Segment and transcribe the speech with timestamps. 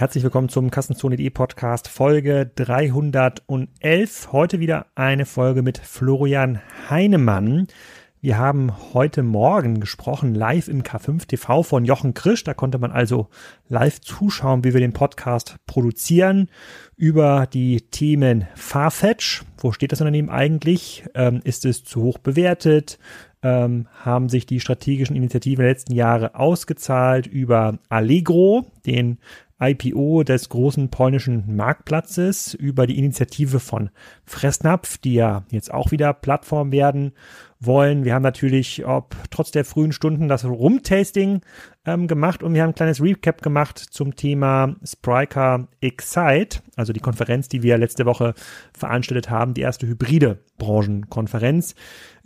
[0.00, 4.28] herzlich willkommen zum Kassenzone.de Podcast Folge 311.
[4.30, 7.66] Heute wieder eine Folge mit Florian Heinemann.
[8.20, 12.44] Wir haben heute Morgen gesprochen, live im K5 TV von Jochen Krisch.
[12.44, 13.26] Da konnte man also
[13.66, 16.48] live zuschauen, wie wir den Podcast produzieren
[16.94, 19.42] über die Themen Farfetch.
[19.56, 21.06] Wo steht das Unternehmen eigentlich?
[21.16, 23.00] Ähm, ist es zu hoch bewertet?
[23.42, 29.18] Ähm, haben sich die strategischen Initiativen der letzten Jahre ausgezahlt über Allegro, den
[29.60, 33.90] IPO des großen polnischen Marktplatzes, über die Initiative von
[34.24, 37.12] Fressnapf, die ja jetzt auch wieder Plattform werden
[37.60, 38.04] wollen.
[38.04, 41.40] Wir haben natürlich, ob trotz der frühen Stunden, das Rumtasting
[41.84, 47.00] ähm, gemacht und wir haben ein kleines Recap gemacht zum Thema Spriker Excite, also die
[47.00, 48.34] Konferenz, die wir letzte Woche
[48.72, 51.74] veranstaltet haben, die erste hybride Branchenkonferenz.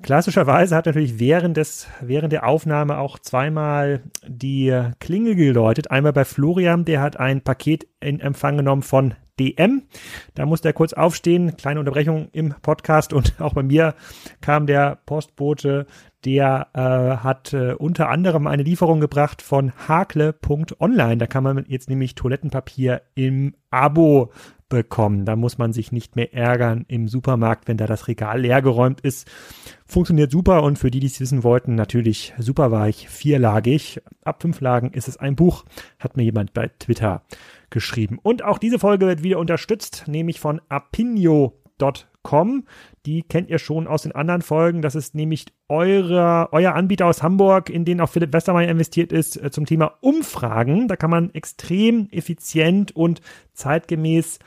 [0.02, 5.90] Klassischerweise hat natürlich während des, während der Aufnahme auch zweimal die Klingel geläutet.
[5.90, 9.82] Einmal bei Florian, der hat ein Paket in Empfang genommen von DM.
[10.34, 13.94] Da musste er kurz aufstehen, kleine Unterbrechung im Podcast und auch bei mir
[14.40, 15.86] kam der Postbote,
[16.24, 21.16] der äh, hat äh, unter anderem eine Lieferung gebracht von hakle.online.
[21.16, 24.30] Da kann man jetzt nämlich Toilettenpapier im Abo
[24.68, 25.26] bekommen.
[25.26, 29.28] Da muss man sich nicht mehr ärgern im Supermarkt, wenn da das Regal leergeräumt ist.
[29.84, 34.00] Funktioniert super und für die, die es wissen wollten, natürlich super weich, vierlagig.
[34.24, 35.64] Ab fünf Lagen ist es ein Buch,
[35.98, 37.22] hat mir jemand bei Twitter
[37.72, 38.18] geschrieben.
[38.22, 42.64] Und auch diese Folge wird wieder unterstützt, nämlich von apinio.com.
[43.04, 44.82] Die kennt ihr schon aus den anderen Folgen.
[44.82, 49.42] Das ist nämlich eure, euer Anbieter aus Hamburg, in den auch Philipp Westermeier investiert ist,
[49.42, 50.86] äh, zum Thema Umfragen.
[50.86, 53.20] Da kann man extrem effizient und
[53.54, 54.38] zeitgemäß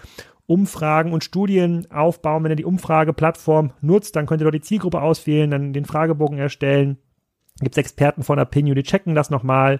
[0.47, 2.43] Umfragen und Studien aufbauen.
[2.43, 6.37] Wenn ihr die Umfrageplattform nutzt, dann könnt ihr dort die Zielgruppe auswählen, dann den Fragebogen
[6.37, 6.97] erstellen
[7.59, 9.79] gibt es Experten von Opinion, die checken das nochmal.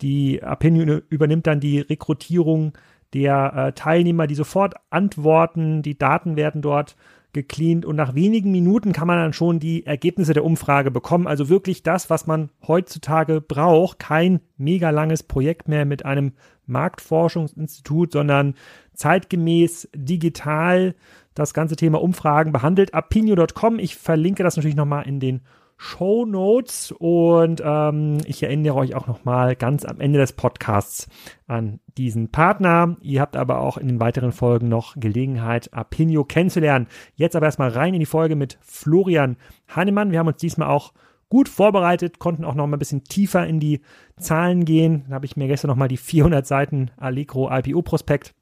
[0.00, 2.72] Die Opinion übernimmt dann die Rekrutierung
[3.14, 5.82] der äh, Teilnehmer, die sofort antworten.
[5.82, 6.96] Die Daten werden dort
[7.32, 11.26] gecleant und nach wenigen Minuten kann man dann schon die Ergebnisse der Umfrage bekommen.
[11.26, 13.98] Also wirklich das, was man heutzutage braucht.
[13.98, 16.32] Kein mega langes Projekt mehr mit einem
[16.66, 18.54] Marktforschungsinstitut, sondern
[18.94, 20.94] zeitgemäß digital
[21.34, 22.94] das ganze Thema Umfragen behandelt.
[22.94, 23.78] Apinio.com.
[23.78, 25.42] Ich verlinke das natürlich nochmal in den
[25.76, 31.08] Show Notes und ähm, ich erinnere euch auch nochmal ganz am Ende des Podcasts
[31.46, 32.96] an diesen Partner.
[33.02, 36.86] Ihr habt aber auch in den weiteren Folgen noch Gelegenheit, Apinio kennenzulernen.
[37.14, 39.36] Jetzt aber erstmal rein in die Folge mit Florian
[39.68, 40.12] Hannemann.
[40.12, 40.92] Wir haben uns diesmal auch
[41.28, 43.80] gut vorbereitet, konnten auch noch mal ein bisschen tiefer in die
[44.18, 45.04] Zahlen gehen.
[45.08, 48.34] Da habe ich mir gestern noch mal die 400 Seiten Allegro IPO Prospekt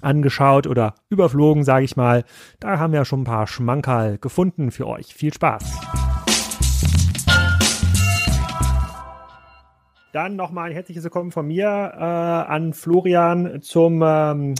[0.00, 2.24] angeschaut oder überflogen, sage ich mal.
[2.60, 5.14] Da haben wir schon ein paar Schmankerl gefunden für euch.
[5.14, 6.13] Viel Spaß!
[10.14, 14.54] Dann nochmal ein herzliches Willkommen von mir äh, an Florian zum ähm,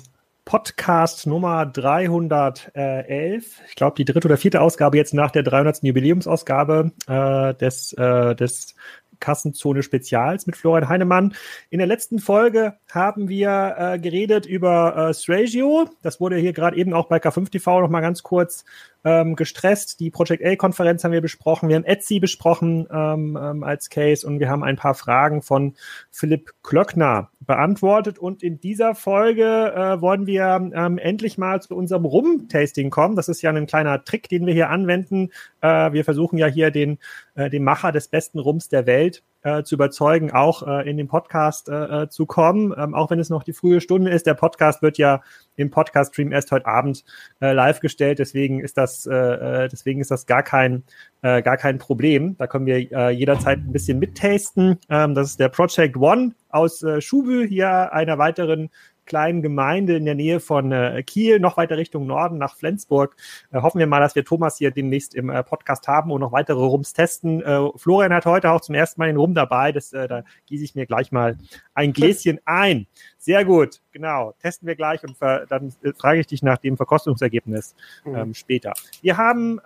[0.44, 3.60] Podcast Nummer 311.
[3.68, 5.84] Ich glaube, die dritte oder vierte Ausgabe jetzt nach der 300.
[5.84, 8.74] Jubiläumsausgabe äh, des, äh, des
[9.20, 11.34] Kassenzone Spezials mit Florian Heinemann.
[11.70, 15.88] In der letzten Folge haben wir äh, geredet über äh, Stragio.
[16.02, 18.64] Das wurde hier gerade eben auch bei K5 TV noch mal ganz kurz
[19.04, 20.00] ähm, gestresst.
[20.00, 21.68] Die Project A-Konferenz haben wir besprochen.
[21.68, 25.74] Wir haben Etsy besprochen ähm, ähm, als Case und wir haben ein paar Fragen von
[26.10, 28.18] Philipp Klöckner beantwortet.
[28.18, 33.16] Und in dieser Folge äh, wollen wir ähm, endlich mal zu unserem Rum-Tasting kommen.
[33.16, 35.30] Das ist ja ein kleiner Trick, den wir hier anwenden.
[35.60, 36.98] Äh, wir versuchen ja hier den,
[37.34, 41.06] äh, den Macher des besten Rums der Welt äh, zu überzeugen, auch äh, in den
[41.06, 44.26] Podcast äh, äh, zu kommen, ähm, auch wenn es noch die frühe Stunde ist.
[44.26, 45.22] Der Podcast wird ja
[45.56, 47.04] im Podcast-Stream erst heute Abend
[47.40, 50.82] äh, live gestellt, deswegen ist das, äh, äh, deswegen ist das gar kein,
[51.22, 52.36] äh, gar kein Problem.
[52.38, 54.80] Da können wir äh, jederzeit ein bisschen mittasten.
[54.88, 58.70] Ähm, das ist der Project One aus äh, Schubü, hier einer weiteren
[59.06, 63.16] kleinen Gemeinde in der Nähe von äh, Kiel, noch weiter Richtung Norden nach Flensburg.
[63.52, 66.32] Äh, hoffen wir mal, dass wir Thomas hier demnächst im äh, Podcast haben und noch
[66.32, 67.42] weitere Rums testen.
[67.42, 69.72] Äh, Florian hat heute auch zum ersten Mal den Rum dabei.
[69.72, 71.36] Das, äh, da gieße ich mir gleich mal
[71.74, 72.86] ein Gläschen ein.
[73.18, 74.34] Sehr gut, genau.
[74.40, 77.74] Testen wir gleich und dann äh, frage ich dich nach dem Verkostungsergebnis
[78.04, 78.14] mhm.
[78.14, 78.72] ähm, später.
[79.02, 79.60] Wir haben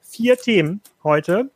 [0.00, 1.50] vier Themen heute.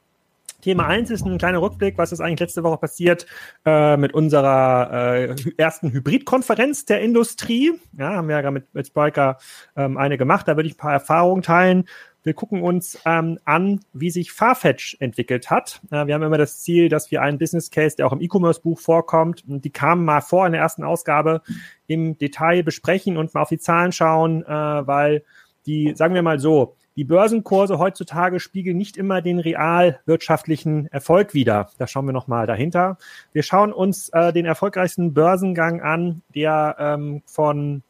[0.61, 3.27] Thema 1 ist ein kleiner Rückblick, was ist eigentlich letzte Woche passiert
[3.65, 7.73] äh, mit unserer äh, ersten Hybridkonferenz der Industrie.
[7.97, 9.39] Ja, haben wir ja mit, mit Spiker
[9.77, 11.85] ähm, eine gemacht, da würde ich ein paar Erfahrungen teilen.
[12.23, 15.81] Wir gucken uns ähm, an, wie sich Farfetch entwickelt hat.
[15.91, 18.79] Äh, wir haben immer das Ziel, dass wir einen Business Case, der auch im E-Commerce-Buch
[18.79, 21.41] vorkommt, und die kamen mal vor in der ersten Ausgabe,
[21.87, 25.25] im Detail besprechen und mal auf die Zahlen schauen, äh, weil
[25.67, 31.33] die, sagen wir mal so, die Börsenkurse heutzutage spiegeln nicht immer den real wirtschaftlichen Erfolg
[31.33, 31.71] wider.
[31.79, 32.99] Da schauen wir nochmal dahinter.
[33.33, 37.83] Wir schauen uns äh, den erfolgreichsten Börsengang an, der ähm, von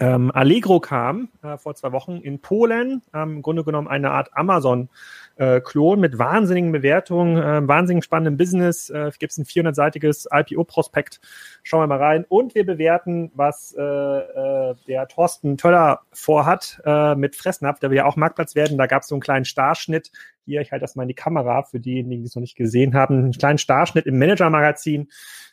[0.00, 3.02] ähm, Allegro kam äh, vor zwei Wochen in Polen.
[3.12, 4.88] Ähm, Im Grunde genommen eine Art Amazon-Klon
[5.38, 5.60] äh,
[5.96, 8.90] mit wahnsinnigen Bewertungen, äh, wahnsinnig spannendem Business.
[8.90, 11.20] Äh, Gibt es ein 400-seitiges IPO-Prospekt.
[11.62, 12.24] Schauen wir mal rein.
[12.28, 17.98] Und wir bewerten, was äh, äh, der Thorsten Töller vorhat äh, mit Fressnapf, der wir
[17.98, 18.78] ja auch Marktplatz werden.
[18.78, 20.10] Da gab es so einen kleinen Starschnitt.
[20.44, 22.94] Hier, ich halte das mal in die Kamera für diejenigen, die es noch nicht gesehen
[22.94, 23.18] haben.
[23.18, 25.08] Einen kleinen Starschnitt im Manager-Magazin,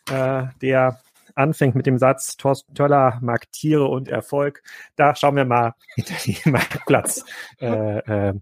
[0.09, 0.99] äh, der
[1.35, 4.63] anfängt mit dem Satz, Thorsten Töller mag Tiere und Erfolg.
[4.95, 7.25] Da schauen wir mal hinter die Marktplatz
[7.59, 8.33] äh, äh.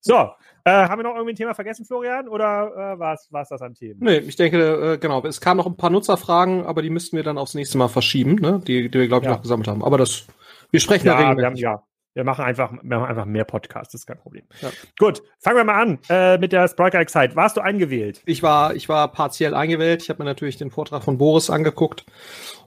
[0.00, 0.30] So,
[0.64, 2.28] äh, haben wir noch irgendwie ein Thema vergessen, Florian?
[2.28, 4.00] Oder äh, war es das an Themen?
[4.02, 5.24] Nee, ich denke, äh, genau.
[5.24, 8.36] Es kamen noch ein paar Nutzerfragen, aber die müssten wir dann aufs nächste Mal verschieben,
[8.36, 8.60] ne?
[8.66, 9.36] die, die wir, glaube ich, ja.
[9.36, 9.84] noch gesammelt haben.
[9.84, 10.26] Aber das,
[10.70, 11.82] wir sprechen ja, ja, wir haben, ja,
[12.14, 14.44] wir machen einfach, wir machen einfach mehr Podcasts, das ist kein Problem.
[14.60, 14.70] Ja.
[14.98, 17.36] Gut, fangen wir mal an äh, mit der Spriker Excite.
[17.36, 18.22] Warst du eingewählt?
[18.26, 20.02] Ich war, ich war partiell eingewählt.
[20.02, 22.04] Ich habe mir natürlich den Vortrag von Boris angeguckt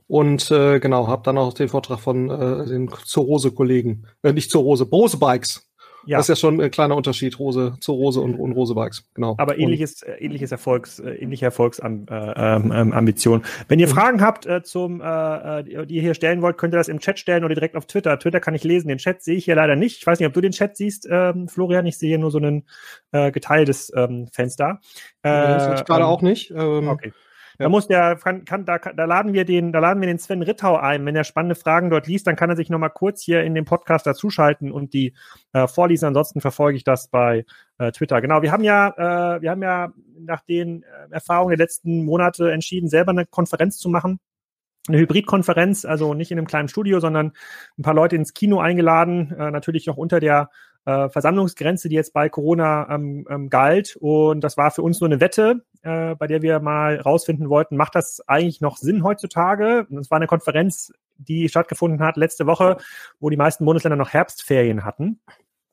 [0.07, 4.85] und äh, genau, habe dann auch den Vortrag von äh, den Zorose-Kollegen, äh, nicht Zorose,
[4.85, 5.64] Bose Bikes
[6.05, 6.17] ja.
[6.17, 9.05] Das ist ja schon ein kleiner Unterschied, Rose zu Rose und, und Rose Bikes.
[9.13, 9.35] Genau.
[9.37, 13.41] Aber ähnliches, äh, ähnliches Erfolgs, äh, ähnliche Erfolgsambition.
[13.41, 13.91] Äh, ähm, Wenn ihr mhm.
[13.91, 17.19] Fragen habt äh, zum, äh, die ihr hier stellen wollt, könnt ihr das im Chat
[17.19, 18.19] stellen oder direkt auf Twitter.
[18.19, 18.87] Twitter kann ich lesen.
[18.87, 19.97] Den Chat sehe ich hier leider nicht.
[19.97, 21.85] Ich weiß nicht, ob du den Chat siehst, ähm, Florian.
[21.85, 22.63] Ich sehe hier nur so ein
[23.11, 24.79] äh, geteiltes ähm, Fenster.
[25.23, 26.51] Äh, das sehe ich gerade ähm, auch nicht.
[26.51, 27.11] Ähm, okay.
[27.57, 30.41] Da muss der, kann, kann, da, da laden wir den, da laden wir den Sven
[30.41, 31.05] Rittau ein.
[31.05, 33.65] Wenn er spannende Fragen dort liest, dann kann er sich nochmal kurz hier in dem
[33.65, 35.13] Podcast dazuschalten und die
[35.53, 36.07] äh, vorlesen.
[36.07, 37.45] Ansonsten verfolge ich das bei
[37.77, 38.21] äh, Twitter.
[38.21, 42.51] Genau, wir haben ja, äh, wir haben ja nach den äh, Erfahrungen der letzten Monate
[42.51, 44.19] entschieden, selber eine Konferenz zu machen
[44.87, 47.33] eine Hybridkonferenz, also nicht in einem kleinen Studio, sondern
[47.77, 50.49] ein paar Leute ins Kino eingeladen, äh, natürlich noch unter der
[50.85, 53.95] äh, Versammlungsgrenze, die jetzt bei Corona ähm, ähm, galt.
[53.99, 57.75] Und das war für uns nur eine Wette, äh, bei der wir mal rausfinden wollten,
[57.75, 59.87] macht das eigentlich noch Sinn heutzutage?
[59.99, 62.77] Es war eine Konferenz, die stattgefunden hat letzte Woche,
[63.19, 65.19] wo die meisten Bundesländer noch Herbstferien hatten.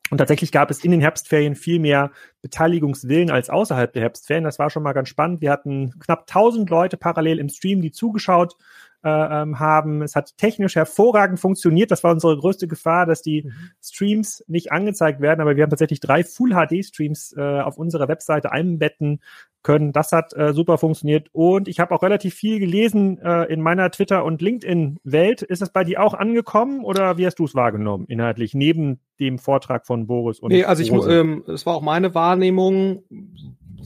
[0.09, 2.11] Und tatsächlich gab es in den Herbstferien viel mehr
[2.41, 4.43] Beteiligungswillen als außerhalb der Herbstferien.
[4.43, 5.41] Das war schon mal ganz spannend.
[5.41, 8.55] Wir hatten knapp 1000 Leute parallel im Stream, die zugeschaut
[9.03, 10.01] äh, ähm, haben.
[10.01, 11.91] Es hat technisch hervorragend funktioniert.
[11.91, 13.51] Das war unsere größte Gefahr, dass die mhm.
[13.81, 15.41] Streams nicht angezeigt werden.
[15.41, 19.19] Aber wir haben tatsächlich drei Full-HD-Streams äh, auf unserer Webseite einbetten
[19.61, 19.93] können.
[19.93, 21.27] Das hat äh, super funktioniert.
[21.31, 25.41] Und ich habe auch relativ viel gelesen äh, in meiner Twitter- und LinkedIn-Welt.
[25.41, 29.39] Ist das bei dir auch angekommen oder wie hast du es wahrgenommen inhaltlich, neben dem
[29.39, 33.03] Vortrag von Boris und Nee, also ich, ähm, es war auch meine Wahrnehmung,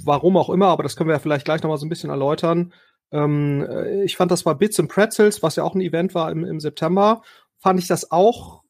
[0.03, 2.73] warum auch immer, aber das können wir ja vielleicht gleich nochmal so ein bisschen erläutern.
[3.11, 6.31] Ähm, äh, ich fand das bei Bits and Pretzels, was ja auch ein Event war
[6.31, 7.21] im, im September,
[7.59, 8.63] fand ich das auch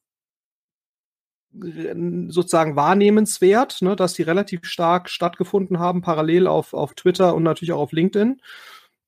[1.50, 7.72] sozusagen wahrnehmenswert, ne, dass die relativ stark stattgefunden haben, parallel auf, auf Twitter und natürlich
[7.72, 8.40] auch auf LinkedIn.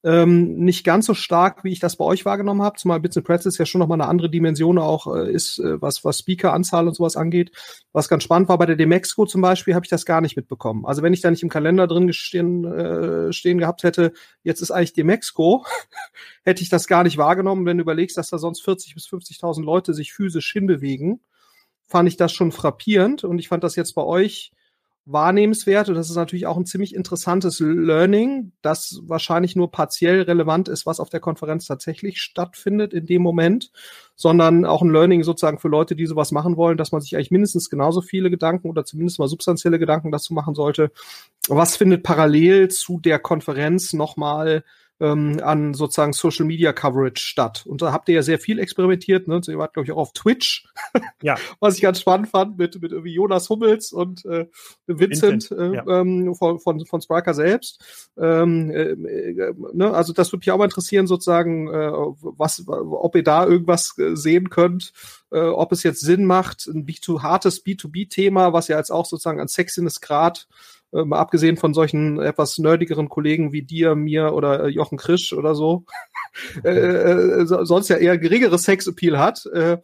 [0.03, 3.27] Ähm, nicht ganz so stark, wie ich das bei euch wahrgenommen habe, zumal Bits and
[3.27, 6.95] Pretzels ja schon nochmal eine andere Dimension auch äh, ist, äh, was, was Speaker-Anzahl und
[6.95, 7.53] sowas angeht.
[7.93, 10.87] Was ganz spannend war, bei der Demexco zum Beispiel habe ich das gar nicht mitbekommen.
[10.87, 14.71] Also wenn ich da nicht im Kalender drin stehen, äh, stehen gehabt hätte, jetzt ist
[14.71, 15.67] eigentlich Demexco,
[16.45, 19.63] hätte ich das gar nicht wahrgenommen, wenn du überlegst, dass da sonst 40 bis 50.000
[19.63, 21.21] Leute sich physisch hinbewegen,
[21.87, 24.53] fand ich das schon frappierend und ich fand das jetzt bei euch
[25.13, 30.69] wahrnehmenswert und das ist natürlich auch ein ziemlich interessantes Learning, das wahrscheinlich nur partiell relevant
[30.69, 33.71] ist, was auf der Konferenz tatsächlich stattfindet in dem Moment,
[34.17, 37.31] sondern auch ein Learning sozusagen für Leute, die sowas machen wollen, dass man sich eigentlich
[37.31, 40.91] mindestens genauso viele Gedanken oder zumindest mal substanzielle Gedanken dazu machen sollte.
[41.49, 44.65] Was findet parallel zu der Konferenz nochmal
[45.01, 47.65] ähm, an sozusagen Social Media Coverage statt.
[47.67, 49.27] Und da habt ihr ja sehr viel experimentiert.
[49.29, 49.41] Ne?
[49.49, 50.65] ihr wart, glaube ich, auch auf Twitch.
[51.23, 51.37] Ja.
[51.61, 54.47] Was ich ganz spannend fand mit, mit irgendwie Jonas Hummels und äh,
[54.87, 56.01] Vincent, Vincent äh, ja.
[56.01, 58.11] ähm, von, von, von Spriker selbst.
[58.17, 59.93] Ähm, äh, äh, ne?
[59.93, 64.17] Also das würde mich auch mal interessieren, sozusagen, äh, was, ob ihr da irgendwas äh,
[64.17, 64.93] sehen könnt,
[65.31, 69.41] äh, ob es jetzt Sinn macht, ein B2, hartes B2B-Thema, was ja jetzt auch sozusagen
[69.41, 70.49] an Sexiness Grad
[70.93, 75.33] äh, mal abgesehen von solchen etwas nerdigeren Kollegen wie dir, mir oder äh, Jochen Krisch
[75.33, 75.85] oder so,
[76.65, 79.79] äh, äh, sonst ja eher geringeres Sexappeal hat, äh,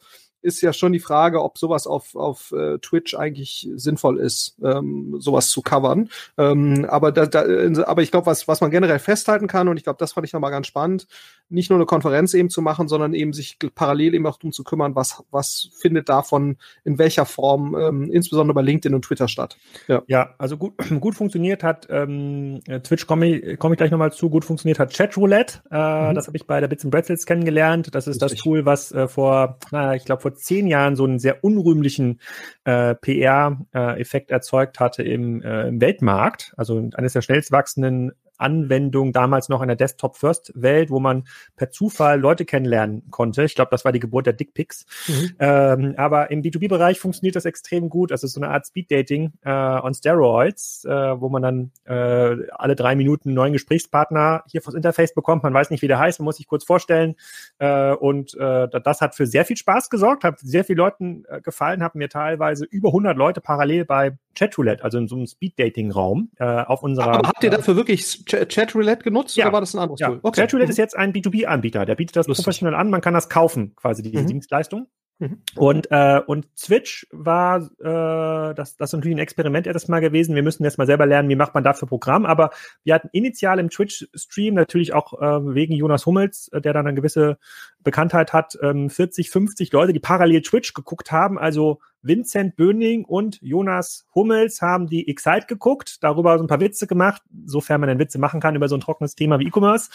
[0.47, 5.17] ist ja schon die Frage, ob sowas auf, auf äh, Twitch eigentlich sinnvoll ist, ähm,
[5.19, 6.09] sowas zu covern.
[6.39, 7.43] Ähm, aber da, da,
[7.85, 10.33] aber ich glaube, was, was man generell festhalten kann, und ich glaube, das fand ich
[10.33, 11.09] nochmal ganz spannend,
[11.49, 14.65] nicht nur eine Konferenz eben zu machen, sondern eben sich parallel eben auch darum zu
[14.65, 19.57] kümmern, was, was findet davon in welcher Form, ähm, insbesondere bei LinkedIn und Twitter statt.
[19.87, 24.12] Ja, ja also gut, gut funktioniert hat, ähm, Twitch komme ich, komm ich gleich nochmal
[24.12, 25.61] zu, gut funktioniert hat Chatroulette.
[25.71, 26.15] Äh, mhm.
[26.15, 27.95] Das habe ich bei der Bits and Bretzels kennengelernt.
[27.95, 28.38] Das ist Richtig.
[28.38, 32.21] das Tool, was äh, vor, naja, ich glaube, vor zehn Jahren so einen sehr unrühmlichen
[32.65, 36.55] äh, PR-Effekt erzeugt hatte im, äh, im Weltmarkt.
[36.57, 41.25] Also eines der schnellst wachsenden Anwendung damals noch in der Desktop-First-Welt, wo man
[41.57, 43.45] per Zufall Leute kennenlernen konnte.
[43.45, 44.87] Ich glaube, das war die Geburt der Dickpics.
[45.09, 45.37] Mhm.
[45.38, 48.12] Ähm, aber im B2B-Bereich funktioniert das extrem gut.
[48.12, 52.95] Also so eine Art Speed-Dating äh, on Steroids, äh, wo man dann äh, alle drei
[52.97, 55.43] Minuten einen neuen Gesprächspartner hier fürs Interface bekommt.
[55.43, 57.16] Man weiß nicht, wie der heißt, man muss sich kurz vorstellen.
[57.59, 61.40] Äh, und äh, das hat für sehr viel Spaß gesorgt, hat sehr vielen Leuten äh,
[61.40, 66.31] gefallen, haben mir teilweise über 100 Leute parallel bei Chatroulette, also in so einem Speed-Dating-Raum
[66.38, 67.14] äh, auf unserer.
[67.14, 69.47] Aber habt ihr dafür wirklich Chatroulette genutzt ja.
[69.47, 70.09] oder war das ein anderes ja.
[70.09, 70.21] Tool?
[70.23, 70.42] Okay.
[70.42, 71.87] Chatroulette ist jetzt ein B2B-Anbieter.
[71.87, 72.45] Der bietet das Lustig.
[72.45, 72.90] professionell an.
[72.90, 74.26] Man kann das kaufen, quasi diese mhm.
[74.26, 74.88] Dienstleistung.
[75.18, 75.42] Mhm.
[75.54, 80.35] Und, äh, und Switch war, äh, das, das ist natürlich ein Experiment erst mal gewesen.
[80.35, 82.26] Wir müssen jetzt mal selber lernen, wie macht man dafür Programm.
[82.26, 82.50] Aber
[82.85, 86.95] wir hatten initial im Twitch-Stream natürlich auch äh, wegen Jonas Hummels, äh, der dann eine
[86.95, 87.38] gewisse
[87.87, 91.38] Bekanntheit hat, ähm, 40, 50 Leute, die parallel Twitch geguckt haben.
[91.38, 96.87] Also Vincent Böning und Jonas Hummels haben die Excite geguckt, darüber so ein paar Witze
[96.87, 99.88] gemacht, sofern man denn Witze machen kann über so ein trockenes Thema wie E-Commerce.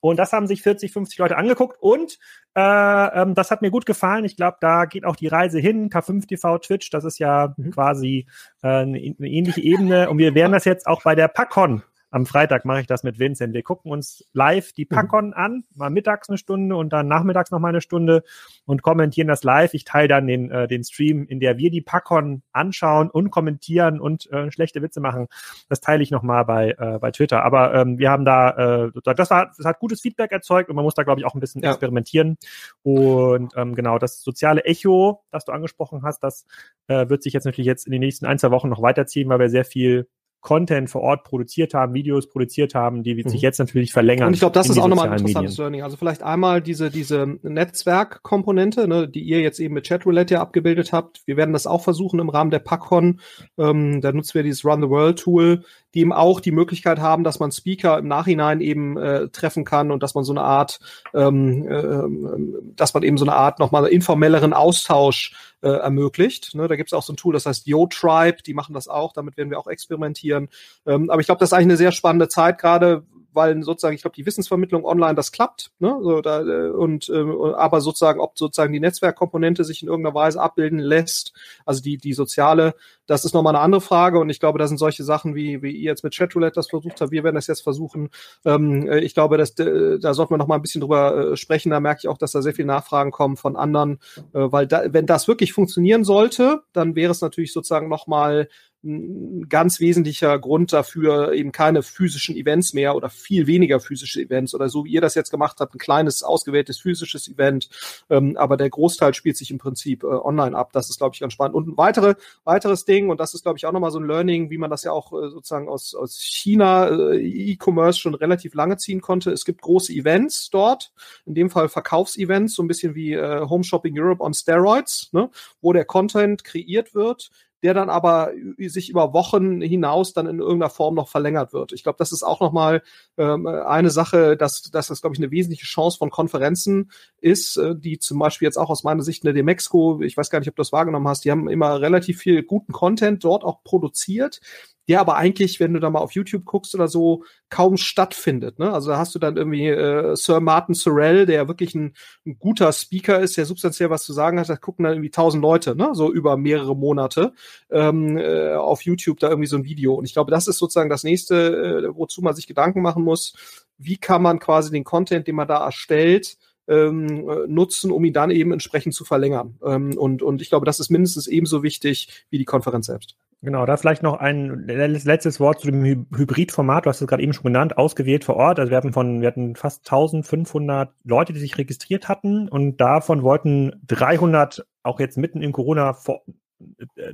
[0.00, 2.18] Und das haben sich 40, 50 Leute angeguckt und
[2.54, 4.24] äh, ähm, das hat mir gut gefallen.
[4.24, 5.90] Ich glaube, da geht auch die Reise hin.
[5.90, 7.70] K5 TV, Twitch, das ist ja mhm.
[7.70, 8.26] quasi
[8.62, 10.10] äh, eine, ähnliche Ebene.
[10.10, 13.18] Und wir werden das jetzt auch bei der PACON am Freitag mache ich das mit
[13.18, 13.54] Vincent.
[13.54, 15.34] Wir gucken uns live die Packon mhm.
[15.34, 18.22] an, mal mittags eine Stunde und dann nachmittags noch mal eine Stunde
[18.64, 19.74] und kommentieren das live.
[19.74, 24.00] Ich teile dann den, äh, den Stream, in der wir die Packon anschauen und kommentieren
[24.00, 25.26] und äh, schlechte Witze machen.
[25.68, 27.44] Das teile ich noch mal bei, äh, bei Twitter.
[27.44, 30.84] Aber ähm, wir haben da, äh, das, war, das hat gutes Feedback erzeugt und man
[30.84, 31.70] muss da, glaube ich, auch ein bisschen ja.
[31.70, 32.38] experimentieren.
[32.82, 36.46] Und ähm, genau, das soziale Echo, das du angesprochen hast, das
[36.86, 39.38] äh, wird sich jetzt natürlich jetzt in den nächsten ein, zwei Wochen noch weiterziehen, weil
[39.38, 40.08] wir sehr viel
[40.40, 43.28] Content vor Ort produziert haben, Videos produziert haben, die mhm.
[43.28, 44.28] sich jetzt natürlich verlängern.
[44.28, 45.64] Und ich glaube, das ist auch nochmal ein interessantes Medien.
[45.64, 45.82] Learning.
[45.82, 50.92] Also vielleicht einmal diese, diese Netzwerkkomponente, ne, die ihr jetzt eben mit Chatroulette ja abgebildet
[50.92, 51.22] habt.
[51.26, 53.20] Wir werden das auch versuchen im Rahmen der PackCon.
[53.58, 55.64] Ähm, da nutzen wir dieses Run the World Tool,
[55.94, 59.90] die eben auch die Möglichkeit haben, dass man Speaker im Nachhinein eben äh, treffen kann
[59.90, 60.80] und dass man so eine Art,
[61.14, 66.54] ähm, äh, dass man eben so eine Art nochmal informelleren Austausch äh, ermöglicht.
[66.54, 69.12] Ne, da gibt es auch so ein Tool, das heißt YoTribe, die machen das auch,
[69.12, 70.48] damit werden wir auch experimentieren.
[70.86, 74.02] Ähm, aber ich glaube, das ist eigentlich eine sehr spannende Zeit, gerade weil sozusagen, ich
[74.02, 75.96] glaube, die Wissensvermittlung online, das klappt, ne?
[76.02, 77.22] So, da, äh, und äh,
[77.56, 81.32] aber sozusagen, ob sozusagen die Netzwerkkomponente sich in irgendeiner Weise abbilden lässt,
[81.64, 82.74] also die, die soziale,
[83.06, 84.18] das ist nochmal eine andere Frage.
[84.18, 87.00] Und ich glaube, da sind solche Sachen, wie, wie ihr jetzt mit Chatroulette das versucht
[87.00, 88.10] habt, wir werden das jetzt versuchen.
[88.44, 91.70] Ähm, äh, ich glaube, dass, äh, da sollten wir noch mal ein bisschen drüber sprechen.
[91.70, 93.98] Da merke ich auch, dass da sehr viele Nachfragen kommen von anderen,
[94.32, 98.48] äh, weil da, wenn das wirklich funktionieren sollte, dann wäre es natürlich sozusagen noch mal
[98.84, 104.54] ein ganz wesentlicher Grund dafür, eben keine physischen Events mehr oder viel weniger physische Events
[104.54, 107.68] oder so wie ihr das jetzt gemacht habt, ein kleines, ausgewähltes physisches Event.
[108.08, 110.72] Ähm, aber der Großteil spielt sich im Prinzip äh, online ab.
[110.72, 111.56] Das ist, glaube ich, ganz spannend.
[111.56, 114.50] Und ein weitere, weiteres Ding, und das ist, glaube ich, auch nochmal so ein Learning,
[114.50, 118.76] wie man das ja auch äh, sozusagen aus, aus China äh, E-Commerce schon relativ lange
[118.76, 119.32] ziehen konnte.
[119.32, 120.92] Es gibt große Events dort,
[121.26, 125.30] in dem Fall Verkaufsevents, so ein bisschen wie äh, Home Shopping Europe on Steroids, ne,
[125.60, 127.30] wo der Content kreiert wird
[127.62, 131.72] der dann aber sich über Wochen hinaus dann in irgendeiner Form noch verlängert wird.
[131.72, 132.82] Ich glaube, das ist auch nochmal
[133.16, 137.74] ähm, eine Sache, dass, dass das, glaube ich, eine wesentliche Chance von Konferenzen ist, äh,
[137.76, 140.56] die zum Beispiel jetzt auch aus meiner Sicht eine Demexco, ich weiß gar nicht, ob
[140.56, 144.40] du das wahrgenommen hast, die haben immer relativ viel guten Content dort auch produziert,
[144.88, 148.58] der aber eigentlich, wenn du da mal auf YouTube guckst oder so, kaum stattfindet.
[148.58, 148.72] Ne?
[148.72, 151.94] Also da hast du dann irgendwie äh, Sir Martin Sorrell, der wirklich ein,
[152.26, 155.42] ein guter Speaker ist, der substanziell was zu sagen hat, da gucken dann irgendwie tausend
[155.42, 155.90] Leute, ne?
[155.92, 157.32] so über mehrere Monate
[157.70, 159.94] ähm, äh, auf YouTube da irgendwie so ein Video.
[159.94, 163.66] Und ich glaube, das ist sozusagen das nächste, äh, wozu man sich Gedanken machen muss.
[163.76, 168.12] Wie kann man quasi den Content, den man da erstellt, ähm, äh, nutzen, um ihn
[168.12, 169.58] dann eben entsprechend zu verlängern.
[169.64, 173.16] Ähm, und, und ich glaube, das ist mindestens ebenso wichtig wie die Konferenz selbst.
[173.40, 176.84] Genau, da vielleicht noch ein letztes Wort zu dem Hybridformat.
[176.84, 178.58] Du hast es gerade eben schon genannt, ausgewählt vor Ort.
[178.58, 183.22] Also wir hatten von, wir hatten fast 1500 Leute, die sich registriert hatten und davon
[183.22, 186.22] wollten 300 auch jetzt mitten in Corona vor,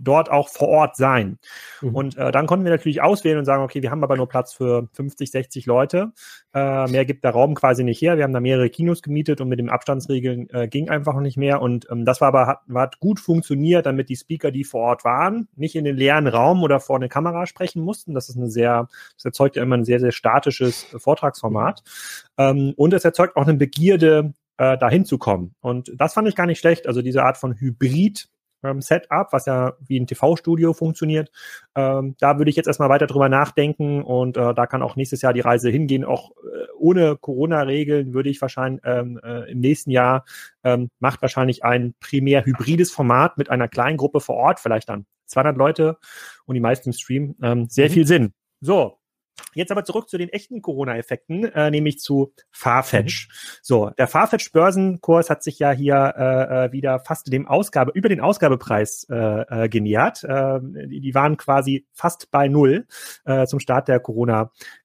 [0.01, 1.39] dort auch vor Ort sein.
[1.81, 1.95] Mhm.
[1.95, 4.53] Und äh, dann konnten wir natürlich auswählen und sagen, okay, wir haben aber nur Platz
[4.53, 6.13] für 50, 60 Leute.
[6.55, 8.17] Äh, mehr gibt der Raum quasi nicht her.
[8.17, 11.61] Wir haben da mehrere Kinos gemietet und mit den Abstandsregeln äh, ging einfach nicht mehr.
[11.61, 15.05] Und ähm, das war aber hat, hat gut funktioniert, damit die Speaker, die vor Ort
[15.05, 18.15] waren, nicht in den leeren Raum oder vor eine Kamera sprechen mussten.
[18.15, 21.83] Das ist eine sehr, das erzeugt ja immer ein sehr, sehr statisches Vortragsformat.
[22.39, 25.55] Ähm, und es erzeugt auch eine Begierde, äh, dahin zu kommen.
[25.61, 26.87] Und das fand ich gar nicht schlecht.
[26.87, 28.29] Also diese Art von Hybrid
[28.65, 31.31] ähm, Setup, was ja wie ein TV-Studio funktioniert.
[31.75, 35.23] Ähm, da würde ich jetzt erstmal weiter drüber nachdenken und äh, da kann auch nächstes
[35.23, 36.05] Jahr die Reise hingehen.
[36.05, 40.25] Auch äh, ohne Corona-Regeln würde ich wahrscheinlich ähm, äh, im nächsten Jahr
[40.63, 45.07] ähm, macht wahrscheinlich ein primär hybrides Format mit einer kleinen Gruppe vor Ort, vielleicht dann
[45.27, 45.99] 200 Leute
[46.47, 47.93] und die meisten im Stream, ähm, sehr mhm.
[47.93, 48.33] viel Sinn.
[48.61, 48.99] So,
[49.55, 53.29] Jetzt aber zurück zu den echten Corona-Effekten, äh, nämlich zu Farfetch.
[53.29, 53.59] Mhm.
[53.63, 58.21] So, der Farfetch-Börsenkurs hat sich ja hier äh, äh, wieder fast dem Ausgabe, über den
[58.21, 60.25] Ausgabepreis äh, äh, genähert.
[60.25, 62.87] Äh, die, waren quasi fast bei Null
[63.25, 64.01] äh, zum Start der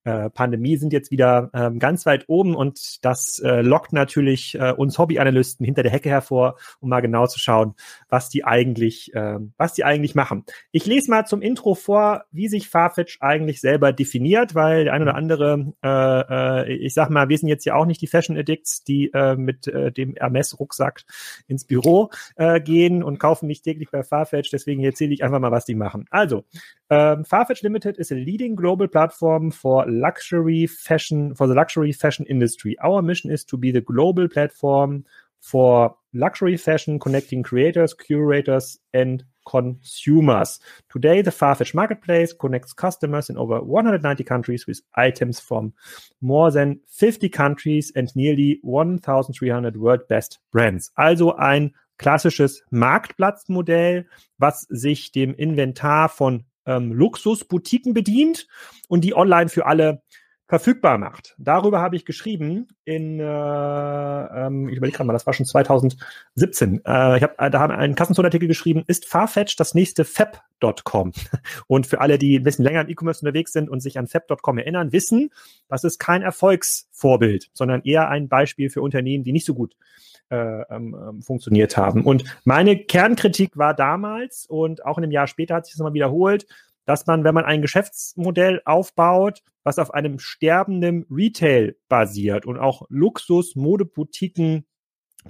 [0.10, 4.98] Corona-Pandemie, sind jetzt wieder äh, ganz weit oben und das äh, lockt natürlich äh, uns
[4.98, 7.76] Hobbyanalysten hinter der Hecke hervor, um mal genau zu schauen,
[8.10, 10.46] was die eigentlich, äh, was die eigentlich machen.
[10.72, 15.02] Ich lese mal zum Intro vor, wie sich Farfetch eigentlich selber definiert weil der ein
[15.02, 18.38] oder andere, äh, äh, ich sag mal, wir sind jetzt ja auch nicht die Fashion
[18.38, 21.04] Addicts, die äh, mit äh, dem Hermes-Rucksack
[21.48, 24.50] ins Büro äh, gehen und kaufen nicht täglich bei Farfetch.
[24.52, 26.06] Deswegen erzähle ich einfach mal, was die machen.
[26.10, 26.46] Also,
[26.90, 32.26] ähm, Farfetch Limited is a leading global platform for luxury fashion, for the luxury fashion
[32.26, 32.76] industry.
[32.84, 35.06] Our mission is to be the global platform
[35.40, 40.60] for luxury fashion, connecting creators, curators, and consumers.
[40.92, 45.74] Today, the Farfetch Marketplace connects customers in over 190 countries with items from
[46.22, 50.92] more than 50 countries and nearly 1,300 world best brands.
[50.98, 54.06] Also ein klassisches Marktplatzmodell,
[54.38, 58.48] was sich dem Inventar von ähm, Luxusboutiquen bedient
[58.88, 60.02] und die online für alle
[60.50, 61.36] verfügbar macht.
[61.38, 66.82] Darüber habe ich geschrieben in, äh, ähm, ich überlege gerade mal, das war schon 2017.
[66.86, 71.12] Äh, ich hab, äh, da haben einen Kassenzonartikel geschrieben, ist Farfetch das nächste Fab.com?
[71.68, 74.58] Und für alle, die ein bisschen länger im E-Commerce unterwegs sind und sich an Fab.com
[74.58, 75.30] erinnern, wissen,
[75.68, 80.09] das ist kein Erfolgsvorbild, sondern eher ein Beispiel für Unternehmen, die nicht so gut äh,
[80.32, 82.04] ähm, ähm funktioniert haben.
[82.04, 85.94] Und meine Kernkritik war damals und auch in einem Jahr später hat sich das nochmal
[85.94, 86.46] wiederholt,
[86.86, 92.88] dass man, wenn man ein Geschäftsmodell aufbaut, was auf einem sterbenden Retail basiert und auch
[92.90, 94.66] Luxus-Modeboutiquen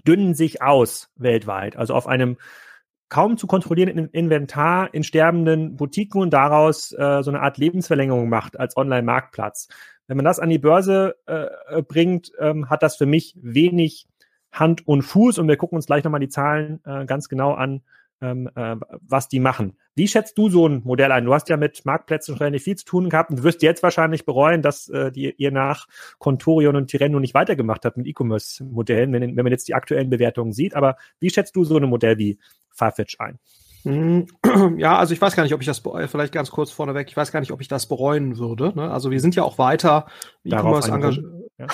[0.08, 2.38] dünnen sich aus weltweit, also auf einem
[3.10, 8.60] kaum zu kontrollierenden Inventar in sterbenden Boutiquen und daraus äh, so eine Art Lebensverlängerung macht
[8.60, 9.68] als Online-Marktplatz.
[10.08, 14.08] Wenn man das an die Börse äh, bringt, ähm, hat das für mich wenig
[14.52, 17.82] Hand und Fuß und wir gucken uns gleich nochmal die Zahlen äh, ganz genau an,
[18.22, 19.78] ähm, äh, was die machen.
[19.96, 21.26] Wie schätzt du so ein Modell ein?
[21.26, 23.84] Du hast ja mit Marktplätzen schon relativ viel zu tun gehabt und du wirst jetzt
[23.84, 29.14] wahrscheinlich bereuen, dass äh, die, ihr nach Contorion und Tireno nicht weitergemacht habt mit E-Commerce-Modellen,
[29.14, 30.76] wenn, wenn man jetzt die aktuellen Bewertungen sieht.
[30.76, 32.40] Aber wie schätzt du so ein Modell wie
[32.72, 33.40] Farfetch ein?
[33.84, 34.28] Hm,
[34.78, 37.32] ja, also ich weiß gar nicht, ob ich das vielleicht ganz kurz vorneweg, ich weiß
[37.32, 38.74] gar nicht, ob ich das bereuen würde.
[38.76, 38.92] Ne?
[38.92, 40.08] Also wir sind ja auch weiter
[40.44, 41.26] E-Commerce engagiert.
[41.60, 41.68] Ja.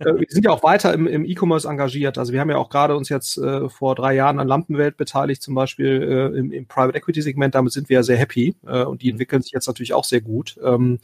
[0.00, 2.18] Äh, wir sind ja auch weiter im, im E-Commerce engagiert.
[2.18, 5.42] Also wir haben ja auch gerade uns jetzt äh, vor drei Jahren an Lampenwelt beteiligt,
[5.42, 7.54] zum Beispiel äh, im, im Private Equity Segment.
[7.54, 10.20] Damit sind wir ja sehr happy äh, und die entwickeln sich jetzt natürlich auch sehr
[10.20, 10.58] gut.
[10.62, 10.98] Ähm,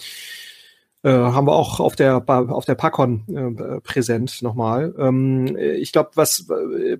[1.03, 4.95] äh, haben wir auch auf der auf der Pacon äh, präsent nochmal.
[4.99, 6.47] Ähm, ich glaube, was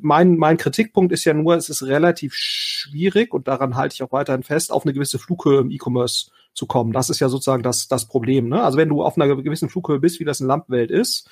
[0.01, 4.13] mein mein Kritikpunkt ist ja nur, es ist relativ schwierig und daran halte ich auch
[4.13, 6.93] weiterhin fest, auf eine gewisse Flughöhe im E-Commerce zu kommen.
[6.93, 8.49] Das ist ja sozusagen das das Problem.
[8.49, 8.63] Ne?
[8.63, 11.29] Also wenn du auf einer gewissen Flughöhe bist, wie das in Lampenwelt ist,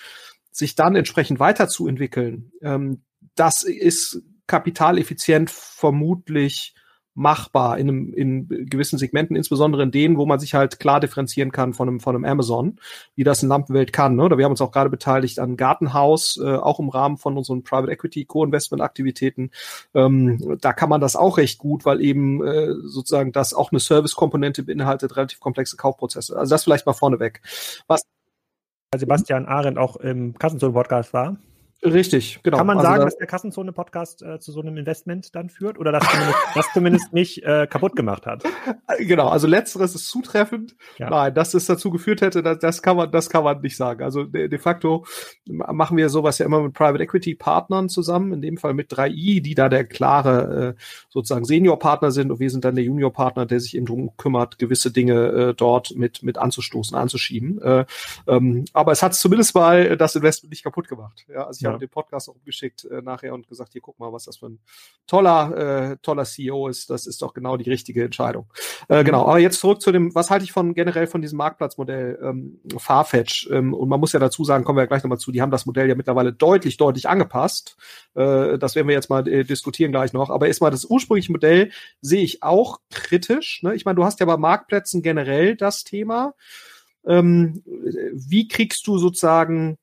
[0.50, 3.02] sich dann entsprechend weiterzuentwickeln, ähm,
[3.35, 6.74] das ist kapitaleffizient vermutlich
[7.18, 11.50] machbar in, einem, in gewissen Segmenten, insbesondere in denen, wo man sich halt klar differenzieren
[11.50, 12.78] kann von einem, von einem Amazon,
[13.16, 14.14] wie das in Lampenwelt kann.
[14.14, 14.31] Ne?
[14.38, 17.90] Wir haben uns auch gerade beteiligt an Gartenhaus, äh, auch im Rahmen von unseren Private
[17.90, 19.50] Equity Co-Investment-Aktivitäten.
[19.94, 23.81] Ähm, da kann man das auch recht gut, weil eben äh, sozusagen das auch eine
[23.81, 26.38] Service-Komponente beinhaltet, relativ komplexe Kaufprozesse.
[26.38, 27.42] Also das vielleicht mal vorneweg.
[27.88, 28.02] Was
[28.96, 31.37] Sebastian Arendt auch im Kassenzone-Podcast war.
[31.84, 32.56] Richtig, genau.
[32.56, 35.78] Kann man also sagen, da, dass der Kassenzone-Podcast äh, zu so einem Investment dann führt
[35.78, 38.42] oder das zumindest, das zumindest nicht äh, kaputt gemacht hat?
[38.98, 40.74] Genau, also letzteres ist zutreffend.
[40.98, 41.08] Ja.
[41.08, 44.02] Nein, dass es dazu geführt hätte, das, das, kann man, das kann man nicht sagen.
[44.02, 45.06] Also de, de, facto
[45.46, 49.40] machen wir sowas ja immer mit Private Equity Partnern zusammen, in dem Fall mit 3i,
[49.40, 53.60] die da der klare äh, sozusagen Senior-Partner sind und wir sind dann der Junior-Partner, der
[53.60, 57.62] sich eben darum kümmert, gewisse Dinge äh, dort mit, mit anzustoßen, anzuschieben.
[57.62, 57.84] Äh,
[58.26, 61.24] ähm, aber es hat zumindest mal das Investment nicht kaputt gemacht.
[61.32, 61.78] Ja, also ich ja, ja.
[61.78, 64.59] den Podcast auch umgeschickt äh, nachher und gesagt, hier guck mal, was das für ein
[65.07, 66.90] toller, äh, toller CEO ist.
[66.90, 68.46] Das ist doch genau die richtige Entscheidung.
[68.88, 72.18] Äh, genau, aber jetzt zurück zu dem, was halte ich von generell von diesem Marktplatzmodell
[72.22, 73.48] ähm, Farfetch?
[73.50, 75.50] Ähm, und man muss ja dazu sagen, kommen wir ja gleich nochmal zu, die haben
[75.50, 77.76] das Modell ja mittlerweile deutlich, deutlich angepasst.
[78.14, 80.31] Äh, das werden wir jetzt mal äh, diskutieren gleich noch.
[80.31, 83.62] Aber erstmal das ursprüngliche Modell sehe ich auch kritisch.
[83.62, 83.74] Ne?
[83.74, 86.35] Ich meine, du hast ja bei Marktplätzen generell das Thema.
[87.07, 89.78] Ähm, wie kriegst du sozusagen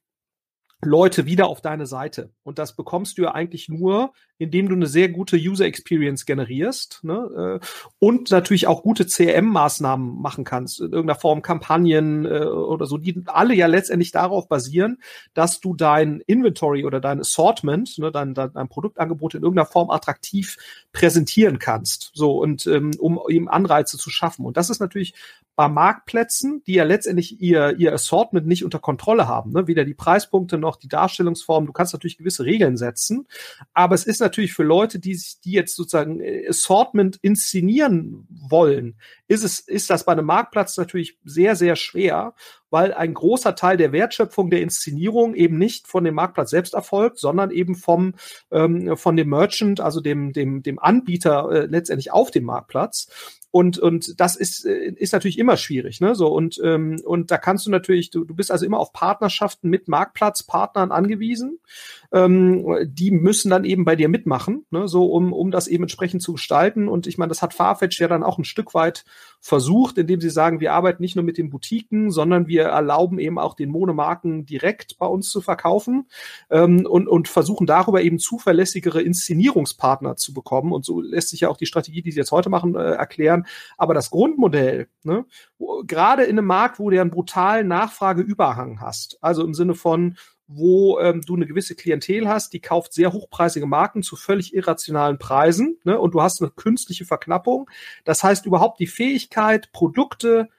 [0.85, 2.31] Leute wieder auf deine Seite.
[2.45, 6.99] Und das bekommst du ja eigentlich nur, indem du eine sehr gute User Experience generierst
[7.03, 7.59] ne?
[7.61, 7.65] Äh,
[7.97, 13.23] und natürlich auch gute CRM-Maßnahmen machen kannst, in irgendeiner Form Kampagnen äh, oder so, die
[13.25, 14.99] alle ja letztendlich darauf basieren,
[15.33, 20.57] dass du dein Inventory oder dein Assortment, ne, dein, dein, Produktangebot in irgendeiner Form attraktiv
[20.93, 22.11] präsentieren kannst.
[22.13, 24.45] So und ähm, um eben Anreize zu schaffen.
[24.45, 25.15] Und das ist natürlich
[25.55, 29.67] bei Marktplätzen, die ja letztendlich ihr, ihr Assortment nicht unter Kontrolle haben, ne?
[29.67, 31.65] weder die Preispunkte noch die Darstellungsform.
[31.65, 33.27] Du kannst natürlich gewisse Regeln setzen,
[33.73, 38.95] aber es ist natürlich für Leute, die sich, die jetzt sozusagen äh, Assortment inszenieren wollen,
[39.27, 42.33] ist es, ist das bei einem Marktplatz natürlich sehr, sehr schwer,
[42.69, 47.19] weil ein großer Teil der Wertschöpfung der Inszenierung eben nicht von dem Marktplatz selbst erfolgt,
[47.19, 48.15] sondern eben vom,
[48.51, 53.07] ähm, von dem Merchant, also dem, dem, dem Anbieter äh, letztendlich auf dem Marktplatz.
[53.55, 56.13] Und, und das ist, äh, ist natürlich immer schwierig, ne?
[56.13, 59.69] So, und, ähm, und da kannst du natürlich, du, du bist also immer auf Partnerschaften
[59.69, 61.59] mit Marktplatzpartnern angewiesen.
[62.11, 64.89] Ähm, die müssen dann eben bei dir mitmachen, ne?
[64.89, 66.89] so um, um das eben entsprechend zu gestalten.
[66.89, 69.05] Und ich meine, das hat Farfetch ja dann auch ein Stück weit
[69.39, 73.39] versucht, indem sie sagen, wir arbeiten nicht nur mit den Boutiquen, sondern wir erlauben eben
[73.39, 76.07] auch den Monomarken direkt bei uns zu verkaufen
[76.49, 80.73] ähm, und, und versuchen darüber eben zuverlässigere Inszenierungspartner zu bekommen.
[80.73, 83.44] Und so lässt sich ja auch die Strategie, die sie jetzt heute machen, äh, erklären.
[83.77, 85.25] Aber das Grundmodell, ne,
[85.85, 90.99] gerade in einem Markt, wo du einen brutalen Nachfrageüberhang hast, also im Sinne von, wo
[90.99, 95.79] ähm, du eine gewisse Klientel hast, die kauft sehr hochpreisige Marken zu völlig irrationalen Preisen
[95.83, 95.99] ne?
[95.99, 97.69] und du hast eine künstliche Verknappung.
[98.03, 100.49] Das heißt, überhaupt die Fähigkeit, Produkte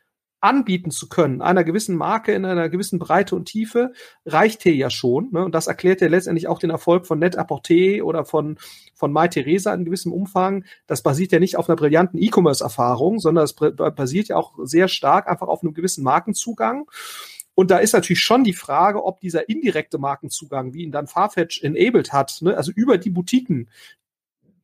[0.47, 3.93] anbieten zu können, einer gewissen Marke in einer gewissen Breite und Tiefe,
[4.25, 5.31] reicht hier ja schon.
[5.33, 5.45] Ne?
[5.45, 8.59] Und das erklärt ja letztendlich auch den Erfolg von net apporté oder von,
[8.95, 10.65] von Theresa in gewissem Umfang.
[10.87, 15.29] Das basiert ja nicht auf einer brillanten E-Commerce-Erfahrung, sondern es basiert ja auch sehr stark
[15.29, 16.89] einfach auf einem gewissen Markenzugang.
[17.55, 21.63] Und da ist natürlich schon die Frage, ob dieser indirekte Markenzugang, wie ihn dann Farfetch
[21.63, 23.71] enabled hat, ne, also über die Boutiquen,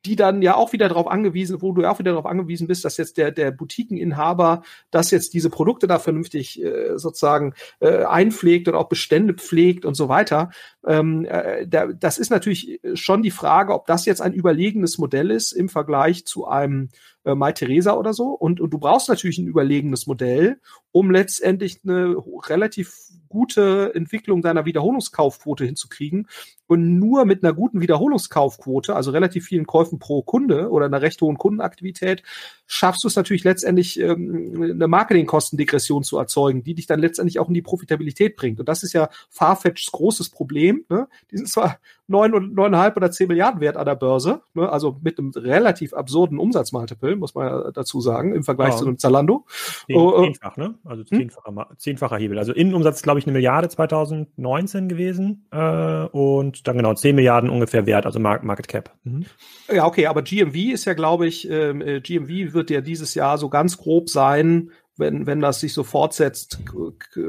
[0.05, 2.85] die dann ja auch wieder darauf angewiesen, wo du ja auch wieder darauf angewiesen bist,
[2.85, 8.69] dass jetzt der, der Boutiqueninhaber, dass jetzt diese Produkte da vernünftig äh, sozusagen äh, einpflegt
[8.69, 10.51] und auch Bestände pflegt und so weiter.
[10.87, 15.31] Ähm, äh, der, das ist natürlich schon die Frage, ob das jetzt ein überlegenes Modell
[15.31, 16.89] ist im Vergleich zu einem
[17.25, 18.29] äh, Mai Theresa oder so.
[18.31, 22.17] Und, und du brauchst natürlich ein überlegenes Modell, um letztendlich eine
[22.49, 22.95] relativ
[23.29, 26.29] gute Entwicklung deiner Wiederholungskaufquote hinzukriegen.
[26.67, 31.21] Und nur mit einer guten Wiederholungskaufquote, also relativ vielen Käufen pro Kunde oder einer recht
[31.21, 32.23] hohen Kundenaktivität,
[32.67, 37.49] schaffst du es natürlich letztendlich, ähm, eine Marketingkostendegression zu erzeugen, die dich dann letztendlich auch
[37.49, 38.61] in die Profitabilität bringt.
[38.61, 40.85] Und das ist ja Farfetchs großes Problem.
[40.89, 41.09] Ne?
[41.31, 44.71] Die sind zwar neun und neuneinhalb oder zehn Milliarden wert an der Börse, ne?
[44.71, 48.77] also mit einem relativ absurden Umsatzmultiple, muss man ja dazu sagen, im Vergleich ja.
[48.77, 49.47] zu einem Zalando.
[49.87, 50.25] Zehn, oh, oh.
[50.25, 50.75] zehnfach, ne?
[50.85, 51.19] Also hm?
[51.19, 51.79] zehnfacher, hm?
[51.79, 52.39] zehnfacher Hebel.
[52.39, 57.87] Also Innenumsatz, glaube ich, eine Milliarde 2019 gewesen äh, und dann genau zehn Milliarden ungefähr
[57.87, 58.91] wert, also Market Cap.
[59.05, 59.25] Mhm.
[59.73, 63.39] Ja, okay, aber GMV ist ja, glaube ich, ähm, äh, GMV wird ja dieses Jahr
[63.39, 66.61] so ganz grob sein, wenn, wenn das sich so fortsetzt,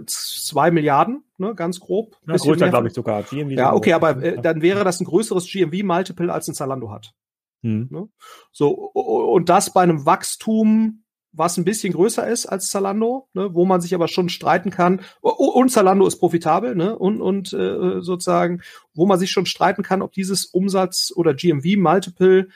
[0.07, 2.17] zwei Milliarden, ne, ganz grob.
[2.27, 3.23] Ja, größer, glaube ich, sogar.
[3.23, 7.13] GMV ja, okay, aber äh, dann wäre das ein größeres GMV-Multiple als ein Zalando hat.
[7.61, 7.87] Hm.
[7.89, 8.09] Ne?
[8.51, 13.65] So, und das bei einem Wachstum, was ein bisschen größer ist als Zalando, ne, wo
[13.65, 15.01] man sich aber schon streiten kann.
[15.21, 16.97] Und Zalando ist profitabel, ne?
[16.97, 18.61] Und, und äh, sozusagen,
[18.93, 22.49] wo man sich schon streiten kann, ob dieses Umsatz- oder GMV-Multiple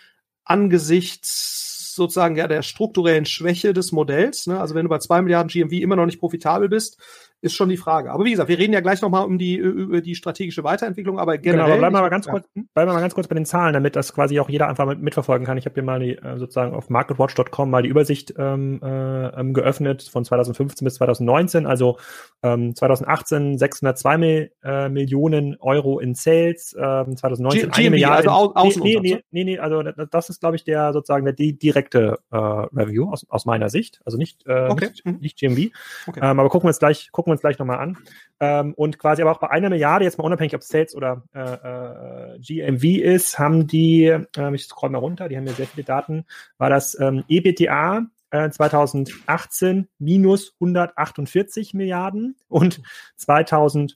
[0.43, 1.66] angesichts
[1.97, 4.47] sozusagen ja der strukturellen Schwäche des Modells.
[4.47, 4.59] Ne?
[4.59, 6.97] Also wenn du bei zwei Milliarden GMV immer noch nicht profitabel bist,
[7.41, 8.11] ist schon die Frage.
[8.11, 11.37] Aber wie gesagt, wir reden ja gleich nochmal um die, über die strategische Weiterentwicklung, aber
[11.37, 11.65] generell.
[11.65, 13.73] Genau, aber bleiben wir mal ganz kurz, bleiben wir mal ganz kurz bei den Zahlen,
[13.73, 15.57] damit das quasi auch jeder einfach mit, mitverfolgen kann.
[15.57, 19.53] Ich habe hier mal die, äh, sozusagen auf marketwatch.com mal die Übersicht ähm, äh, ähm,
[19.53, 21.65] geöffnet von 2015 bis 2019.
[21.65, 21.97] Also
[22.43, 28.31] ähm, 2018 602 Mil, äh, Millionen Euro in Sales, ähm, 2019 G eine Milliarde.
[28.31, 32.19] Also Au nee, nee, nee, nee, also das ist, glaube ich, der sozusagen der direkte
[32.31, 34.01] äh, Review aus, aus meiner Sicht.
[34.05, 34.89] Also nicht, äh, okay.
[34.89, 35.17] nicht, mhm.
[35.19, 35.71] nicht GMV.
[36.07, 36.19] Okay.
[36.21, 37.97] Ähm, aber gucken wir uns gleich, gucken gucken wir uns gleich nochmal an.
[38.39, 42.35] Ähm, und quasi aber auch bei einer Milliarde, jetzt mal unabhängig, ob Sales oder äh,
[42.35, 45.83] äh, GMV ist, haben die, äh, ich scroll mal runter, die haben ja sehr viele
[45.83, 46.25] Daten,
[46.57, 52.81] war das ähm, EBTA 2018 minus 148 Milliarden und
[53.15, 53.95] 2019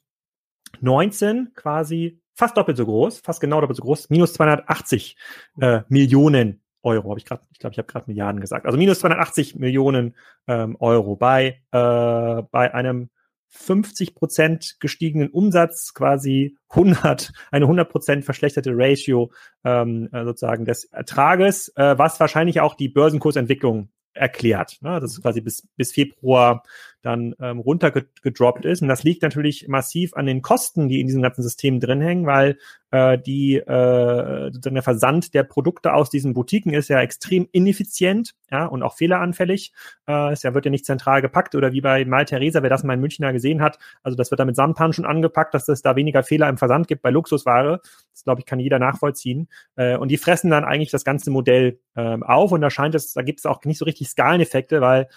[1.54, 5.18] quasi fast doppelt so groß, fast genau doppelt so groß, minus 280
[5.60, 8.66] äh, Millionen Euro, habe ich gerade, ich glaube, ich habe gerade Milliarden gesagt.
[8.66, 10.16] Also minus 280 Millionen
[10.48, 13.10] ähm, Euro bei, äh, bei einem
[13.52, 19.32] 50 Prozent gestiegenen Umsatz, quasi 100, eine 100 Prozent verschlechterte Ratio
[19.66, 24.78] ähm, äh, sozusagen des Ertrages, äh, was wahrscheinlich auch die Börsenkursentwicklung erklärt.
[24.82, 25.00] Ne?
[25.00, 26.64] Das ist quasi bis, bis Februar
[27.02, 28.82] dann ähm, runtergedroppt ist.
[28.82, 32.26] Und das liegt natürlich massiv an den Kosten, die in diesem ganzen System drin hängen,
[32.26, 32.58] weil
[32.92, 38.66] äh, die äh, der Versand der Produkte aus diesen Boutiquen ist ja extrem ineffizient ja,
[38.66, 39.74] und auch fehleranfällig.
[40.08, 42.84] Äh, es ja, wird ja nicht zentral gepackt oder wie bei Mal Theresa, wer das
[42.84, 43.80] mal in Münchner gesehen hat.
[44.04, 46.88] Also das wird da mit Samtpan schon angepackt, dass es da weniger Fehler im Versand
[46.88, 47.82] gibt bei Luxusware.
[48.14, 49.48] Das, glaube ich, kann jeder nachvollziehen.
[49.76, 53.14] Äh, und die fressen dann eigentlich das ganze Modell äh, auf und da scheint es,
[53.14, 55.08] da gibt es auch nicht so richtig Skaleneffekte, weil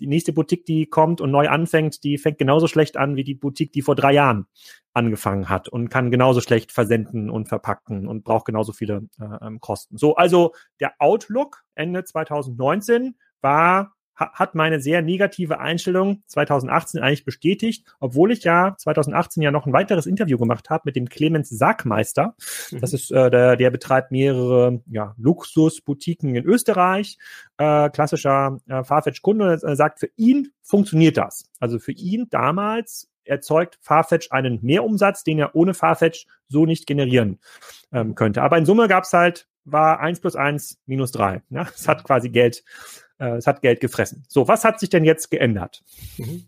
[0.00, 3.34] die nächste Boutique, die kommt und neu anfängt, die fängt genauso schlecht an wie die
[3.34, 4.46] Boutique, die vor drei Jahren
[4.92, 9.60] angefangen hat und kann genauso schlecht versenden und verpacken und braucht genauso viele äh, ähm,
[9.60, 9.96] Kosten.
[9.98, 17.86] So, also der Outlook Ende 2019 war hat meine sehr negative Einstellung 2018 eigentlich bestätigt,
[18.00, 22.34] obwohl ich ja 2018 ja noch ein weiteres Interview gemacht habe mit dem Clemens Sackmeister.
[22.70, 22.80] Mhm.
[22.80, 27.18] Das ist äh, der, der betreibt mehrere ja, Luxusboutiquen in Österreich,
[27.58, 31.44] äh, klassischer äh, Farfetch-Kunde, äh, sagt, für ihn funktioniert das.
[31.58, 37.40] Also für ihn damals erzeugt Farfetch einen Mehrumsatz, den er ohne Farfetch so nicht generieren
[37.92, 38.42] ähm, könnte.
[38.42, 41.42] Aber in Summe gab es halt, war eins plus eins minus drei.
[41.50, 41.66] Ja?
[41.74, 42.64] Es hat quasi Geld
[43.20, 44.24] äh, es hat Geld gefressen.
[44.28, 45.82] So, was hat sich denn jetzt geändert?
[46.18, 46.44] Mhm.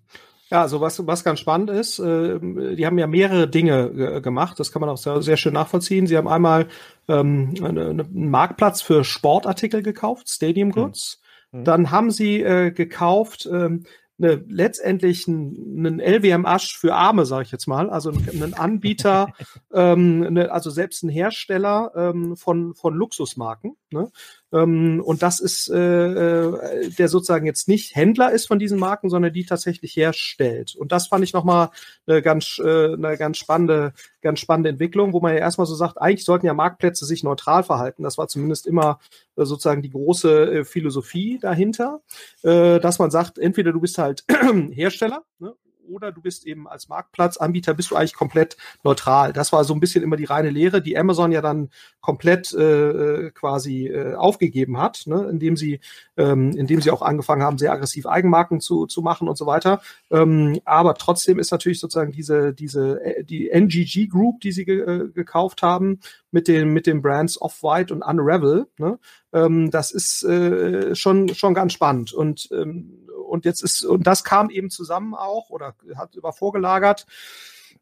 [0.51, 4.71] Ja, also was, was ganz spannend ist, äh, die haben ja mehrere Dinge gemacht, das
[4.71, 6.07] kann man auch sehr, sehr schön nachvollziehen.
[6.07, 6.69] Sie haben einmal
[7.09, 10.73] ähm, eine, einen Marktplatz für Sportartikel gekauft, Stadium mhm.
[10.73, 11.23] Goods.
[11.53, 11.65] Mhm.
[11.65, 13.85] Dann haben sie äh, gekauft ähm,
[14.23, 19.33] eine, letztendlich einen LWM-Asch für Arme, sage ich jetzt mal, also einen Anbieter,
[19.73, 23.77] ähm, eine, also selbst ein Hersteller ähm, von, von Luxusmarken.
[23.91, 24.11] Ne?
[24.53, 29.09] Ähm, und das ist, äh, äh, der sozusagen jetzt nicht Händler ist von diesen Marken,
[29.09, 30.75] sondern die tatsächlich herstellt.
[30.77, 31.71] Und das fand ich nochmal
[32.07, 36.01] eine ganz, äh, eine ganz spannende, ganz spannende Entwicklung, wo man ja erstmal so sagt,
[36.01, 38.03] eigentlich sollten ja Marktplätze sich neutral verhalten.
[38.03, 38.99] Das war zumindest immer
[39.37, 42.01] äh, sozusagen die große äh, Philosophie dahinter,
[42.43, 44.25] äh, dass man sagt, entweder du bist halt
[44.73, 45.55] Hersteller ne,
[45.89, 49.33] oder du bist eben als Marktplatzanbieter, bist du eigentlich komplett neutral.
[49.33, 52.91] Das war so ein bisschen immer die reine Lehre, die Amazon ja dann komplett äh,
[52.91, 55.81] äh, quasi äh, aufgegeben hat, ne, indem sie,
[56.17, 59.81] ähm, indem sie auch angefangen haben, sehr aggressiv Eigenmarken zu, zu machen und so weiter.
[60.11, 64.81] Ähm, aber trotzdem ist natürlich sozusagen diese, diese, äh, die NGG Group, die sie ge
[64.81, 68.99] äh, gekauft haben, mit den, mit den Brands Off-White und Unravel, ne,
[69.33, 72.13] ähm, das ist äh, schon, schon ganz spannend.
[72.13, 73.02] Und ähm,
[73.33, 77.07] und jetzt ist, und das kam eben zusammen auch oder hat über vorgelagert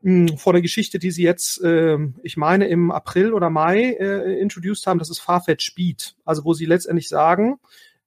[0.02, 4.40] mh, vor der Geschichte, die sie jetzt, äh, ich meine, im April oder Mai äh,
[4.40, 6.14] introduced haben, das ist Farfetch Speed.
[6.24, 7.58] Also wo sie letztendlich sagen,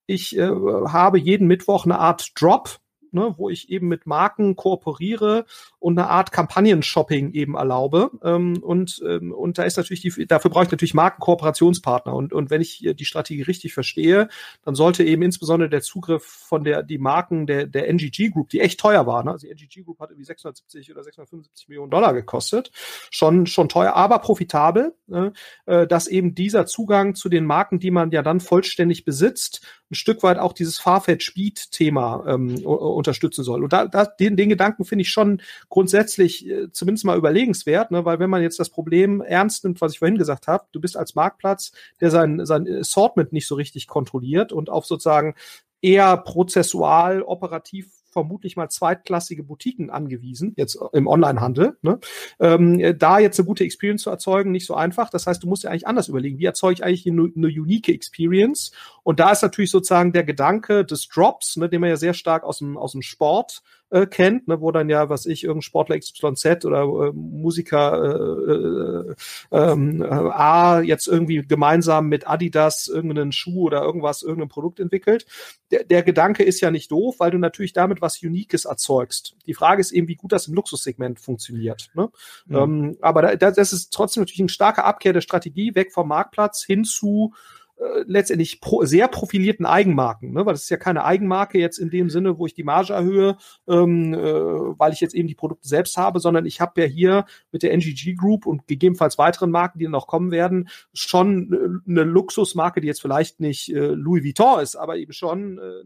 [0.05, 2.79] ich äh, habe jeden Mittwoch eine Art Drop,
[3.13, 5.45] ne, wo ich eben mit Marken kooperiere
[5.79, 8.11] und eine Art Kampagnen-Shopping eben erlaube.
[8.23, 12.13] Ähm, und, ähm, und da ist natürlich die, dafür brauche ich natürlich Markenkooperationspartner.
[12.13, 14.29] Und, und wenn ich die Strategie richtig verstehe,
[14.63, 18.59] dann sollte eben insbesondere der Zugriff von der, die Marken der, der NGG Group, die
[18.59, 19.31] echt teuer war, ne?
[19.31, 22.71] also die NGG Group hat irgendwie 670 oder 675 Millionen Dollar gekostet,
[23.09, 25.33] schon, schon teuer, aber profitabel, ne?
[25.65, 29.95] äh, dass eben dieser Zugang zu den Marken, die man ja dann vollständig besitzt, ein
[29.95, 32.65] Stück weit auch dieses Farfetch Speed Thema ähm,
[33.03, 33.63] unterstützen soll.
[33.63, 38.05] Und da, da den, den Gedanken finde ich schon grundsätzlich äh, zumindest mal überlegenswert, ne?
[38.05, 40.95] weil wenn man jetzt das Problem ernst nimmt, was ich vorhin gesagt habe, du bist
[40.95, 45.35] als Marktplatz, der sein, sein Assortment nicht so richtig kontrolliert und auf sozusagen
[45.81, 51.77] eher prozessual, operativ vermutlich mal zweitklassige Boutiquen angewiesen, jetzt im Onlinehandel.
[51.81, 51.99] Ne?
[52.39, 55.09] Ähm, da jetzt eine gute Experience zu erzeugen, nicht so einfach.
[55.09, 57.89] Das heißt, du musst ja eigentlich anders überlegen, wie erzeuge ich eigentlich eine, eine unique
[57.89, 58.71] Experience?
[59.03, 62.43] Und da ist natürlich sozusagen der Gedanke des Drops, ne, den man ja sehr stark
[62.43, 63.61] aus dem, aus dem Sport
[63.93, 68.01] äh, kennt, ne, wo dann ja, was ich, irgendein Sportler XYZ oder äh, Musiker
[68.49, 74.79] äh, äh, äh, A jetzt irgendwie gemeinsam mit Adidas irgendeinen Schuh oder irgendwas, irgendein Produkt
[74.79, 75.27] entwickelt.
[75.69, 79.35] Der, der Gedanke ist ja nicht doof, weil du natürlich damit was Uniques erzeugst.
[79.45, 81.89] Die Frage ist eben, wie gut das im Luxussegment funktioniert.
[81.93, 82.09] Ne?
[82.47, 82.55] Mhm.
[82.55, 86.63] Ähm, aber da, das ist trotzdem natürlich ein starker Abkehr der Strategie, weg vom Marktplatz
[86.63, 87.33] hin zu
[87.77, 90.45] äh, letztendlich pro, sehr profilierten Eigenmarken, ne?
[90.45, 93.37] weil es ist ja keine Eigenmarke jetzt in dem Sinne, wo ich die Marge erhöhe,
[93.67, 97.25] ähm, äh, weil ich jetzt eben die Produkte selbst habe, sondern ich habe ja hier
[97.51, 102.03] mit der NGG Group und gegebenenfalls weiteren Marken, die noch kommen werden, schon äh, eine
[102.03, 105.83] Luxusmarke, die jetzt vielleicht nicht äh, Louis Vuitton ist, aber eben schon äh,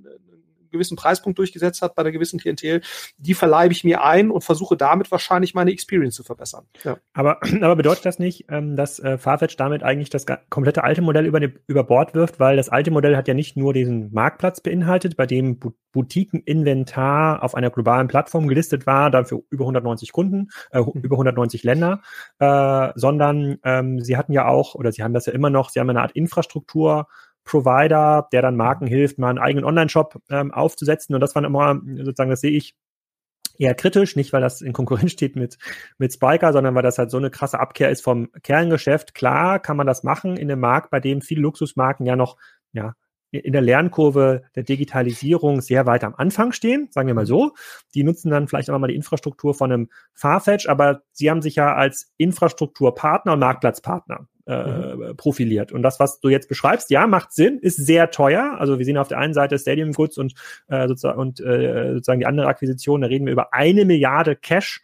[0.77, 2.81] gewissen Preispunkt durchgesetzt hat bei einer gewissen Klientel,
[3.17, 6.65] die verleibe ich mir ein und versuche damit wahrscheinlich meine Experience zu verbessern.
[6.83, 6.97] Ja.
[7.13, 11.25] Aber, aber bedeutet das nicht, ähm, dass äh, Farfetch damit eigentlich das komplette alte Modell
[11.25, 15.17] über, über Bord wirft, weil das alte Modell hat ja nicht nur diesen Marktplatz beinhaltet,
[15.17, 15.59] bei dem
[15.91, 21.01] Boutiqueninventar auf einer globalen Plattform gelistet war, dafür über 190 Kunden, äh, mhm.
[21.01, 22.01] über 190 Länder,
[22.39, 25.79] äh, sondern ähm, sie hatten ja auch, oder sie haben das ja immer noch, sie
[25.79, 27.07] haben eine Art Infrastruktur,
[27.47, 31.15] Provider, der dann Marken hilft, mal einen eigenen Online-Shop ähm, aufzusetzen.
[31.15, 32.75] Und das war immer, sozusagen, das sehe ich
[33.57, 35.57] eher kritisch, nicht weil das in Konkurrenz steht mit,
[35.97, 39.15] mit Spiker, sondern weil das halt so eine krasse Abkehr ist vom Kerngeschäft.
[39.15, 42.37] Klar kann man das machen in einem Markt, bei dem viele Luxusmarken ja noch,
[42.73, 42.93] ja,
[43.31, 47.53] in der Lernkurve der Digitalisierung sehr weit am Anfang stehen, sagen wir mal so.
[47.93, 51.55] Die nutzen dann vielleicht auch mal die Infrastruktur von einem Farfetch, aber sie haben sich
[51.55, 55.17] ja als Infrastrukturpartner und Marktplatzpartner äh, mhm.
[55.17, 55.71] profiliert.
[55.71, 58.55] Und das, was du jetzt beschreibst, ja, macht Sinn, ist sehr teuer.
[58.59, 60.33] Also wir sehen auf der einen Seite Stadium Goods und,
[60.67, 64.81] äh, sozusagen, und äh, sozusagen die andere Akquisition, da reden wir über eine Milliarde Cash,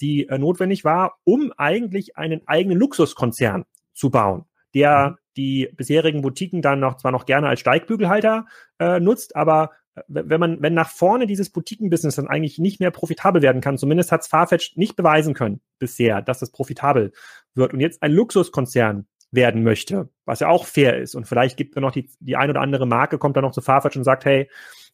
[0.00, 3.64] die äh, notwendig war, um eigentlich einen eigenen Luxuskonzern
[3.94, 5.16] zu bauen, der mhm.
[5.36, 8.46] die bisherigen Boutiquen dann noch zwar noch gerne als Steigbügelhalter
[8.78, 9.70] äh, nutzt, aber
[10.08, 14.12] wenn man, wenn nach vorne dieses Boutiquenbusiness dann eigentlich nicht mehr profitabel werden kann, zumindest
[14.12, 17.12] hat Farfetch nicht beweisen können bisher, dass es profitabel
[17.54, 21.14] wird und jetzt ein Luxuskonzern werden möchte, was ja auch fair ist.
[21.14, 23.60] Und vielleicht gibt es noch die, die ein oder andere Marke, kommt dann noch zu
[23.60, 24.48] Farfetch und sagt, hey,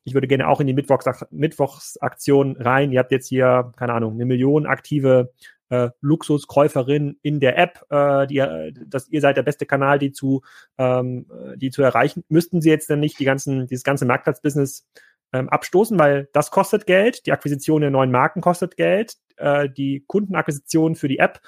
[0.04, 2.92] ich würde gerne auch in die Mittwochs Mittwochsaktion rein.
[2.92, 5.32] Ihr habt jetzt hier, keine Ahnung, eine Million aktive
[5.72, 10.12] äh, Luxuskäuferin in der App, äh, die, äh, dass ihr seid der beste Kanal, die
[10.12, 10.42] zu,
[10.76, 12.24] ähm, die zu erreichen.
[12.28, 14.86] Müssten sie jetzt dann nicht die ganzen, dieses ganze Marktplatzbusiness
[15.32, 20.04] ähm, abstoßen, weil das kostet Geld, die Akquisition der neuen Marken kostet Geld, äh, die
[20.06, 21.40] Kundenakquisition für die App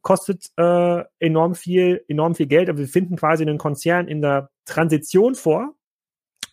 [0.00, 2.70] kostet äh, enorm viel, enorm viel Geld.
[2.70, 5.74] Aber wir finden quasi einen Konzern in der Transition vor.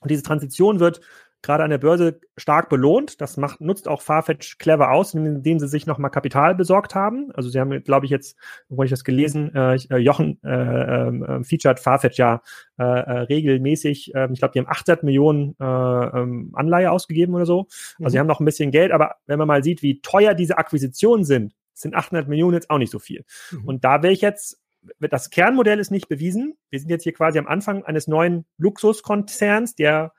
[0.01, 0.99] Und diese Transition wird
[1.43, 3.21] gerade an der Börse stark belohnt.
[3.21, 7.31] Das macht, nutzt auch Farfetch clever aus, indem sie sich nochmal Kapital besorgt haben.
[7.33, 8.37] Also sie haben, glaube ich, jetzt,
[8.69, 12.41] wo ich das gelesen, äh, äh Jochen äh, äh, featured Farfetch ja
[12.79, 17.45] äh, äh, regelmäßig, äh, ich glaube, die haben 800 Millionen äh, ähm, Anleihe ausgegeben oder
[17.45, 17.67] so.
[17.67, 18.09] Also mhm.
[18.09, 21.25] sie haben noch ein bisschen Geld, aber wenn man mal sieht, wie teuer diese Akquisitionen
[21.25, 23.25] sind, sind 800 Millionen jetzt auch nicht so viel.
[23.51, 23.65] Mhm.
[23.65, 24.59] Und da wäre ich jetzt
[24.99, 26.57] das Kernmodell ist nicht bewiesen.
[26.69, 30.11] Wir sind jetzt hier quasi am Anfang eines neuen Luxuskonzerns, der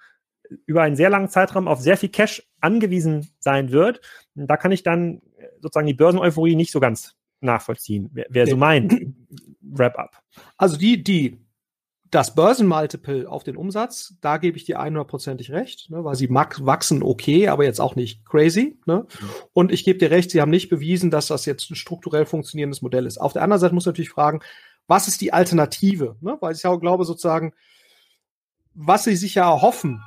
[0.67, 4.01] über einen sehr langen Zeitraum auf sehr viel Cash angewiesen sein wird.
[4.35, 5.23] Und da kann ich dann
[5.61, 8.11] sozusagen die Börseneuphorie nicht so ganz nachvollziehen.
[8.13, 9.15] Wäre wär so mein
[9.61, 10.23] Wrap-up.
[10.57, 11.45] Also die, die
[12.11, 17.03] das Börsenmultiple auf den Umsatz, da gebe ich dir 100%ig recht, ne, weil sie wachsen
[17.03, 18.79] okay, aber jetzt auch nicht crazy.
[18.87, 19.07] Ne?
[19.53, 22.83] Und ich gebe dir recht, sie haben nicht bewiesen, dass das jetzt ein strukturell funktionierendes
[22.83, 23.19] Modell ist.
[23.19, 24.41] Auf der anderen Seite muss man natürlich fragen,
[24.87, 26.17] was ist die Alternative?
[26.21, 26.37] Ne?
[26.41, 27.53] Weil ich auch glaube, sozusagen,
[28.75, 30.01] was sie sich ja erhoffen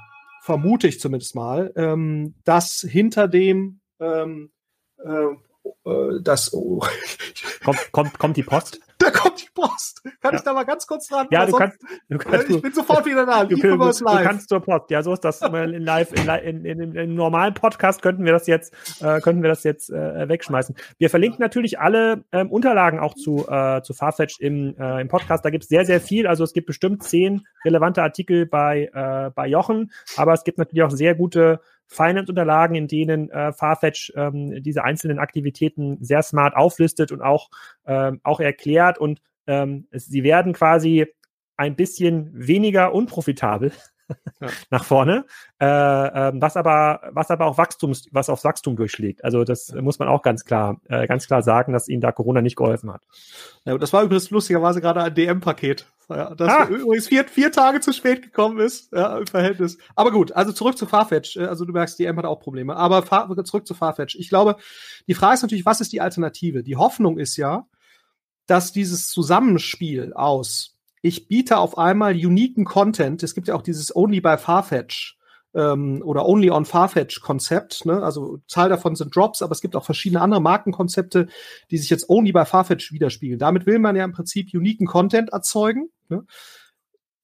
[0.48, 4.50] vermute ich zumindest mal, ähm, dass hinter dem ähm,
[4.98, 6.82] äh, äh, das oh.
[7.66, 8.80] kommt, kommt, kommt die Post?
[9.08, 10.04] Da kommt die Post.
[10.22, 10.38] Kann ja.
[10.38, 11.28] ich da mal ganz kurz dran?
[11.32, 11.78] Ja, du kannst,
[12.10, 12.50] du kannst.
[12.50, 13.46] Ich bin sofort wieder da.
[13.46, 14.90] Du, du, du, kannst zur Post.
[14.90, 15.42] Ja, so ist das.
[15.42, 19.44] in live, in, in, in, in, in normalen Podcast könnten wir das jetzt, äh, könnten
[19.44, 20.76] wir das jetzt äh, wegschmeißen.
[20.98, 25.46] Wir verlinken natürlich alle ähm, Unterlagen auch zu, äh, zu Farfetch im, äh, im Podcast.
[25.46, 26.28] Da gibt es sehr, sehr viel.
[26.28, 30.84] Also es gibt bestimmt zehn relevante Artikel bei, äh, bei Jochen, aber es gibt natürlich
[30.84, 37.12] auch sehr gute Finance-Unterlagen, in denen äh, Farfetch ähm, diese einzelnen Aktivitäten sehr smart auflistet
[37.12, 37.50] und auch,
[37.86, 38.98] ähm, auch erklärt.
[38.98, 41.08] Und ähm, sie werden quasi
[41.56, 43.72] ein bisschen weniger unprofitabel
[44.42, 44.48] ja.
[44.70, 45.26] nach vorne,
[45.60, 49.24] äh, äh, was aber was aber auch Wachstums, was auf Wachstum durchschlägt.
[49.24, 49.82] Also das ja.
[49.82, 52.92] muss man auch ganz klar, äh, ganz klar sagen, dass ihnen da Corona nicht geholfen
[52.92, 53.04] hat.
[53.66, 56.68] Ja, das war übrigens lustigerweise gerade ein DM-Paket, ja, das ah.
[56.70, 59.78] übrigens vier, vier Tage zu spät gekommen ist, ja, im Verhältnis.
[59.96, 61.36] Aber gut, also zurück zu Farfetch.
[61.36, 62.76] Äh, also du merkst, DM hat auch Probleme.
[62.78, 63.04] Aber
[63.44, 64.16] zurück zu Farfetch.
[64.16, 64.56] Ich glaube,
[65.08, 66.64] die Frage ist natürlich, was ist die Alternative?
[66.64, 67.68] Die Hoffnung ist ja,
[68.46, 70.77] dass dieses Zusammenspiel aus
[71.08, 73.24] ich biete auf einmal uniken Content.
[73.24, 75.18] Es gibt ja auch dieses Only by Farfetch
[75.54, 77.86] ähm, oder Only on Farfetch Konzept.
[77.86, 78.04] Ne?
[78.04, 81.28] Also Zahl davon sind Drops, aber es gibt auch verschiedene andere Markenkonzepte,
[81.72, 83.40] die sich jetzt Only by Farfetch widerspiegeln.
[83.40, 85.90] Damit will man ja im Prinzip uniken Content erzeugen.
[86.10, 86.26] Ne?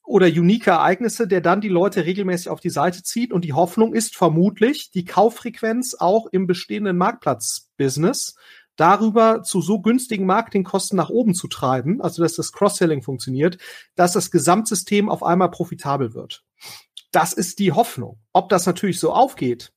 [0.05, 3.31] oder unique Ereignisse, der dann die Leute regelmäßig auf die Seite zieht.
[3.31, 8.35] Und die Hoffnung ist vermutlich die Kauffrequenz auch im bestehenden Marktplatz-Business
[8.75, 13.57] darüber zu so günstigen Marketingkosten nach oben zu treiben, also dass das Cross-Selling funktioniert,
[13.95, 16.43] dass das Gesamtsystem auf einmal profitabel wird.
[17.11, 18.19] Das ist die Hoffnung.
[18.31, 19.71] Ob das natürlich so aufgeht,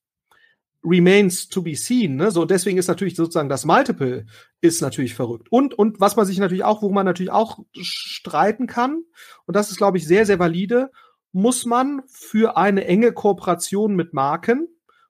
[0.86, 2.16] remains to be seen.
[2.16, 2.30] Ne?
[2.30, 4.26] So deswegen ist natürlich sozusagen das Multiple
[4.60, 5.48] ist natürlich verrückt.
[5.50, 9.02] Und und was man sich natürlich auch, wo man natürlich auch streiten kann,
[9.46, 10.90] und das ist glaube ich sehr sehr valide,
[11.32, 14.68] muss man für eine enge Kooperation mit Marken,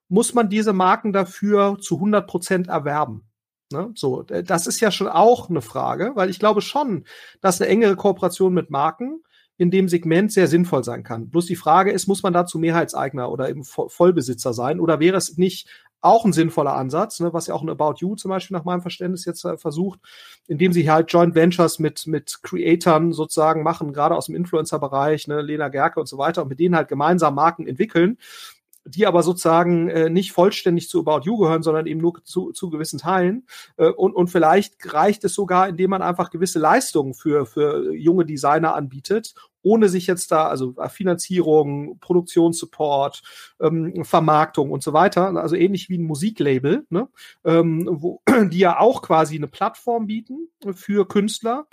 [0.09, 3.29] muss man diese Marken dafür zu 100 Prozent erwerben.
[3.72, 3.90] Ne?
[3.94, 7.05] So, das ist ja schon auch eine Frage, weil ich glaube schon,
[7.40, 9.22] dass eine engere Kooperation mit Marken
[9.59, 11.31] in dem Segment sehr sinnvoll sein kann.
[11.31, 15.37] Bloß die Frage ist, muss man dazu Mehrheitseigner oder eben Vollbesitzer sein oder wäre es
[15.38, 15.69] nicht
[16.02, 18.83] auch ein sinnvoller Ansatz, ne, was ja auch ein About You zum Beispiel nach meinem
[18.83, 19.98] Verständnis jetzt äh, versucht,
[20.46, 25.40] indem sie halt Joint Ventures mit, mit Creatoren sozusagen machen, gerade aus dem Influencer-Bereich, ne,
[25.40, 28.19] Lena Gerke und so weiter, und mit denen halt gemeinsam Marken entwickeln
[28.87, 32.71] die aber sozusagen äh, nicht vollständig zu About You gehören, sondern eben nur zu, zu
[32.71, 33.47] gewissen Teilen.
[33.77, 38.25] Äh, und, und vielleicht reicht es sogar, indem man einfach gewisse Leistungen für, für junge
[38.25, 43.23] Designer anbietet, ohne sich jetzt da, also Finanzierung, Produktionssupport,
[43.61, 47.09] ähm, Vermarktung und so weiter, also ähnlich wie ein Musiklabel, ne?
[47.45, 51.67] ähm, wo, die ja auch quasi eine Plattform bieten für Künstler,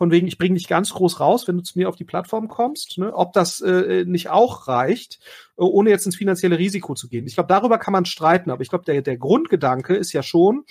[0.00, 2.48] von wegen, ich bringe dich ganz groß raus, wenn du zu mir auf die Plattform
[2.48, 3.12] kommst, ne?
[3.12, 5.18] ob das äh, nicht auch reicht,
[5.58, 7.26] äh, ohne jetzt ins finanzielle Risiko zu gehen.
[7.26, 10.64] Ich glaube, darüber kann man streiten, aber ich glaube, der, der Grundgedanke ist ja schon,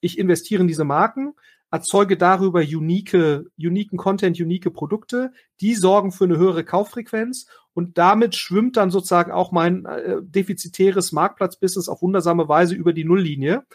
[0.00, 1.34] ich investiere in diese Marken,
[1.70, 8.36] erzeuge darüber unique, uniken Content, unique Produkte, die sorgen für eine höhere Kauffrequenz und damit
[8.36, 13.66] schwimmt dann sozusagen auch mein äh, defizitäres Marktplatzbusiness auf wundersame Weise über die Nulllinie.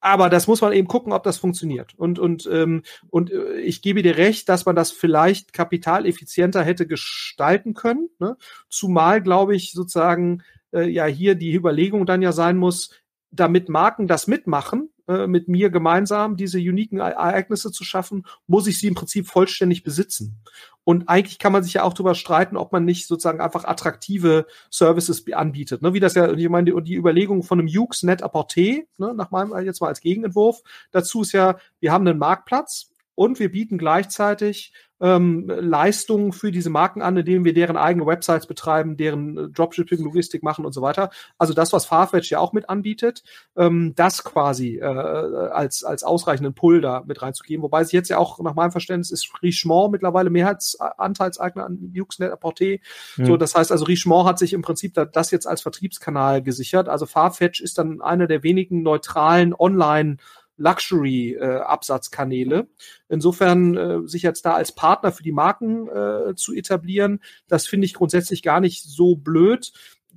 [0.00, 1.94] Aber das muss man eben gucken, ob das funktioniert.
[1.96, 6.86] Und, und, ähm, und äh, ich gebe dir recht, dass man das vielleicht kapitaleffizienter hätte
[6.86, 8.08] gestalten können.
[8.18, 8.36] Ne?
[8.68, 10.42] Zumal, glaube ich, sozusagen
[10.72, 12.90] äh, ja hier die Überlegung dann ja sein muss,
[13.30, 18.78] damit Marken das mitmachen, äh, mit mir gemeinsam diese uniken Ereignisse zu schaffen, muss ich
[18.78, 20.38] sie im Prinzip vollständig besitzen.
[20.84, 24.46] Und eigentlich kann man sich ja auch darüber streiten, ob man nicht sozusagen einfach attraktive
[24.70, 25.82] Services anbietet.
[25.82, 25.94] Ne?
[25.94, 29.30] Wie das ja, ich meine, die, die Überlegung von einem Jux Net Apporté, ne, nach
[29.30, 33.78] meinem jetzt mal als Gegenentwurf, dazu ist ja, wir haben einen Marktplatz und wir bieten
[33.78, 39.48] gleichzeitig ähm, Leistungen für diese Marken an, indem wir deren eigene Websites betreiben, deren äh,
[39.48, 41.10] Dropshipping, Logistik machen und so weiter.
[41.36, 43.22] Also das, was Farfetch ja auch mit anbietet,
[43.56, 47.62] ähm, das quasi äh, als, als ausreichenden Pull da mit reinzugeben.
[47.62, 52.80] Wobei sich jetzt ja auch nach meinem Verständnis ist Richemont mittlerweile Mehrheitsanteilseigner an Uxnet Apporté.
[53.16, 53.26] Mhm.
[53.26, 56.88] So, das heißt also Richemont hat sich im Prinzip da, das jetzt als Vertriebskanal gesichert.
[56.88, 60.16] Also Farfetch ist dann einer der wenigen neutralen Online-
[60.56, 62.68] Luxury-Absatzkanäle.
[63.08, 67.84] Insofern äh, sich jetzt da als Partner für die Marken äh, zu etablieren, das finde
[67.84, 69.72] ich grundsätzlich gar nicht so blöd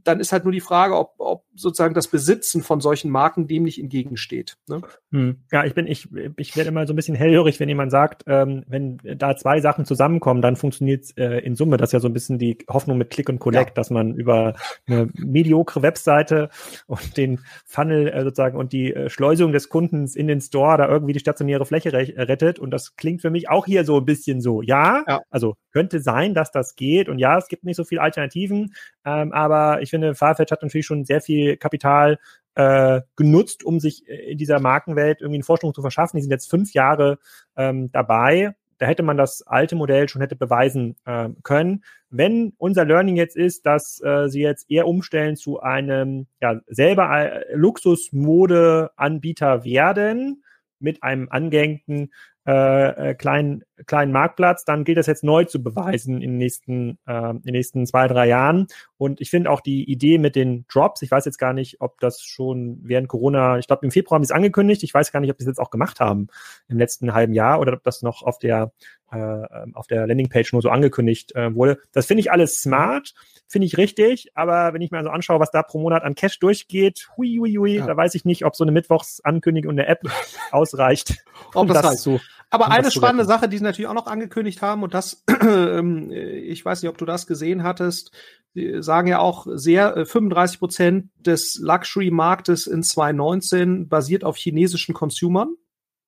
[0.09, 3.63] dann ist halt nur die Frage, ob, ob sozusagen das Besitzen von solchen Marken dem
[3.63, 4.57] nicht entgegensteht.
[4.67, 4.81] Ne?
[5.11, 5.37] Hm.
[5.51, 6.07] Ja, ich bin, ich,
[6.37, 9.85] ich werde immer so ein bisschen hellhörig, wenn jemand sagt, ähm, wenn da zwei Sachen
[9.85, 11.77] zusammenkommen, dann funktioniert es äh, in Summe.
[11.77, 13.73] Das ist ja so ein bisschen die Hoffnung mit Click und Collect, ja.
[13.75, 14.55] dass man über
[14.87, 16.49] eine mediokre Webseite
[16.87, 20.87] und den Funnel äh, sozusagen und die äh, Schleusung des Kundens in den Store da
[20.87, 22.57] irgendwie die stationäre Fläche rettet.
[22.57, 24.61] Und das klingt für mich auch hier so ein bisschen so.
[24.61, 25.21] Ja, ja.
[25.29, 27.09] also könnte sein, dass das geht.
[27.09, 28.73] Und ja, es gibt nicht so viele Alternativen,
[29.05, 32.19] ähm, aber ich finde, Farfetch hat natürlich schon sehr viel Kapital
[32.55, 36.17] äh, genutzt, um sich in dieser Markenwelt irgendwie einen Vorsprung zu verschaffen.
[36.17, 37.19] Die sind jetzt fünf Jahre
[37.55, 38.55] ähm, dabei.
[38.79, 41.83] Da hätte man das alte Modell schon hätte beweisen äh, können.
[42.09, 47.11] Wenn unser Learning jetzt ist, dass äh, sie jetzt eher umstellen zu einem ja, selber
[47.11, 50.45] äh, Luxusmode-Anbieter werden,
[50.79, 52.13] mit einem angehängten
[52.47, 56.97] äh, äh, kleinen, kleinen Marktplatz, dann gilt das jetzt neu zu beweisen in den nächsten,
[57.07, 58.67] äh, in den nächsten zwei, drei Jahren.
[58.97, 61.99] Und ich finde auch die Idee mit den Drops, ich weiß jetzt gar nicht, ob
[61.99, 65.19] das schon während Corona, ich glaube im Februar haben sie es angekündigt, ich weiß gar
[65.19, 66.27] nicht, ob sie es jetzt auch gemacht haben
[66.67, 68.71] im letzten halben Jahr oder ob das noch auf der,
[69.11, 71.79] äh, auf der Landingpage nur so angekündigt äh, wurde.
[71.91, 73.13] Das finde ich alles smart
[73.49, 76.39] finde ich richtig, aber wenn ich mir so anschaue, was da pro Monat an Cash
[76.39, 77.87] durchgeht, hui, hui, hui, ja.
[77.87, 80.01] da weiß ich nicht, ob so eine Mittwochsankündigung in der App
[80.51, 81.17] ausreicht.
[81.55, 82.19] Um das, das zu,
[82.51, 86.63] aber um eine spannende Sache, die natürlich auch noch angekündigt haben, und das, ähm, ich
[86.63, 88.11] weiß nicht, ob du das gesehen hattest,
[88.55, 94.93] die sagen ja auch sehr, 35 äh, Prozent des Luxury-Marktes in 2019 basiert auf chinesischen
[94.93, 95.55] Consumern.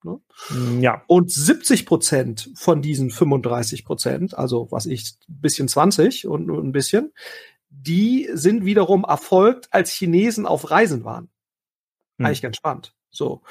[0.03, 0.19] Ne?
[0.49, 1.03] Mm, ja.
[1.07, 6.71] Und 70 Prozent von diesen 35 Prozent, also was ich, bisschen 20 und, und ein
[6.71, 7.13] bisschen,
[7.69, 11.29] die sind wiederum erfolgt, als Chinesen auf Reisen waren.
[12.17, 12.25] Hm.
[12.25, 12.93] Eigentlich ganz spannend.
[13.11, 13.41] So.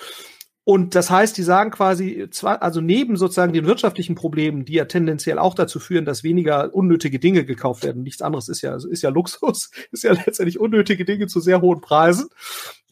[0.65, 5.39] Und das heißt, die sagen quasi, also neben sozusagen den wirtschaftlichen Problemen, die ja tendenziell
[5.39, 8.03] auch dazu führen, dass weniger unnötige Dinge gekauft werden.
[8.03, 11.81] Nichts anderes ist ja, ist ja Luxus, ist ja letztendlich unnötige Dinge zu sehr hohen
[11.81, 12.29] Preisen.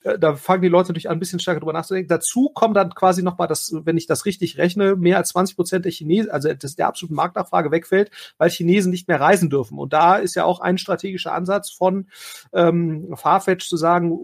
[0.08, 2.08] Äh, da fangen die Leute natürlich an, ein bisschen stärker drüber nachzudenken.
[2.08, 5.84] Dazu kommt dann quasi nochmal, dass, wenn ich das richtig rechne, mehr als 20 Prozent
[5.84, 9.78] der Chinesen, also das, der absoluten Marktnachfrage wegfällt, weil Chinesen nicht mehr reisen dürfen.
[9.78, 12.06] Und da ist ja auch ein strategischer Ansatz von
[12.52, 14.18] ähm, Farfetch zu sagen,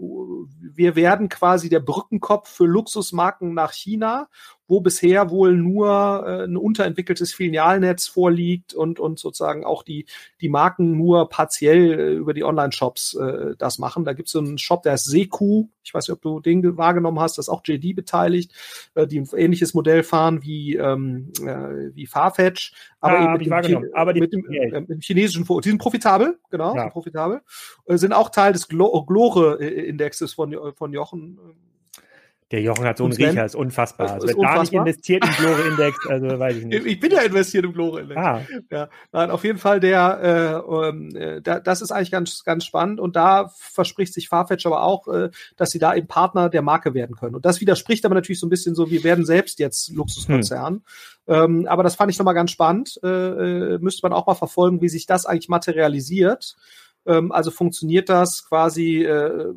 [0.59, 4.27] wir werden quasi der Brückenkopf für Luxusmarken nach China
[4.67, 10.05] wo bisher wohl nur äh, ein unterentwickeltes Filialnetz vorliegt und, und sozusagen auch die,
[10.41, 14.05] die Marken nur partiell äh, über die Online-Shops äh, das machen.
[14.05, 15.67] Da gibt es so einen Shop, der heißt Seku.
[15.83, 18.51] Ich weiß nicht, ob du den wahrgenommen hast, da ist auch JD beteiligt,
[18.95, 22.73] äh, die ein ähnliches Modell fahren wie, ähm, äh, wie Farfetch.
[22.99, 26.39] Aber ah, eben mit, dem, aber mit, dem, äh, mit dem chinesischen, die sind profitabel,
[26.49, 26.81] genau, ja.
[26.81, 27.41] sind profitabel.
[27.85, 31.39] Äh, sind auch Teil des Glore-Indexes von, von Jochen
[32.51, 34.13] der Jochen hat so einen Riecher, ist unfassbar.
[34.13, 34.55] Also, ist unfassbar.
[34.55, 36.85] da nicht investiert im Glore-Index, also weiß ich nicht.
[36.85, 38.17] Ich bin ja investiert im Glore-Index.
[38.21, 38.41] Ah.
[38.69, 42.63] Ja, nein, auf jeden Fall der, äh, ähm, äh, da, das ist eigentlich ganz, ganz
[42.63, 46.61] spannend und da verspricht sich Farfetch aber auch, äh, dass sie da eben Partner der
[46.61, 47.33] Marke werden können.
[47.33, 50.73] Und das widerspricht aber natürlich so ein bisschen so, wir werden selbst jetzt Luxuskonzern.
[50.73, 50.81] Hm.
[51.27, 52.99] Ähm, aber das fand ich nochmal ganz spannend.
[53.03, 56.55] Äh, äh, müsste man auch mal verfolgen, wie sich das eigentlich materialisiert.
[57.05, 59.53] Ähm, also funktioniert das quasi äh,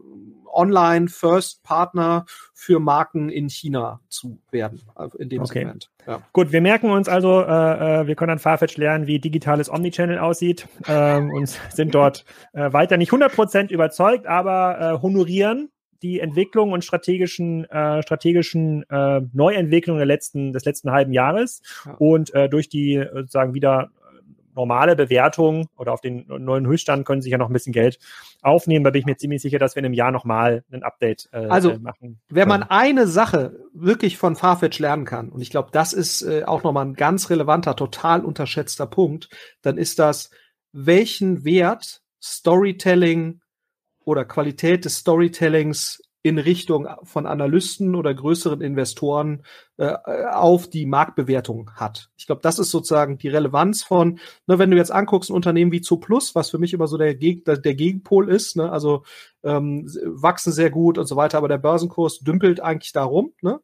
[0.59, 5.61] Online-First-Partner für Marken in China zu werden, also in dem okay.
[5.61, 5.90] Segment.
[6.06, 6.20] Ja.
[6.32, 10.18] Gut, wir merken uns also, äh, äh, wir können an Farfetch lernen, wie digitales Omnichannel
[10.18, 15.70] aussieht ähm, und sind dort äh, weiter nicht 100% überzeugt, aber äh, honorieren
[16.02, 21.94] die Entwicklung und strategischen, äh, strategischen äh, Neuentwicklungen der letzten, des letzten halben Jahres ja.
[21.98, 23.90] und äh, durch die äh, sozusagen wieder
[24.59, 27.98] normale Bewertung oder auf den neuen Höchststand können sich ja noch ein bisschen Geld
[28.42, 28.84] aufnehmen.
[28.84, 31.46] Da bin ich mir ziemlich sicher, dass wir in einem Jahr nochmal ein Update äh,
[31.46, 32.20] also, äh, machen.
[32.28, 36.42] Wenn man eine Sache wirklich von Farfetch lernen kann, und ich glaube, das ist äh,
[36.44, 39.28] auch nochmal ein ganz relevanter, total unterschätzter Punkt,
[39.62, 40.30] dann ist das,
[40.72, 43.40] welchen Wert Storytelling
[44.04, 49.42] oder Qualität des Storytellings in Richtung von Analysten oder größeren Investoren
[49.78, 49.94] äh,
[50.30, 52.10] auf die Marktbewertung hat.
[52.16, 55.72] Ich glaube, das ist sozusagen die Relevanz von, ne, wenn du jetzt anguckst, ein Unternehmen
[55.72, 59.04] wie Zooplus, was für mich immer so der, Geg der Gegenpol ist, ne, also
[59.42, 63.60] ähm, wachsen sehr gut und so weiter, aber der Börsenkurs dümpelt eigentlich darum, ne,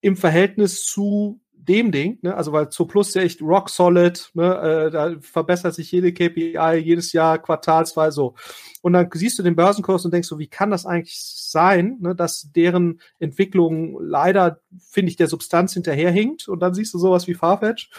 [0.00, 2.34] im Verhältnis zu dem Ding, ne?
[2.34, 4.86] also weil zu Plus ja echt rock solid, ne?
[4.86, 8.34] äh, da verbessert sich jede KPI jedes Jahr quartalsweise so.
[8.82, 12.14] Und dann siehst du den Börsenkurs und denkst so, wie kann das eigentlich sein, ne?
[12.14, 14.60] dass deren Entwicklung leider,
[14.90, 17.90] finde ich, der Substanz hinterherhinkt und dann siehst du sowas wie Farfetch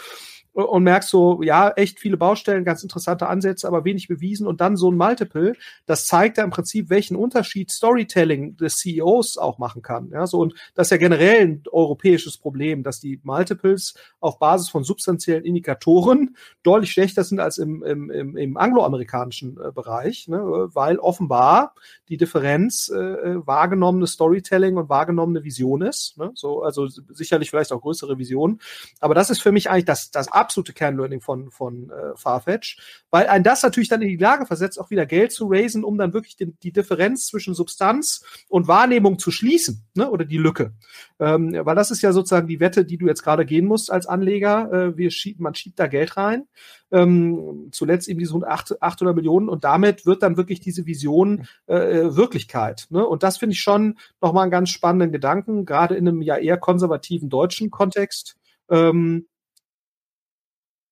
[0.64, 4.76] und merkst so, ja, echt viele Baustellen, ganz interessante Ansätze, aber wenig bewiesen und dann
[4.76, 5.54] so ein Multiple,
[5.86, 10.10] das zeigt ja im Prinzip, welchen Unterschied Storytelling des CEOs auch machen kann.
[10.10, 14.68] Ja, so und das ist ja generell ein europäisches Problem, dass die Multiples auf Basis
[14.68, 20.38] von substanziellen Indikatoren deutlich schlechter sind als im, im, im, im angloamerikanischen äh, Bereich, ne,
[20.72, 21.74] weil offenbar
[22.08, 26.18] die Differenz äh, äh wahrgenommene Storytelling und wahrgenommene Vision ist.
[26.18, 28.60] Ne, so, also sicherlich vielleicht auch größere Vision.
[29.00, 32.78] Aber das ist für mich eigentlich das, das absolute Kernlearning von, von äh, Farfetch,
[33.10, 35.98] weil ein das natürlich dann in die Lage versetzt, auch wieder Geld zu raisen, um
[35.98, 40.10] dann wirklich den, die Differenz zwischen Substanz und Wahrnehmung zu schließen, ne?
[40.10, 40.72] oder die Lücke.
[41.20, 44.06] Ähm, weil das ist ja sozusagen die Wette, die du jetzt gerade gehen musst als
[44.06, 44.72] Anleger.
[44.72, 46.46] Äh, wir schieb, man schiebt da Geld rein.
[46.90, 52.16] Ähm, zuletzt eben diese 800 Millionen und damit wird dann wirklich diese Vision äh, äh,
[52.16, 52.86] Wirklichkeit.
[52.88, 53.06] Ne?
[53.06, 56.56] Und das finde ich schon nochmal einen ganz spannenden Gedanken, gerade in einem ja eher
[56.56, 58.36] konservativen deutschen Kontext.
[58.70, 59.26] Ähm,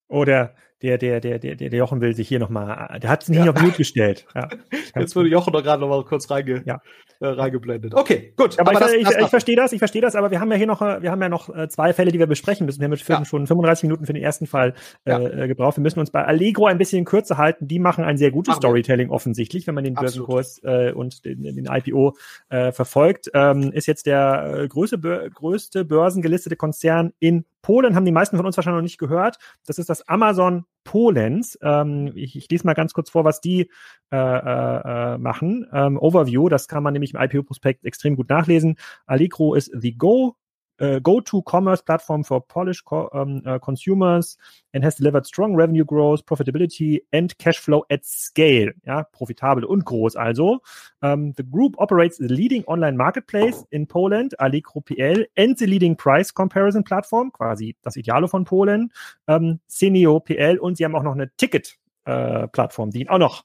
[0.08, 3.42] oder der, der, der, der, der Jochen will sich hier nochmal, der hat es nicht
[3.42, 3.50] ja.
[3.50, 4.26] auf Mute gestellt.
[4.34, 4.48] Ja.
[4.94, 6.82] Jetzt wurde Jochen doch gerade nochmal kurz reinge, ja.
[7.20, 7.94] äh, reingeblendet.
[7.94, 8.58] Okay, gut.
[8.60, 10.58] Aber, aber ich, das, ich, ich verstehe das, ich verstehe das, aber wir haben ja
[10.58, 12.80] hier noch, äh, wir haben ja noch äh, zwei Fälle, die wir besprechen müssen.
[12.80, 13.24] Wir haben jetzt ja.
[13.24, 14.74] schon 35 Minuten für den ersten Fall
[15.06, 15.78] äh, äh, gebraucht.
[15.78, 17.66] Wir müssen uns bei Allegro ein bisschen kürzer halten.
[17.68, 21.42] Die machen ein sehr gutes machen Storytelling offensichtlich, wenn man den Börsenkurs äh, und den,
[21.42, 22.16] den IPO
[22.50, 23.30] äh, verfolgt.
[23.32, 28.46] Ähm, ist jetzt der äh, größte, größte börsengelistete Konzern in Polen haben die meisten von
[28.46, 29.38] uns wahrscheinlich noch nicht gehört.
[29.66, 31.58] Das ist das Amazon Polens.
[31.62, 33.68] Ähm, ich, ich lese mal ganz kurz vor, was die
[34.12, 35.66] äh, äh, äh machen.
[35.72, 38.76] Ähm, Overview, das kann man nämlich im IPO-Prospekt extrem gut nachlesen.
[39.04, 40.36] Allegro ist the Go
[40.80, 44.36] uh, go-to-commerce platform for Polish co um, uh, consumers
[44.74, 48.72] and has delivered strong revenue growth, profitability and cash flow at scale.
[48.84, 50.60] Ja, profitabel und groß also.
[51.02, 55.96] Um, the group operates the leading online marketplace in Poland, Allegro PL, and the leading
[55.96, 58.92] price comparison platform, quasi das Idealo von Polen,
[59.26, 63.44] um, Senio PL und sie haben auch noch eine Ticket-Plattform, uh, die ihn auch noch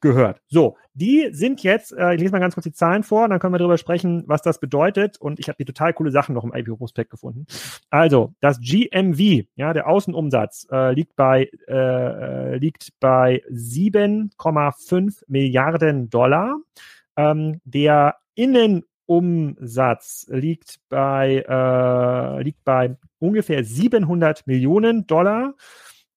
[0.00, 0.40] gehört.
[0.48, 3.54] So, die sind jetzt, äh, ich lese mal ganz kurz die Zahlen vor, dann können
[3.54, 5.20] wir darüber sprechen, was das bedeutet.
[5.20, 7.46] Und ich habe hier total coole Sachen noch im IPO-Prospekt gefunden.
[7.90, 16.10] Also, das GMV, ja, der Außenumsatz, äh, liegt bei, äh, äh liegt bei 7,5 Milliarden
[16.10, 16.58] Dollar.
[17.16, 25.54] Ähm, der Innenumsatz liegt bei, äh, liegt bei ungefähr 700 Millionen Dollar.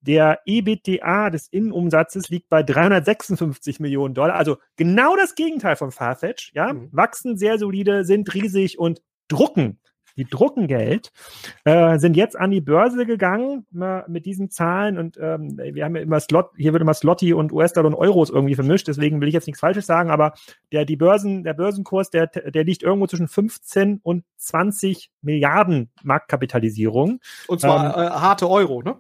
[0.02, 4.36] Der EBITDA des Innenumsatzes liegt bei 356 Millionen Dollar.
[4.36, 6.52] Also genau das Gegenteil von Farfetch.
[6.54, 6.90] Ja, mhm.
[6.92, 9.80] wachsen sehr solide, sind riesig und drucken
[10.18, 11.12] die drucken Geld,
[11.64, 15.96] äh, sind jetzt an die Börse gegangen äh, mit diesen Zahlen und ähm, wir haben
[15.96, 19.28] ja immer Slot, hier wird immer Slotty und US-Dollar und Euros irgendwie vermischt, deswegen will
[19.28, 20.34] ich jetzt nichts Falsches sagen, aber
[20.72, 27.20] der, die Börsen, der Börsenkurs, der, der liegt irgendwo zwischen 15 und 20 Milliarden Marktkapitalisierung.
[27.48, 28.96] Und zwar ähm, äh, harte Euro, ne?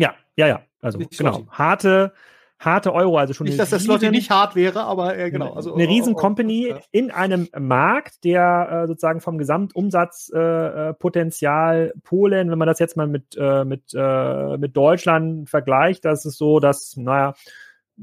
[0.00, 0.62] Ja, ja, ja.
[0.80, 2.12] Also Nicht genau, harte
[2.60, 5.72] harte Euro, also schon nicht, dass das Slotty nicht hart wäre, aber äh, genau, also
[5.74, 6.78] eine riesen Company ja.
[6.92, 13.06] in einem Markt, der äh, sozusagen vom Gesamtumsatzpotenzial äh, Polen, wenn man das jetzt mal
[13.06, 17.32] mit äh, mit äh, mit Deutschland vergleicht, das ist so, dass naja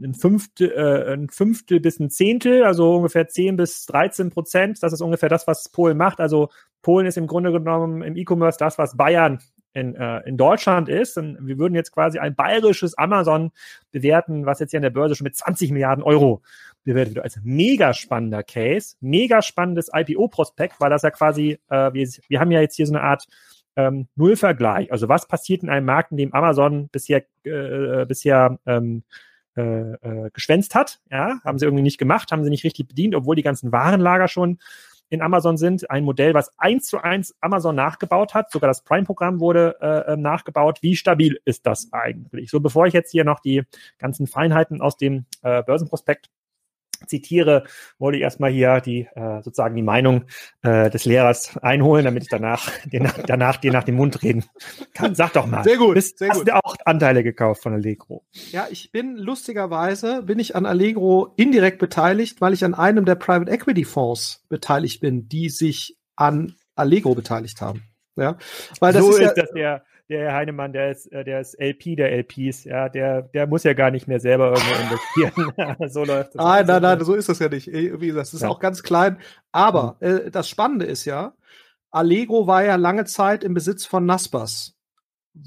[0.03, 4.83] ein Fünftel, äh, ein Fünftel bis ein Zehntel, also ungefähr 10 bis 13 Prozent.
[4.83, 6.19] Das ist ungefähr das, was Polen macht.
[6.19, 6.49] Also
[6.81, 9.39] Polen ist im Grunde genommen im E-Commerce das, was Bayern
[9.77, 11.17] in, äh, in Deutschland ist.
[11.17, 13.51] Und wir würden jetzt quasi ein bayerisches Amazon
[13.91, 16.41] bewerten, was jetzt hier an der Börse schon mit 20 Milliarden Euro
[16.83, 17.23] bewertet wird.
[17.23, 22.51] Als mega spannender Case, mega spannendes IPO-Prospekt, weil das ja quasi, äh, wir, wir haben
[22.51, 23.27] ja jetzt hier so eine Art
[23.75, 24.91] ähm, Nullvergleich.
[24.91, 29.03] Also was passiert in einem Markt, in dem Amazon bisher, äh, bisher ähm,
[29.55, 30.99] äh, äh, geschwänzt hat?
[31.11, 34.27] Ja, haben sie irgendwie nicht gemacht, haben sie nicht richtig bedient, obwohl die ganzen Warenlager
[34.27, 34.57] schon
[35.09, 35.89] in Amazon sind.
[35.89, 38.51] Ein Modell, was eins zu eins Amazon nachgebaut hat.
[38.51, 40.79] Sogar das Prime-Programm wurde äh, ähm, nachgebaut.
[40.81, 42.49] Wie stabil ist das eigentlich?
[42.49, 43.63] So, bevor ich jetzt hier noch die
[43.97, 46.29] ganzen Feinheiten aus dem äh, Börsenprospekt
[47.05, 47.63] zitiere,
[47.99, 50.25] wollte ich erstmal hier die äh, sozusagen die Meinung
[50.63, 54.45] äh, des Lehrers einholen, damit ich danach, den, danach dir nach dem Mund reden
[54.93, 55.15] kann.
[55.15, 55.63] Sag doch mal.
[55.63, 55.95] Sehr gut.
[55.95, 56.47] Bist, sehr hast gut.
[56.47, 58.25] du auch Anteile gekauft von Allegro?
[58.51, 63.15] Ja, ich bin lustigerweise bin ich an Allegro indirekt beteiligt, weil ich an einem der
[63.15, 67.83] Private Equity Fonds beteiligt bin, die sich an Allegro beteiligt haben.
[68.15, 68.37] Ja,
[68.79, 71.41] weil das so ist, ja, ist das der der Herr Heinemann, der ist, äh, der
[71.41, 75.89] ist LP der LPs, ja, der, der muss ja gar nicht mehr selber irgendwo investieren.
[75.89, 76.43] so läuft das.
[76.43, 77.67] Nein, nein, nein, so ist das ja nicht.
[77.67, 78.49] Wie gesagt, das ist ja.
[78.49, 79.17] auch ganz klein.
[79.51, 80.07] Aber mhm.
[80.07, 81.33] äh, das Spannende ist ja,
[81.91, 84.76] Allegro war ja lange Zeit im Besitz von Naspers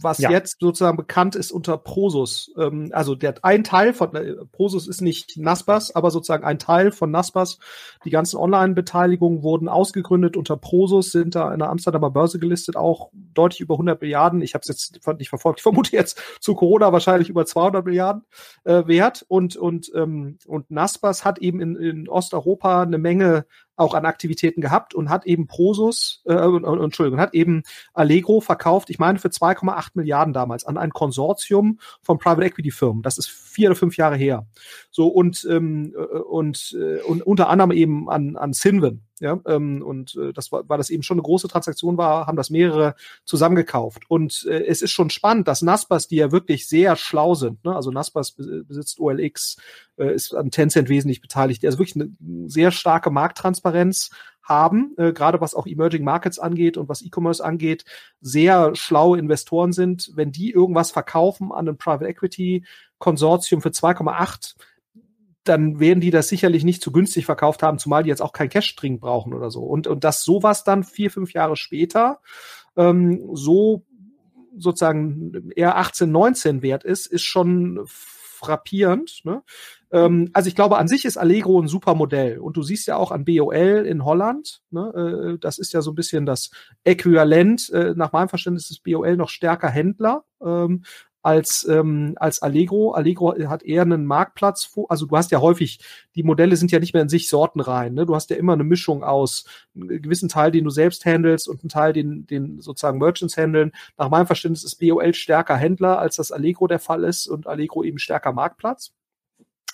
[0.01, 0.31] was ja.
[0.31, 2.53] jetzt sozusagen bekannt ist unter Prosus.
[2.57, 6.93] Ähm, also der ein Teil von äh, Prosus ist nicht Naspers, aber sozusagen ein Teil
[6.93, 7.59] von Naspers.
[8.05, 13.11] Die ganzen Online-Beteiligungen wurden ausgegründet unter Prosus, sind da in der Amsterdamer Börse gelistet, auch
[13.13, 14.43] deutlich über 100 Milliarden.
[14.43, 15.61] Ich habe es jetzt nicht verfolgt.
[15.61, 18.23] Ich vermute jetzt zu Corona wahrscheinlich über 200 Milliarden
[18.65, 19.25] äh, wert.
[19.29, 23.47] Und und ähm, und Naspers hat eben in, in Osteuropa eine Menge
[23.81, 27.63] auch an Aktivitäten gehabt und hat eben Prosus, äh, Entschuldigung, hat eben
[27.95, 33.03] Allegro verkauft, ich meine für 2,8 Milliarden damals an ein Konsortium von Private Equity Firmen.
[33.03, 34.47] Das ist vier oder fünf Jahre her.
[34.91, 39.07] So und ähm, äh, und, äh, und unter anderem eben an an Sinven.
[39.21, 42.39] Ja, ähm, und äh, das war, weil das eben schon eine große Transaktion war, haben
[42.39, 42.95] das mehrere
[43.25, 44.05] zusammengekauft.
[44.09, 47.77] Und äh, es ist schon spannend, dass Naspers, die ja wirklich sehr schlau sind, ne?
[47.77, 49.59] also Naspers besitzt OLX,
[49.99, 54.09] äh, ist an Tencent wesentlich beteiligt, also wirklich eine sehr starke Markttransparenz
[54.43, 57.85] haben, äh, gerade was auch Emerging Markets angeht und was E-Commerce angeht,
[58.23, 60.11] sehr schlaue Investoren sind.
[60.15, 62.65] Wenn die irgendwas verkaufen an ein Private Equity
[62.99, 64.55] Konsortium für 2,8
[65.45, 68.49] dann werden die das sicherlich nicht zu günstig verkauft haben, zumal die jetzt auch kein
[68.49, 69.63] Cash dringend brauchen oder so.
[69.63, 72.21] Und, und dass sowas dann vier, fünf Jahre später
[72.77, 73.85] ähm, so
[74.57, 77.81] sozusagen eher 18, 19 wert ist, ist schon
[78.41, 79.21] frappierend.
[79.25, 79.43] Ne?
[79.93, 82.39] Ähm, also ich glaube, an sich ist Allegro ein super Modell.
[82.39, 85.35] Und du siehst ja auch an BOL in Holland, ne?
[85.35, 86.51] äh, das ist ja so ein bisschen das
[86.85, 87.71] Äquivalent.
[87.71, 90.25] Äh, nach meinem Verständnis ist BOL noch stärker Händler.
[90.43, 90.85] Ähm,
[91.23, 92.93] als, ähm, als Allegro.
[92.93, 95.81] Allegro hat eher einen Marktplatz, also du hast ja häufig,
[96.15, 97.95] die Modelle sind ja nicht mehr in sich sortenrein.
[97.95, 98.07] Ne?
[98.07, 99.45] Du hast ja immer eine Mischung aus
[99.75, 103.73] einem gewissen Teil, den du selbst handelst und einen Teil, den, den sozusagen Merchants handeln.
[103.99, 107.85] Nach meinem Verständnis ist BOL stärker Händler, als das Allegro der Fall ist und Allegro
[107.85, 108.93] eben stärker Marktplatz.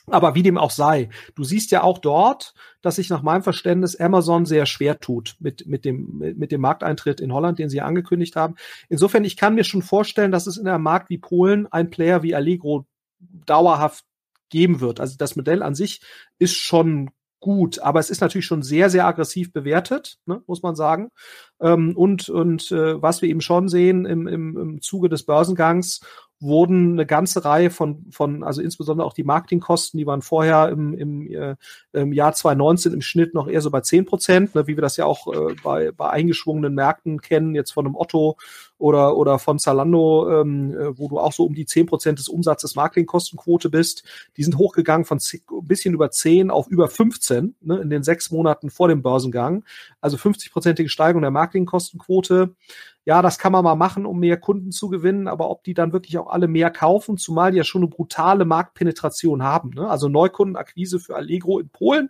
[0.09, 3.97] Aber wie dem auch sei, du siehst ja auch dort, dass sich nach meinem Verständnis
[3.97, 8.37] Amazon sehr schwer tut mit, mit, dem, mit dem Markteintritt in Holland, den sie angekündigt
[8.37, 8.55] haben.
[8.89, 12.23] Insofern, ich kann mir schon vorstellen, dass es in einem Markt wie Polen ein Player
[12.23, 12.87] wie Allegro
[13.19, 14.05] dauerhaft
[14.49, 15.01] geben wird.
[15.01, 16.01] Also das Modell an sich
[16.39, 20.75] ist schon gut, aber es ist natürlich schon sehr, sehr aggressiv bewertet, ne, muss man
[20.75, 21.11] sagen.
[21.61, 26.01] Ähm, und und äh, was wir eben schon sehen im, im, im Zuge des Börsengangs
[26.41, 30.93] wurden eine ganze Reihe von, von also insbesondere auch die Marketingkosten, die waren vorher im,
[30.93, 31.57] im, äh,
[31.93, 34.97] im Jahr 2019 im Schnitt noch eher so bei 10 Prozent, ne, wie wir das
[34.97, 38.37] ja auch äh, bei, bei eingeschwungenen Märkten kennen, jetzt von einem Otto
[38.79, 42.29] oder, oder von Zalando, ähm, äh, wo du auch so um die zehn Prozent des
[42.29, 44.05] Umsatzes Marketingkostenquote bist,
[44.37, 48.31] die sind hochgegangen von ein bisschen über zehn auf über 15 ne, in den sechs
[48.31, 49.64] Monaten vor dem Börsengang.
[50.01, 52.55] Also 50-prozentige Steigerung der Marketingkostenquote
[53.07, 55.93] ja, das kann man mal machen, um mehr Kunden zu gewinnen, aber ob die dann
[55.93, 59.70] wirklich auch alle mehr kaufen, zumal die ja schon eine brutale Marktpenetration haben.
[59.70, 59.89] Ne?
[59.89, 62.09] Also Neukundenakquise für Allegro in Polen,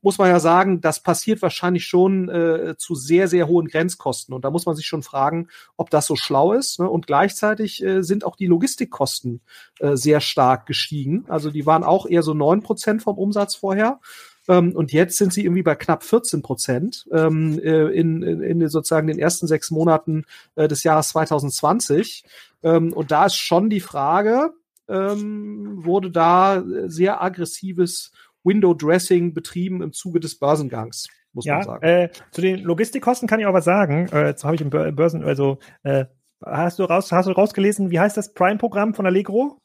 [0.00, 4.34] muss man ja sagen, das passiert wahrscheinlich schon äh, zu sehr, sehr hohen Grenzkosten.
[4.34, 5.46] Und da muss man sich schon fragen,
[5.76, 6.80] ob das so schlau ist.
[6.80, 6.88] Ne?
[6.88, 9.40] Und gleichzeitig äh, sind auch die Logistikkosten
[9.80, 11.24] äh, sehr stark gestiegen.
[11.28, 14.00] Also die waren auch eher so neun Prozent vom Umsatz vorher.
[14.48, 18.68] Ähm, und jetzt sind sie irgendwie bei knapp 14 Prozent ähm, äh, in, in, in
[18.68, 20.24] sozusagen den ersten sechs Monaten
[20.56, 22.24] äh, des Jahres 2020.
[22.62, 24.52] Ähm, und da ist schon die Frage,
[24.88, 28.12] ähm, wurde da sehr aggressives
[28.44, 31.08] Window-Dressing betrieben im Zuge des Börsengangs?
[31.32, 31.84] Muss ja, man sagen.
[31.84, 34.08] Äh, zu den Logistikkosten kann ich auch was sagen.
[34.12, 36.06] Äh, jetzt habe ich im Börsen, also äh,
[36.44, 39.58] hast du raus, hast du rausgelesen, wie heißt das Prime-Programm von Allegro?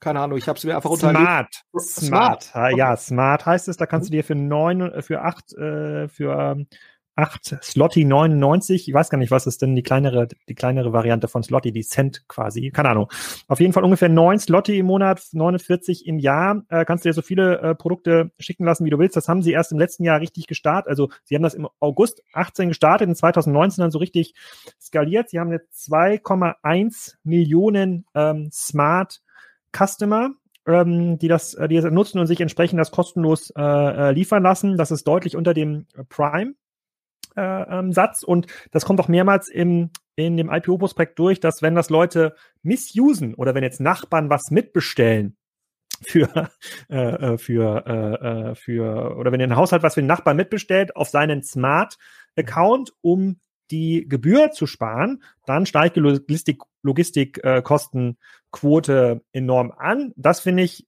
[0.00, 1.64] keine Ahnung, ich habe es mir einfach Smart.
[1.76, 2.42] Smart.
[2.44, 2.50] Smart.
[2.54, 2.78] Okay.
[2.78, 3.76] Ja, Smart heißt es.
[3.76, 6.56] Da kannst du dir für neun, für acht, äh, für
[7.16, 11.28] acht Slotty 99, ich weiß gar nicht, was ist denn die kleinere, die kleinere Variante
[11.28, 13.10] von Slotty, die Cent quasi, keine Ahnung.
[13.48, 17.14] Auf jeden Fall ungefähr neun Slotty im Monat, 49 im Jahr, äh, kannst du dir
[17.14, 19.16] so viele äh, Produkte schicken lassen, wie du willst.
[19.16, 20.88] Das haben sie erst im letzten Jahr richtig gestartet.
[20.90, 24.34] Also sie haben das im August 18 gestartet, in 2019 dann so richtig
[24.80, 25.30] skaliert.
[25.30, 29.22] Sie haben jetzt 2,1 Millionen ähm, Smart
[29.74, 30.32] Customer,
[30.66, 34.42] ähm, die das, äh, die das nutzen und sich entsprechend das kostenlos äh, äh, liefern
[34.42, 34.76] lassen.
[34.76, 36.54] Das ist deutlich unter dem Prime.
[37.36, 41.74] Äh, ähm, Satz und das kommt auch mehrmals im, in dem IPO-Prospekt durch, dass wenn
[41.74, 45.36] das Leute missusen oder wenn jetzt Nachbarn was mitbestellen,
[46.02, 46.50] für,
[46.88, 51.08] äh, äh für, äh, für, oder wenn ein Haushalt was für den Nachbarn mitbestellt, auf
[51.08, 60.12] seinen Smart-Account, um die Gebühr zu sparen, dann steigt die Logistik, Logistikkostenquote äh, enorm an.
[60.16, 60.86] Das finde ich,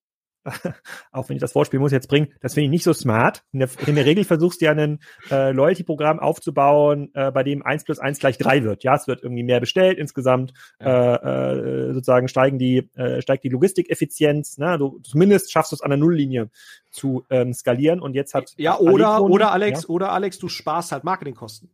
[1.12, 3.44] auch wenn ich das Wortspiel muss jetzt bringen, das finde ich nicht so smart.
[3.52, 4.98] In der, in der Regel versuchst du ja ein
[5.30, 8.84] äh, Loyalty-Programm aufzubauen, äh, bei dem eins plus eins gleich drei wird.
[8.84, 13.48] Ja, es wird irgendwie mehr bestellt insgesamt, äh, äh, sozusagen steigen die, äh, steigt die
[13.48, 14.58] Logistikeffizienz.
[14.58, 14.78] Ne?
[14.78, 16.50] Du, zumindest schaffst du es an der Nulllinie
[16.90, 19.88] zu ähm, skalieren und jetzt hat ja oder Alekron, oder Alex ja?
[19.88, 21.70] oder Alex, du sparst halt Marketingkosten.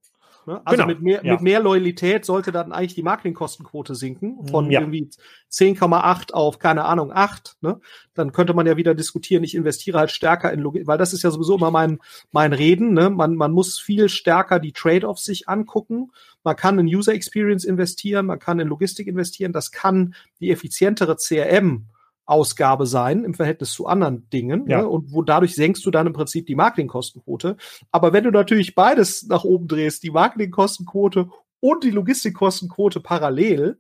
[0.47, 0.61] Ne?
[0.65, 0.87] Also genau.
[0.87, 1.33] mit, mehr, ja.
[1.33, 4.81] mit mehr Loyalität sollte dann eigentlich die Marketingkostenquote sinken von ja.
[4.81, 5.09] irgendwie
[5.51, 7.57] 10,8 auf, keine Ahnung, 8.
[7.61, 7.81] Ne?
[8.15, 11.23] Dann könnte man ja wieder diskutieren, ich investiere halt stärker in Logik, weil das ist
[11.23, 11.99] ja sowieso immer mein,
[12.33, 12.93] mein Reden.
[12.93, 13.11] Ne?
[13.11, 16.11] Man, man muss viel stärker die Trade-offs sich angucken.
[16.43, 21.17] Man kann in User Experience investieren, man kann in Logistik investieren, das kann die effizientere
[21.17, 21.87] CRM
[22.27, 24.69] Ausgabe sein im Verhältnis zu anderen Dingen.
[24.69, 24.79] Ja.
[24.79, 24.89] Ne?
[24.89, 27.57] Und wo dadurch senkst du dann im Prinzip die Marketingkostenquote.
[27.91, 31.29] Aber wenn du natürlich beides nach oben drehst, die Marketingkostenquote
[31.61, 33.79] und die Logistikkostenquote parallel,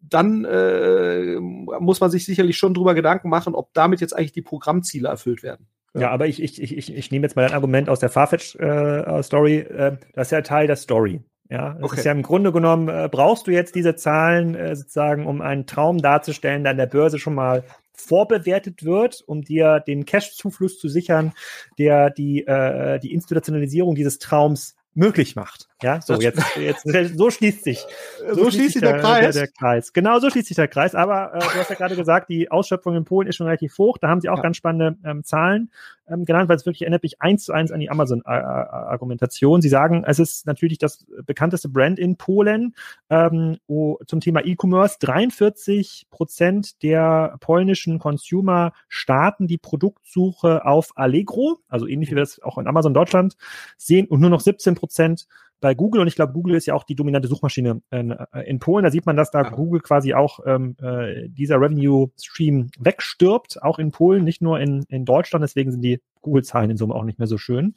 [0.00, 4.42] dann äh, muss man sich sicherlich schon drüber Gedanken machen, ob damit jetzt eigentlich die
[4.42, 5.66] Programmziele erfüllt werden.
[5.94, 9.56] Ja, ja aber ich, ich, ich, ich nehme jetzt mal ein Argument aus der Farfetch-Story.
[9.58, 11.22] Äh, äh, das ist ja Teil der Story.
[11.48, 11.98] Ja, das okay.
[11.98, 15.66] ist ja im Grunde genommen, äh, brauchst du jetzt diese Zahlen äh, sozusagen, um einen
[15.66, 20.88] Traum darzustellen, der an der Börse schon mal vorbewertet wird, um dir den Cash-Zufluss zu
[20.88, 21.32] sichern,
[21.78, 25.68] der die, äh, die Institutionalisierung dieses Traums möglich macht.
[25.82, 26.86] Ja, so jetzt, jetzt
[27.18, 27.84] so schließt sich
[28.28, 29.34] so, so schließt sich der, der, Kreis.
[29.34, 29.92] Der, der, Kreis.
[29.92, 30.94] Genau, so schließt sich der Kreis.
[30.94, 33.98] Aber äh, du hast ja gerade gesagt, die Ausschöpfung in Polen ist schon relativ hoch.
[33.98, 34.42] Da haben sie auch ja.
[34.42, 35.70] ganz spannende ähm, Zahlen
[36.08, 39.60] ähm, genannt, weil es wirklich erinnert mich eins zu eins an die Amazon-Argumentation.
[39.60, 42.74] Sie sagen, es ist natürlich das bekannteste Brand in Polen
[43.10, 44.96] ähm, wo, zum Thema E-Commerce.
[45.00, 52.40] 43 Prozent der polnischen Consumer starten die Produktsuche auf Allegro, also ähnlich wie wir das
[52.40, 53.36] auch in Amazon Deutschland
[53.76, 55.26] sehen, und nur noch 17 Prozent
[55.60, 58.58] bei Google und ich glaube, Google ist ja auch die dominante Suchmaschine in, äh, in
[58.58, 58.84] Polen.
[58.84, 59.50] Da sieht man, dass da ja.
[59.50, 64.84] Google quasi auch ähm, äh, dieser Revenue Stream wegstirbt, auch in Polen, nicht nur in,
[64.88, 65.42] in Deutschland.
[65.42, 67.74] Deswegen sind die Google-Zahlen in Summe auch nicht mehr so schön.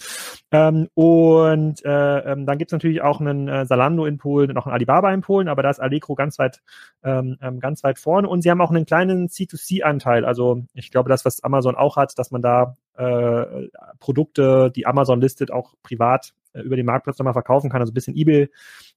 [0.51, 4.57] Ähm, und äh, ähm, dann gibt es natürlich auch einen äh, Salando in Polen und
[4.57, 6.61] auch einen Alibaba in Polen, aber da ist Allegro ganz weit,
[7.03, 8.27] ähm, ähm ganz weit vorne.
[8.27, 10.25] Und sie haben auch einen kleinen C2C-Anteil.
[10.25, 13.67] Also ich glaube, das, was Amazon auch hat, dass man da äh,
[13.99, 17.81] Produkte, die Amazon listet, auch privat über den Marktplatz nochmal verkaufen kann.
[17.81, 18.49] Also ein bisschen eBay,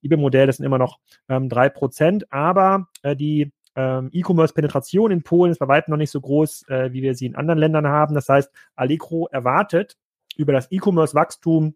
[0.03, 0.99] eBay-Modell, das sind immer noch
[1.29, 6.21] ähm, 3%, aber äh, die ähm, E-Commerce-Penetration in Polen ist bei weitem noch nicht so
[6.21, 8.15] groß, äh, wie wir sie in anderen Ländern haben.
[8.15, 9.97] Das heißt, Allegro erwartet
[10.37, 11.75] über das E-Commerce-Wachstum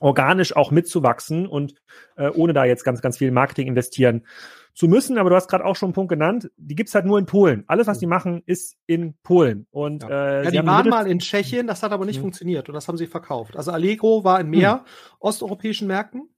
[0.00, 1.74] organisch auch mitzuwachsen und
[2.16, 4.26] äh, ohne da jetzt ganz, ganz viel Marketing investieren
[4.74, 5.18] zu müssen.
[5.18, 7.64] Aber du hast gerade auch schon einen Punkt genannt, die gibt's halt nur in Polen.
[7.66, 9.66] Alles, was die machen, ist in Polen.
[9.70, 10.40] Und, ja.
[10.40, 12.22] Äh, ja, die waren mal in Tschechien, das hat aber nicht mhm.
[12.22, 13.56] funktioniert und das haben sie verkauft.
[13.56, 14.80] Also Allegro war in mehr mhm.
[15.20, 16.28] osteuropäischen Märkten.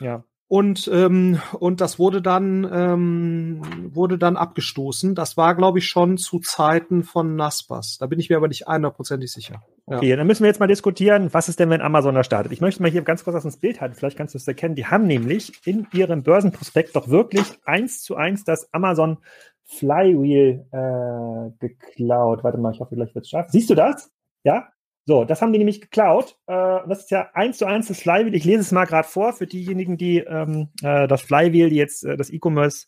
[0.00, 0.24] Ja.
[0.48, 3.60] und ähm, und das wurde dann ähm,
[3.92, 5.14] wurde dann abgestoßen.
[5.14, 7.98] Das war, glaube ich, schon zu Zeiten von Naspers.
[8.00, 9.62] Da bin ich mir aber nicht hundertprozentig sicher.
[9.90, 10.16] Okay, ja.
[10.16, 12.52] dann müssen wir jetzt mal diskutieren, was ist denn, wenn Amazon da startet?
[12.52, 14.76] Ich möchte mal hier ganz kurz das ins Bild halten, vielleicht kannst du es erkennen.
[14.76, 19.18] Die haben nämlich in ihrem Börsenprospekt doch wirklich eins zu eins das Amazon
[19.64, 22.44] Flywheel äh, geklaut.
[22.44, 23.48] Warte mal, ich hoffe, gleich wird es scharf.
[23.50, 24.12] Siehst du das?
[24.44, 24.68] Ja?
[25.06, 26.36] So, das haben die nämlich geklaut.
[26.46, 28.34] Äh, das ist ja eins zu eins das Flywheel.
[28.34, 32.04] Ich lese es mal gerade vor für diejenigen, die ähm, äh, das Flywheel, die jetzt
[32.04, 32.86] äh, das E-Commerce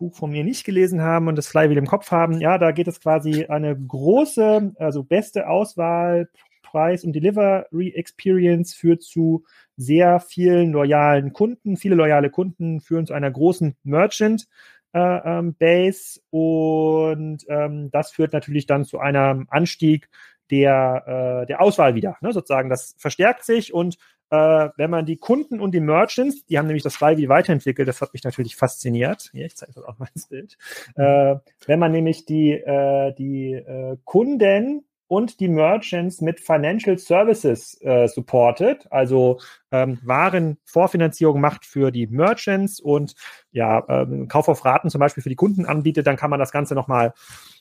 [0.00, 2.40] Buch von mir nicht gelesen haben und das Flywheel im Kopf haben.
[2.40, 6.28] Ja, da geht es quasi eine große, also beste Auswahl,
[6.62, 9.44] Preis und Delivery Experience führt zu
[9.76, 11.76] sehr vielen loyalen Kunden.
[11.76, 14.48] Viele loyale Kunden führen zu einer großen Merchant
[14.92, 20.08] äh, ähm, Base und ähm, das führt natürlich dann zu einem Anstieg
[20.50, 22.16] der, äh, der Auswahl wieder.
[22.20, 22.32] Ne?
[22.32, 23.98] Sozusagen, das verstärkt sich und
[24.30, 28.00] äh, wenn man die Kunden und die Merchants, die haben nämlich das Flywheel weiterentwickelt, das
[28.00, 29.30] hat mich natürlich fasziniert.
[29.32, 30.56] Hier, ich zeige das auch mal ins Bild.
[30.94, 37.76] Äh, wenn man nämlich die, äh, die äh, Kunden und die Merchants mit Financial Services
[37.82, 39.40] äh, supportet, also
[39.72, 43.16] ähm, Warenvorfinanzierung macht für die Merchants und
[43.50, 46.52] ja, ähm, Kauf auf Raten zum Beispiel für die Kunden anbietet, dann kann man das
[46.52, 47.12] Ganze nochmal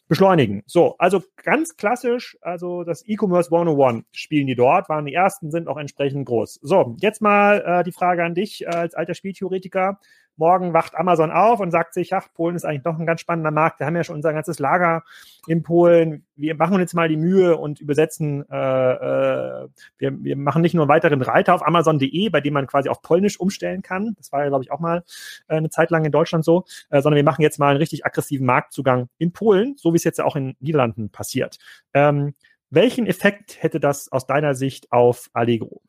[0.09, 0.63] beschleunigen.
[0.65, 5.67] So, also ganz klassisch, also das E-Commerce 101 spielen die dort, waren die ersten, sind
[5.67, 6.59] auch entsprechend groß.
[6.61, 9.99] So, jetzt mal äh, die Frage an dich äh, als alter Spieltheoretiker.
[10.39, 13.51] Morgen wacht Amazon auf und sagt sich, ach, Polen ist eigentlich doch ein ganz spannender
[13.51, 13.79] Markt.
[13.79, 15.03] Wir haben ja schon unser ganzes Lager
[15.47, 16.25] in Polen.
[16.35, 18.49] Wir machen uns jetzt mal die Mühe und übersetzen.
[18.49, 19.67] Äh, äh,
[19.97, 23.01] wir, wir machen nicht nur einen weiteren Reiter auf Amazon.de, bei dem man quasi auf
[23.01, 24.15] Polnisch umstellen kann.
[24.17, 25.03] Das war ja, glaube ich, auch mal
[25.49, 26.63] äh, eine Zeit lang in Deutschland so.
[26.89, 30.03] Äh, sondern wir machen jetzt mal einen richtig aggressiven Marktzugang in Polen, so wie es
[30.05, 31.59] jetzt ja auch in Niederlanden passiert.
[31.93, 32.33] Ähm,
[32.69, 35.81] welchen Effekt hätte das aus deiner Sicht auf Allegro?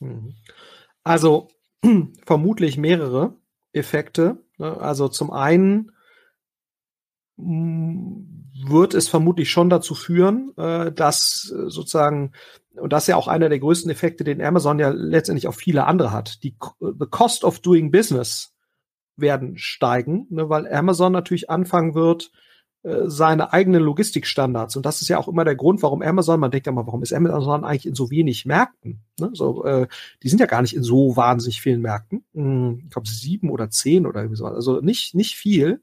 [0.00, 0.34] Mhm.
[1.04, 1.48] Also
[2.26, 3.34] vermutlich mehrere.
[3.72, 4.38] Effekte.
[4.58, 4.76] Ne?
[4.80, 5.92] Also zum einen
[7.36, 12.32] mm, wird es vermutlich schon dazu führen, äh, dass äh, sozusagen,
[12.74, 15.86] und das ist ja auch einer der größten Effekte, den Amazon ja letztendlich auch viele
[15.86, 18.54] andere hat, die the cost of doing business
[19.16, 22.30] werden steigen, ne, weil Amazon natürlich anfangen wird,
[23.06, 24.76] seine eigenen Logistikstandards.
[24.76, 27.02] Und das ist ja auch immer der Grund, warum Amazon, man denkt ja mal, warum
[27.02, 29.00] ist Amazon eigentlich in so wenig Märkten?
[29.18, 29.30] Ne?
[29.32, 29.86] So, äh,
[30.22, 32.24] die sind ja gar nicht in so wahnsinnig vielen Märkten.
[32.34, 34.46] Hm, ich glaube sieben oder zehn oder irgendwie so.
[34.46, 35.82] Also nicht, nicht viel,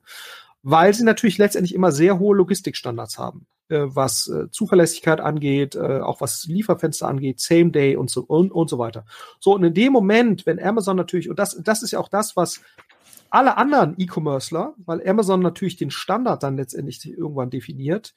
[0.64, 3.48] weil sie natürlich letztendlich immer sehr hohe Logistikstandards haben.
[3.68, 8.52] Äh, was äh, Zuverlässigkeit angeht, äh, auch was Lieferfenster angeht, Same Day und so und,
[8.52, 9.06] und so weiter.
[9.40, 12.36] So, und in dem Moment, wenn Amazon natürlich, und das, das ist ja auch das,
[12.36, 12.62] was
[13.30, 18.14] alle anderen E-Commercer, weil Amazon natürlich den Standard dann letztendlich irgendwann definiert,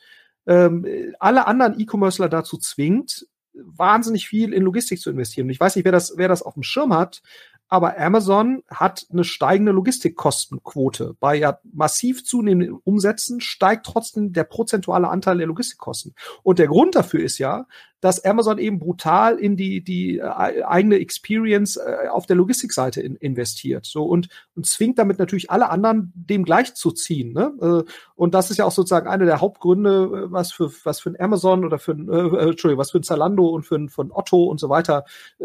[0.46, 0.86] ähm,
[1.18, 5.46] alle anderen E-Commercer dazu zwingt, wahnsinnig viel in Logistik zu investieren.
[5.46, 7.22] Und ich weiß nicht, wer das, wer das auf dem Schirm hat,
[7.68, 11.16] aber Amazon hat eine steigende Logistikkostenquote.
[11.20, 16.14] Bei ja massiv zunehmenden Umsätzen steigt trotzdem der prozentuale Anteil der Logistikkosten.
[16.42, 17.66] Und der Grund dafür ist ja,
[18.00, 23.16] dass Amazon eben brutal in die, die äh, eigene Experience äh, auf der Logistikseite in,
[23.16, 23.86] investiert.
[23.86, 27.32] So und, und zwingt damit natürlich alle anderen, dem gleich zu ziehen.
[27.32, 27.52] Ne?
[27.60, 31.20] Äh, und das ist ja auch sozusagen einer der Hauptgründe, was für, was für ein
[31.20, 34.12] Amazon oder für ein, äh, Entschuldigung, was für ein Zalando und für ein, für ein
[34.12, 35.04] Otto und so weiter
[35.40, 35.44] äh,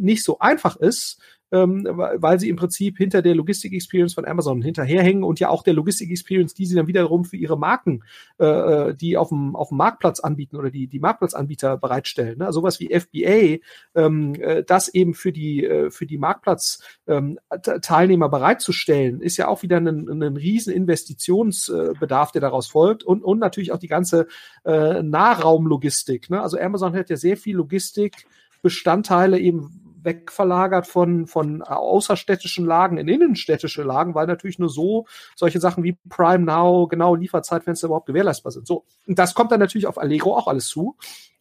[0.00, 1.20] nicht so einfach ist
[1.52, 5.74] ähm, weil sie im Prinzip hinter der Logistik-Experience von Amazon hinterherhängen und ja auch der
[5.74, 8.02] Logistik-Experience, die sie dann wiederum für ihre Marken,
[8.40, 12.38] äh, äh die auf dem, auf dem Marktplatz anbieten oder die, die Marktplatzanbieter bereitstellen.
[12.38, 12.52] Ne?
[12.52, 13.58] Sowas wie FBA,
[13.94, 19.62] ähm, äh, das eben für die, äh, für die Marktplatz-Teilnehmer ähm, bereitzustellen, ist ja auch
[19.62, 24.26] wieder ein, ein riesen Investitionsbedarf, der daraus folgt und, und natürlich auch die ganze
[24.64, 26.30] äh, Nahraumlogistik.
[26.30, 26.40] Ne?
[26.40, 28.26] Also Amazon hat ja sehr viel Logistik.
[28.62, 35.60] Bestandteile eben wegverlagert von, von außerstädtischen Lagen in innenstädtische Lagen, weil natürlich nur so solche
[35.60, 38.66] Sachen wie Prime Now, genau Lieferzeitfenster überhaupt gewährleistbar sind.
[38.66, 40.96] So, das kommt dann natürlich auf Allegro auch alles zu.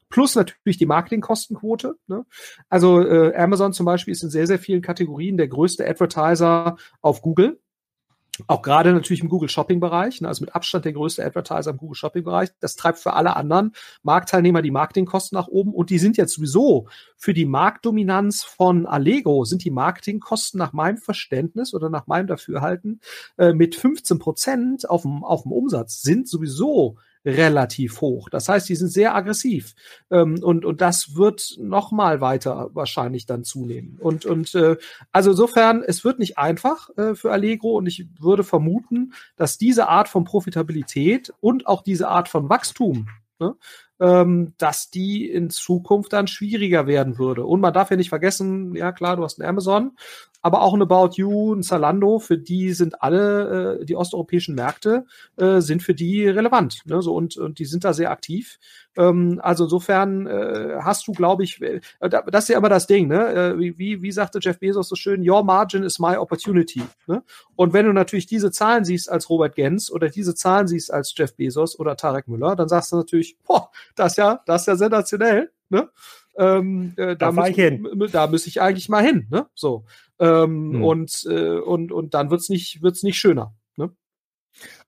[0.09, 1.95] Plus natürlich die Marketingkostenquote.
[2.07, 2.25] Ne?
[2.69, 7.21] Also äh, Amazon zum Beispiel ist in sehr, sehr vielen Kategorien der größte Advertiser auf
[7.21, 7.59] Google.
[8.47, 11.77] Auch gerade natürlich im Google Shopping Bereich, ne, also mit Abstand der größte Advertiser im
[11.77, 12.49] Google Shopping Bereich.
[12.61, 13.73] Das treibt für alle anderen
[14.03, 19.43] Marktteilnehmer die Marketingkosten nach oben und die sind jetzt sowieso für die Marktdominanz von Allego
[19.43, 23.01] sind die Marketingkosten nach meinem Verständnis oder nach meinem Dafürhalten
[23.37, 28.29] äh, mit 15 Prozent auf dem, auf dem Umsatz sind sowieso relativ hoch.
[28.29, 29.73] Das heißt, die sind sehr aggressiv
[30.09, 33.97] ähm, und und das wird noch mal weiter wahrscheinlich dann zunehmen.
[33.99, 34.77] Und und äh,
[35.11, 39.87] also insofern, es wird nicht einfach äh, für Allegro und ich würde vermuten, dass diese
[39.87, 43.07] Art von Profitabilität und auch diese Art von Wachstum
[43.41, 43.55] ne,
[43.99, 47.45] ähm, dass die in Zukunft dann schwieriger werden würde.
[47.45, 49.97] Und man darf ja nicht vergessen, ja klar, du hast ein Amazon,
[50.41, 55.05] aber auch ein About You, ein Zalando, für die sind alle, äh, die osteuropäischen Märkte
[55.37, 56.81] äh, sind für die relevant.
[56.85, 57.01] Ne?
[57.01, 58.59] So, und, und die sind da sehr aktiv.
[58.97, 63.07] Ähm, also insofern äh, hast du, glaube ich, äh, das ist ja immer das Ding,
[63.07, 63.53] ne?
[63.53, 66.83] Äh, wie, wie, sagte Jeff Bezos so schön, your margin is my opportunity.
[67.07, 67.23] Ne?
[67.55, 71.13] Und wenn du natürlich diese Zahlen siehst als Robert Gens oder diese Zahlen siehst als
[71.15, 74.67] Jeff Bezos oder Tarek Müller, dann sagst du natürlich, boah, das ist ja, das ist
[74.67, 75.51] ja sensationell.
[75.69, 75.89] Ne?
[76.37, 79.27] Ähm, äh, da, da, muss, da muss ich eigentlich mal hin.
[79.29, 79.47] Ne?
[79.53, 79.85] So.
[80.19, 80.83] Ähm, hm.
[80.83, 83.53] und, äh, und, und dann wird's nicht, wird's nicht schöner.
[83.75, 83.91] Ne?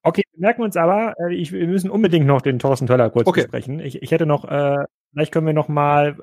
[0.01, 3.27] Okay, wir merken uns aber, äh, ich, wir müssen unbedingt noch den Thorsten Töller kurz
[3.27, 3.41] okay.
[3.41, 3.79] besprechen.
[3.79, 6.17] Ich, ich hätte noch, äh, vielleicht können wir noch mal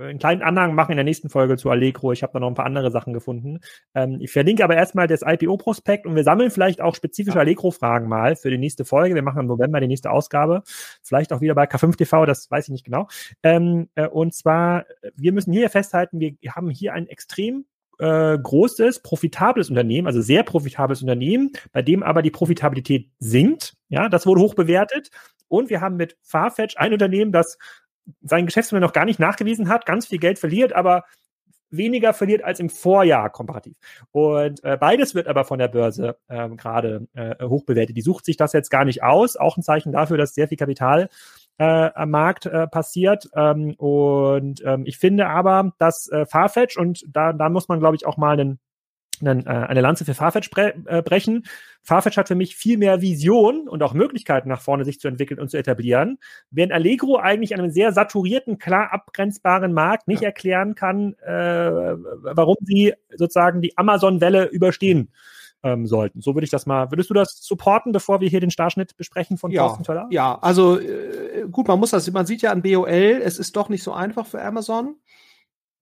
[0.00, 2.12] einen kleinen Anhang machen in der nächsten Folge zu Allegro.
[2.12, 3.58] Ich habe da noch ein paar andere Sachen gefunden.
[3.94, 8.36] Ähm, ich verlinke aber erstmal das IPO-Prospekt und wir sammeln vielleicht auch spezifische Allegro-Fragen mal
[8.36, 9.14] für die nächste Folge.
[9.14, 10.62] Wir machen im November die nächste Ausgabe.
[11.02, 13.08] Vielleicht auch wieder bei K5 TV, das weiß ich nicht genau.
[13.42, 14.86] Ähm, äh, und zwar,
[15.16, 17.66] wir müssen hier festhalten, wir haben hier ein extrem
[17.98, 23.74] äh, großes, profitables Unternehmen, also sehr profitables Unternehmen, bei dem aber die Profitabilität sinkt.
[23.88, 25.10] Ja, das wurde hoch bewertet.
[25.48, 27.58] Und wir haben mit Farfetch ein Unternehmen, das
[28.22, 31.04] sein Geschäftsmodell noch gar nicht nachgewiesen hat, ganz viel Geld verliert, aber
[31.70, 33.76] weniger verliert als im Vorjahr komparativ.
[34.10, 37.96] Und äh, beides wird aber von der Börse ähm, gerade äh, hoch bewertet.
[37.96, 39.36] Die sucht sich das jetzt gar nicht aus.
[39.36, 41.08] Auch ein Zeichen dafür, dass sehr viel Kapital
[41.58, 43.28] äh, am Markt äh, passiert.
[43.34, 47.96] Ähm, und ähm, ich finde aber, dass äh, Farfetch, und da, da muss man, glaube
[47.96, 48.58] ich, auch mal einen
[49.20, 51.44] einen, äh, eine Lanze für Farfetch äh, brechen.
[51.82, 55.40] Farfetch hat für mich viel mehr Vision und auch Möglichkeiten nach vorne sich zu entwickeln
[55.40, 56.18] und zu etablieren,
[56.50, 60.28] während Allegro eigentlich einem sehr saturierten, klar abgrenzbaren Markt nicht ja.
[60.28, 65.10] erklären kann, äh, warum sie sozusagen die Amazon-Welle überstehen
[65.62, 66.20] ähm, sollten.
[66.20, 66.90] So würde ich das mal.
[66.90, 70.06] Würdest du das supporten, bevor wir hier den Starschnitt besprechen von ja, Thorsten Töller?
[70.10, 72.88] Ja, also äh, gut, man muss das, man sieht ja an BOL,
[73.22, 74.96] es ist doch nicht so einfach für Amazon.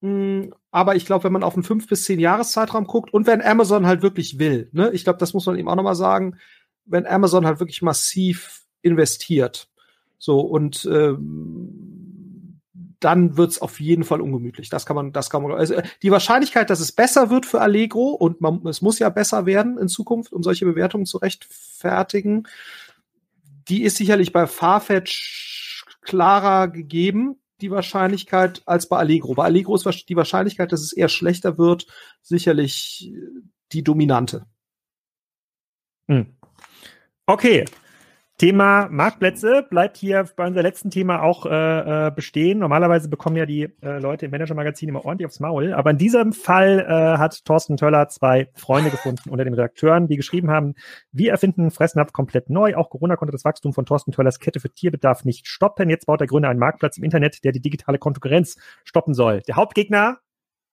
[0.07, 3.41] Hm, aber ich glaube, wenn man auf einen fünf bis zehn Jahreszeitraum guckt und wenn
[3.41, 6.37] Amazon halt wirklich will, ne, ich glaube, das muss man eben auch nochmal sagen,
[6.85, 9.69] wenn Amazon halt wirklich massiv investiert,
[10.17, 12.61] so und ähm,
[12.99, 14.69] dann wird's auf jeden Fall ungemütlich.
[14.69, 15.51] Das kann man, das kann man.
[15.51, 19.45] Also die Wahrscheinlichkeit, dass es besser wird für Allegro und man, es muss ja besser
[19.45, 22.47] werden in Zukunft, um solche Bewertungen zu rechtfertigen,
[23.67, 29.33] die ist sicherlich bei Farfetch klarer gegeben, die Wahrscheinlichkeit, als bei Allegro.
[29.33, 31.87] Bei Allegro ist die Wahrscheinlichkeit, dass es eher schlechter wird,
[32.21, 33.11] sicherlich
[33.71, 34.45] die dominante.
[36.07, 36.37] Hm.
[37.25, 37.65] Okay,
[38.37, 42.59] Thema Marktplätze bleibt hier bei unserem letzten Thema auch äh, äh, bestehen.
[42.59, 45.73] Normalerweise bekommen ja die äh, Leute im Manager-Magazin immer ordentlich aufs Maul.
[45.73, 50.17] Aber in diesem Fall äh, hat Thorsten Töller zwei Freunde gefunden unter den Redakteuren, die
[50.17, 50.75] geschrieben haben,
[51.11, 52.75] wir erfinden Fressnapf komplett neu.
[52.75, 55.89] Auch Corona konnte das Wachstum von Thorsten Töllers Kette für Tierbedarf nicht stoppen.
[55.89, 59.41] Jetzt baut der Gründer einen Marktplatz im Internet, der die digitale Konkurrenz stoppen soll.
[59.47, 60.19] Der Hauptgegner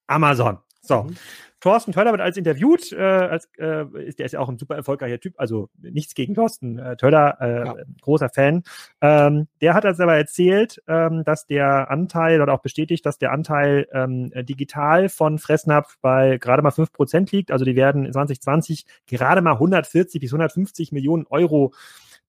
[0.07, 0.59] Amazon.
[0.87, 1.05] So.
[1.05, 1.16] Mhm.
[1.64, 4.76] Thorsten Töller wird als interviewt, äh, als, äh, ist, der ist ja auch ein super
[4.76, 7.74] erfolgreicher Typ, also nichts gegen Thorsten äh, Töller, äh, ja.
[8.03, 8.64] großer Fan.
[9.01, 13.32] Ähm, der hat uns aber erzählt, ähm, dass der Anteil oder auch bestätigt, dass der
[13.32, 17.51] Anteil ähm, digital von Fressnapf bei gerade mal fünf Prozent liegt.
[17.51, 21.72] Also die werden 2020 gerade mal 140 bis 150 Millionen Euro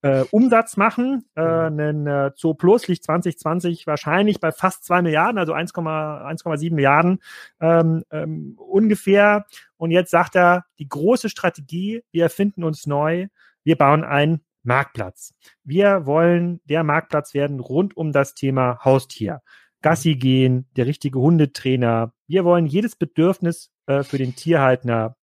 [0.06, 1.26] äh, Umsatz machen.
[1.34, 7.24] Äh, ein äh, Zoo Plus liegt 2020 wahrscheinlich bei fast zwei Milliarden, also 1,7 Milliarden
[7.60, 9.48] ähm, ähm, ungefähr.
[9.78, 13.30] Und jetzt sagt er, die große Strategie, wir erfinden uns neu,
[13.64, 15.34] wir bauen einen Marktplatz.
[15.64, 19.42] Wir wollen der Marktplatz werden rund um das Thema Haustier.
[19.82, 22.14] Gassi gehen, der richtige Hundetrainer.
[22.28, 25.18] Wir wollen jedes Bedürfnis äh, für den Tierhalter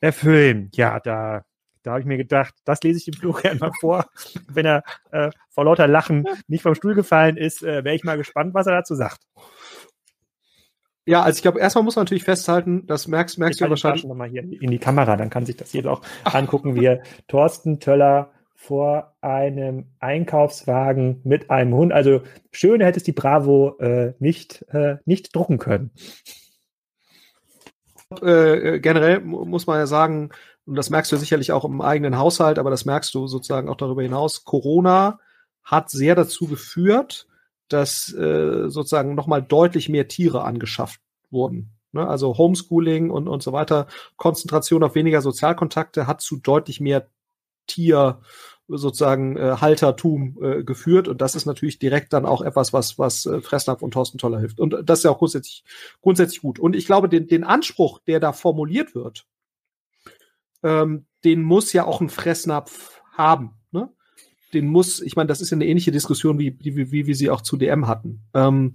[0.00, 0.68] erfüllen.
[0.74, 1.44] Ja, da
[1.82, 4.06] da habe ich mir gedacht, das lese ich dem Florian mal vor.
[4.48, 8.16] Wenn er äh, vor lauter Lachen nicht vom Stuhl gefallen ist, äh, wäre ich mal
[8.16, 9.20] gespannt, was er dazu sagt.
[11.06, 14.04] Ja, also ich glaube, erstmal muss man natürlich festhalten, das merkst, merkst du ja wahrscheinlich.
[14.04, 17.80] Noch mal hier in die Kamera, dann kann sich das jeder auch angucken, wie Thorsten
[17.80, 21.92] Töller vor einem Einkaufswagen mit einem Hund.
[21.94, 22.20] Also
[22.52, 25.92] schön hätte es die Bravo äh, nicht, äh, nicht drucken können.
[28.22, 30.30] Äh, generell muss man ja sagen,
[30.70, 33.74] und das merkst du sicherlich auch im eigenen Haushalt, aber das merkst du sozusagen auch
[33.76, 35.18] darüber hinaus, Corona
[35.64, 37.26] hat sehr dazu geführt,
[37.66, 41.72] dass äh, sozusagen nochmal deutlich mehr Tiere angeschafft wurden.
[41.90, 42.06] Ne?
[42.06, 47.08] Also Homeschooling und, und so weiter, Konzentration auf weniger Sozialkontakte hat zu deutlich mehr
[47.66, 48.20] Tier
[48.68, 53.26] sozusagen äh, Haltertum äh, geführt und das ist natürlich direkt dann auch etwas, was was
[53.26, 55.64] äh, Fressnapf und Thorsten Toller hilft und das ist ja auch grundsätzlich
[56.00, 59.26] grundsätzlich gut und ich glaube den den Anspruch, der da formuliert wird,
[60.62, 63.56] ähm, den muss ja auch ein Fressnapf haben.
[63.70, 63.90] Ne?
[64.52, 67.30] den muss, ich meine, das ist ja eine ähnliche Diskussion, wie, wie, wie wir sie
[67.30, 68.24] auch zu DM hatten.
[68.34, 68.74] Ähm,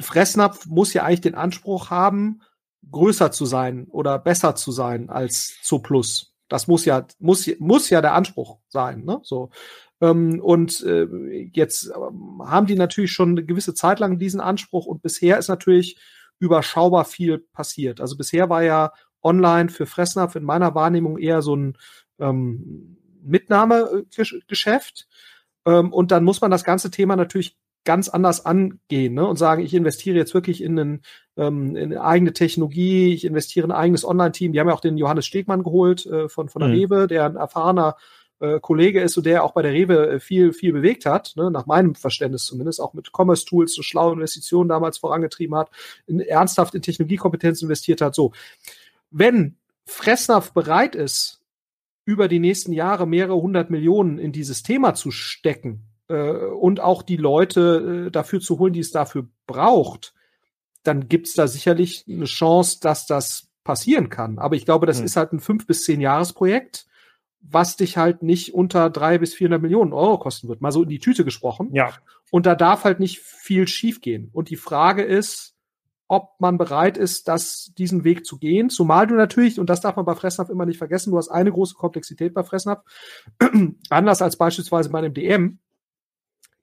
[0.00, 2.42] Fressnapf muss ja eigentlich den Anspruch haben,
[2.90, 6.34] größer zu sein oder besser zu sein als Zooplus.
[6.48, 9.20] Das muss ja, muss, muss ja der Anspruch sein, ne?
[9.22, 9.50] So.
[10.00, 11.06] Ähm, und äh,
[11.52, 15.48] jetzt ähm, haben die natürlich schon eine gewisse Zeit lang diesen Anspruch und bisher ist
[15.48, 15.98] natürlich
[16.38, 18.00] überschaubar viel passiert.
[18.00, 18.92] Also bisher war ja
[19.22, 21.76] online für Fressnapf in meiner Wahrnehmung eher so ein
[22.18, 25.08] ähm, Mitnahmegeschäft.
[25.66, 29.26] Ähm, und dann muss man das ganze Thema natürlich ganz anders angehen ne?
[29.26, 31.02] und sagen, ich investiere jetzt wirklich in, einen,
[31.36, 34.52] ähm, in eine eigene Technologie, ich investiere in ein eigenes Online-Team.
[34.52, 36.74] Die haben ja auch den Johannes Stegmann geholt äh, von, von der mhm.
[36.74, 37.96] Rewe, der ein erfahrener
[38.40, 41.50] äh, Kollege ist und der auch bei der Rewe äh, viel, viel bewegt hat, ne?
[41.50, 45.70] nach meinem Verständnis zumindest, auch mit Commerce-Tools so schlaue Investitionen damals vorangetrieben hat,
[46.06, 48.14] in, ernsthaft in Technologiekompetenz investiert hat.
[48.14, 48.32] So,
[49.10, 49.56] wenn
[49.86, 51.40] Fressnapf bereit ist,
[52.04, 57.02] über die nächsten Jahre mehrere hundert Millionen in dieses Thema zu stecken, äh, und auch
[57.02, 60.12] die Leute äh, dafür zu holen, die es dafür braucht,
[60.82, 64.38] dann gibt's da sicherlich eine Chance, dass das passieren kann.
[64.38, 65.04] Aber ich glaube, das hm.
[65.04, 66.86] ist halt ein fünf bis zehn Jahresprojekt,
[67.40, 70.60] was dich halt nicht unter drei bis vierhundert Millionen Euro kosten wird.
[70.60, 71.70] Mal so in die Tüte gesprochen.
[71.72, 71.92] Ja.
[72.30, 74.30] Und da darf halt nicht viel schiefgehen.
[74.32, 75.49] Und die Frage ist,
[76.10, 78.68] ob man bereit ist, das, diesen Weg zu gehen.
[78.68, 81.52] Zumal du natürlich, und das darf man bei Fressnapf immer nicht vergessen, du hast eine
[81.52, 82.82] große Komplexität bei Fressnapf,
[83.90, 85.60] anders als beispielsweise bei einem DM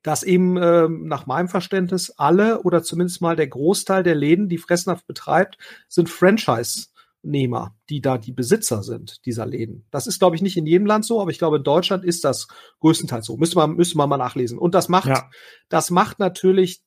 [0.04, 4.58] dass eben äh, nach meinem Verständnis alle oder zumindest mal der Großteil der Läden, die
[4.58, 5.58] Fressnapf betreibt,
[5.90, 9.86] sind Franchise-Nehmer, die da die Besitzer sind dieser Läden.
[9.92, 12.24] Das ist, glaube ich, nicht in jedem Land so, aber ich glaube, in Deutschland ist
[12.24, 12.48] das
[12.80, 13.36] größtenteils so.
[13.36, 14.58] Müsste man, müsste man mal nachlesen.
[14.58, 15.30] Und das macht, ja.
[15.68, 16.84] das macht natürlich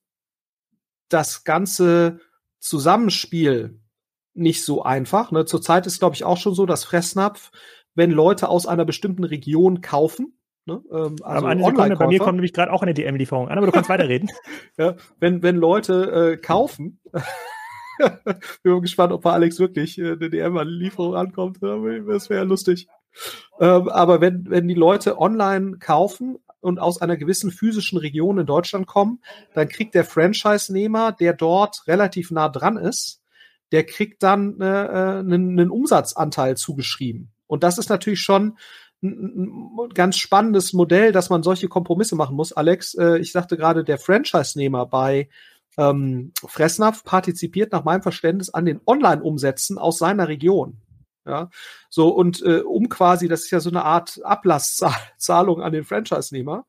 [1.10, 2.20] das ganze
[2.60, 3.80] Zusammenspiel
[4.34, 5.32] nicht so einfach.
[5.32, 5.44] Ne?
[5.44, 7.50] Zurzeit ist, glaube ich, auch schon so, dass Fressnapf,
[7.94, 10.82] wenn Leute aus einer bestimmten Region kaufen, Ne?
[10.92, 13.72] Ähm, also eine Sekunde, bei mir kommt nämlich gerade auch eine DM-Lieferung an, aber du
[13.72, 14.30] kannst weiterreden.
[14.78, 17.00] ja, wenn, wenn Leute äh, kaufen,
[18.62, 21.58] bin mal gespannt, ob bei Alex wirklich äh, eine DM-Lieferung ankommt.
[21.62, 22.88] Das wäre ja lustig.
[23.58, 28.46] Ähm, aber wenn, wenn die Leute online kaufen und aus einer gewissen physischen Region in
[28.46, 29.20] Deutschland kommen,
[29.54, 33.22] dann kriegt der Franchise-Nehmer, der dort relativ nah dran ist,
[33.72, 37.30] der kriegt dann äh, äh einen, einen Umsatzanteil zugeschrieben.
[37.46, 38.56] Und das ist natürlich schon
[39.02, 42.52] ein ganz spannendes Modell, dass man solche Kompromisse machen muss.
[42.52, 45.28] Alex, äh, ich sagte gerade, der Franchise-Nehmer bei
[45.78, 50.78] ähm, Fressnapf partizipiert nach meinem Verständnis an den Online-Umsätzen aus seiner Region.
[51.26, 51.50] Ja,
[51.90, 56.66] so und äh, um quasi, das ist ja so eine Art Ablasszahlung an den Franchise-Nehmer.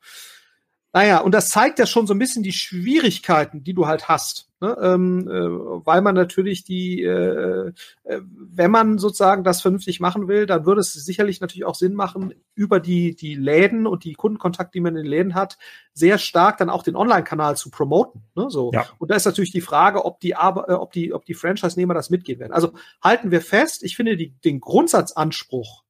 [0.94, 4.50] Naja, und das zeigt ja schon so ein bisschen die Schwierigkeiten, die du halt hast.
[4.60, 4.78] Ne?
[4.82, 7.72] Ähm, äh, weil man natürlich die, äh,
[8.04, 11.96] äh, wenn man sozusagen das vernünftig machen will, dann würde es sicherlich natürlich auch Sinn
[11.96, 15.58] machen, über die, die Läden und die Kundenkontakte, die man in den Läden hat,
[15.94, 18.22] sehr stark dann auch den Online-Kanal zu promoten.
[18.36, 18.50] Ne?
[18.50, 18.72] So.
[18.74, 18.86] Ja.
[19.00, 22.10] Und da ist natürlich die Frage, ob die, äh, ob die, ob die Franchise-Nehmer das
[22.10, 22.54] mitgehen werden.
[22.54, 25.84] Also halten wir fest, ich finde die, den Grundsatzanspruch,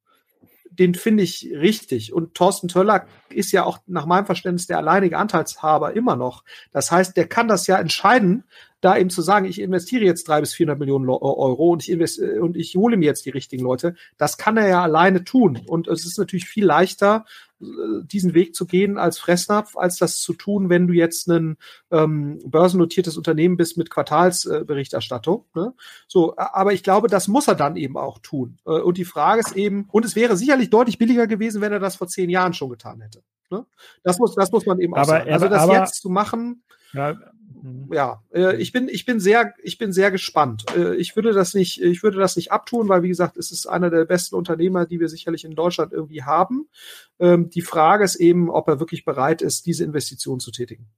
[0.78, 2.12] den finde ich richtig.
[2.12, 6.44] Und Thorsten Töller ist ja auch nach meinem Verständnis der alleinige Anteilshaber immer noch.
[6.72, 8.44] Das heißt, der kann das ja entscheiden,
[8.80, 12.42] da eben zu sagen, ich investiere jetzt drei bis vierhundert Millionen Euro und ich investiere,
[12.42, 13.94] und ich hole mir jetzt die richtigen Leute.
[14.18, 15.60] Das kann er ja alleine tun.
[15.66, 17.51] Und es ist natürlich viel leichter, äh,
[18.04, 21.56] diesen Weg zu gehen als Fressnapf, als das zu tun, wenn du jetzt ein
[21.90, 25.44] ähm, börsennotiertes Unternehmen bist mit Quartalsberichterstattung.
[25.54, 25.74] Äh, ne?
[26.08, 28.58] So, aber ich glaube, das muss er dann eben auch tun.
[28.66, 31.80] Äh, und die Frage ist eben, und es wäre sicherlich deutlich billiger gewesen, wenn er
[31.80, 33.22] das vor zehn Jahren schon getan hätte.
[33.50, 33.64] Ne?
[34.02, 35.32] Das muss, das muss man eben auch aber, sagen.
[35.32, 37.16] Also das aber, jetzt zu machen, ja.
[37.90, 40.64] Ja, äh, ich bin, ich bin sehr, ich bin sehr gespannt.
[40.76, 43.66] Äh, ich würde das nicht, ich würde das nicht abtun, weil wie gesagt, es ist
[43.66, 46.68] einer der besten Unternehmer, die wir sicherlich in Deutschland irgendwie haben.
[47.20, 50.88] Ähm, die Frage ist eben, ob er wirklich bereit ist, diese Investition zu tätigen.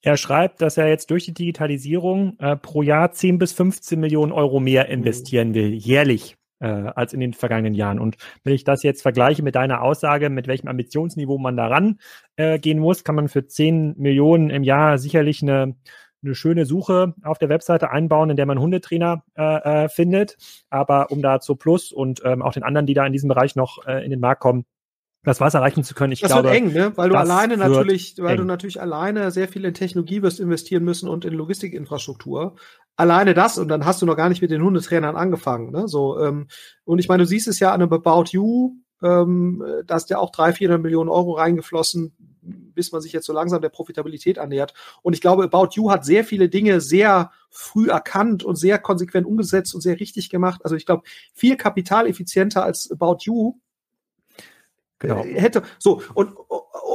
[0.00, 4.32] Er schreibt, dass er jetzt durch die Digitalisierung äh, pro Jahr 10 bis 15 Millionen
[4.32, 4.92] Euro mehr mhm.
[4.92, 7.98] investieren will, jährlich äh, als in den vergangenen Jahren.
[7.98, 11.98] Und wenn ich das jetzt vergleiche mit deiner Aussage, mit welchem Ambitionsniveau man daran
[12.36, 15.76] äh, gehen muss, kann man für 10 Millionen im Jahr sicherlich eine,
[16.22, 20.36] eine schöne Suche auf der Webseite einbauen, in der man Hundetrainer äh, äh, findet.
[20.70, 23.56] Aber um da zu Plus und ähm, auch den anderen, die da in diesem Bereich
[23.56, 24.64] noch äh, in den Markt kommen,
[25.24, 26.12] das Wasser erreichen zu können.
[26.12, 26.96] Ich das glaube, wird eng, ne?
[26.96, 28.38] Weil du alleine natürlich, weil eng.
[28.38, 32.56] du natürlich alleine sehr viel in Technologie wirst investieren müssen und in Logistikinfrastruktur
[32.98, 35.70] alleine das und dann hast du noch gar nicht mit den Hundetrainern angefangen.
[35.70, 35.88] Ne?
[35.88, 36.48] So, ähm,
[36.84, 40.18] und ich meine, du siehst es ja an einem About You, ähm, da ist ja
[40.18, 44.74] auch 300, 400 Millionen Euro reingeflossen, bis man sich jetzt so langsam der Profitabilität annähert.
[45.02, 49.26] Und ich glaube, About You hat sehr viele Dinge sehr früh erkannt und sehr konsequent
[49.26, 50.62] umgesetzt und sehr richtig gemacht.
[50.64, 53.54] Also ich glaube, viel kapitaleffizienter als About You
[54.98, 55.22] Genau.
[55.22, 56.32] Äh, hätte, so, und,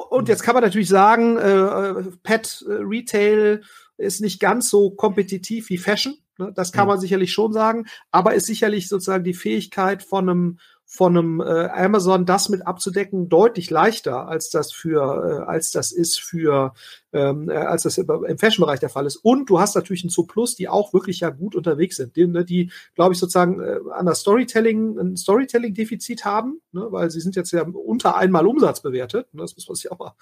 [0.09, 3.61] und jetzt kann man natürlich sagen, äh, Pet Retail
[4.03, 6.17] ist nicht ganz so kompetitiv wie Fashion.
[6.37, 6.51] Ne?
[6.55, 11.17] Das kann man sicherlich schon sagen, aber ist sicherlich sozusagen die Fähigkeit von einem von
[11.17, 16.19] einem äh, Amazon das mit abzudecken deutlich leichter als das für äh, als das ist
[16.19, 16.73] für
[17.13, 19.17] ähm, äh, als das im Fashion-Bereich der Fall ist.
[19.17, 22.43] Und du hast natürlich einen Plus, die auch wirklich ja gut unterwegs sind, die, ne,
[22.43, 27.35] die glaube ich sozusagen äh, an der Storytelling ein Storytelling-Defizit haben, ne, weil sie sind
[27.35, 29.27] jetzt ja unter einmal Umsatz bewertet.
[29.33, 30.13] Ne, das muss man sich auch mal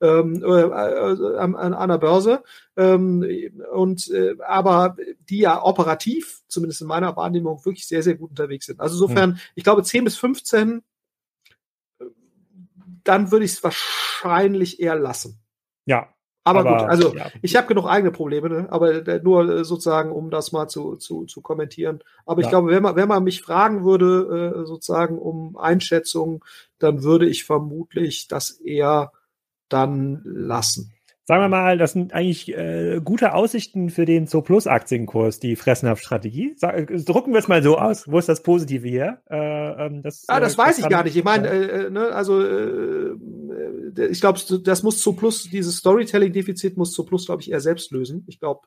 [0.00, 2.42] ähm, äh, äh, an, an der Börse.
[2.76, 3.24] Ähm,
[3.72, 4.96] und äh, aber
[5.28, 8.80] die ja operativ, zumindest in meiner Wahrnehmung, wirklich sehr, sehr gut unterwegs sind.
[8.80, 9.38] Also insofern, hm.
[9.54, 10.82] ich glaube, 10 bis 15
[11.98, 12.04] äh,
[13.02, 15.40] dann würde ich es wahrscheinlich eher lassen.
[15.86, 16.08] Ja,
[16.46, 17.26] aber, aber, gut, also ja.
[17.42, 18.66] ich habe genug eigene Probleme, ne?
[18.70, 21.98] aber nur äh, sozusagen, um das mal zu, zu, zu kommentieren.
[22.24, 22.46] Aber ja.
[22.46, 26.44] ich glaube, wenn man, wenn man mich fragen würde, äh, sozusagen um Einschätzung,
[26.78, 29.10] dann würde ich vermutlich das eher
[29.68, 30.92] dann lassen.
[31.28, 36.54] Sagen wir mal, das sind eigentlich äh, gute Aussichten für den Zo-Plus-Aktienkurs, die Fressnapf-Strategie.
[37.04, 38.08] Drucken wir es mal so aus.
[38.08, 39.18] Wo ist das Positive hier?
[39.28, 41.16] Äh, ähm, das, ah, das äh, weiß ich gar nicht.
[41.16, 43.16] Ich meine, äh, ne, also äh,
[44.08, 48.24] ich glaube, das muss Zo-Plus, dieses Storytelling-Defizit muss Zo-Plus, glaube ich, eher selbst lösen.
[48.28, 48.60] Ich glaube,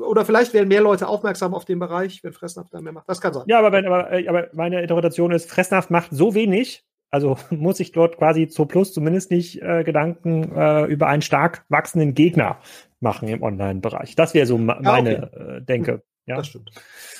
[0.00, 3.10] oder vielleicht werden mehr Leute aufmerksam auf den Bereich, wenn Fressnapf da mehr macht.
[3.10, 3.44] Das kann sein.
[3.46, 6.82] Ja, aber, wenn, aber, äh, aber meine Interpretation ist, Fressnapf macht so wenig,
[7.14, 11.64] also muss ich dort quasi zu Plus zumindest nicht äh, Gedanken äh, über einen stark
[11.68, 12.58] wachsenden Gegner
[13.00, 14.16] machen im Online-Bereich.
[14.16, 15.56] Das wäre so ma meine okay.
[15.56, 16.02] äh, Denke.
[16.26, 16.70] Ja, das stimmt.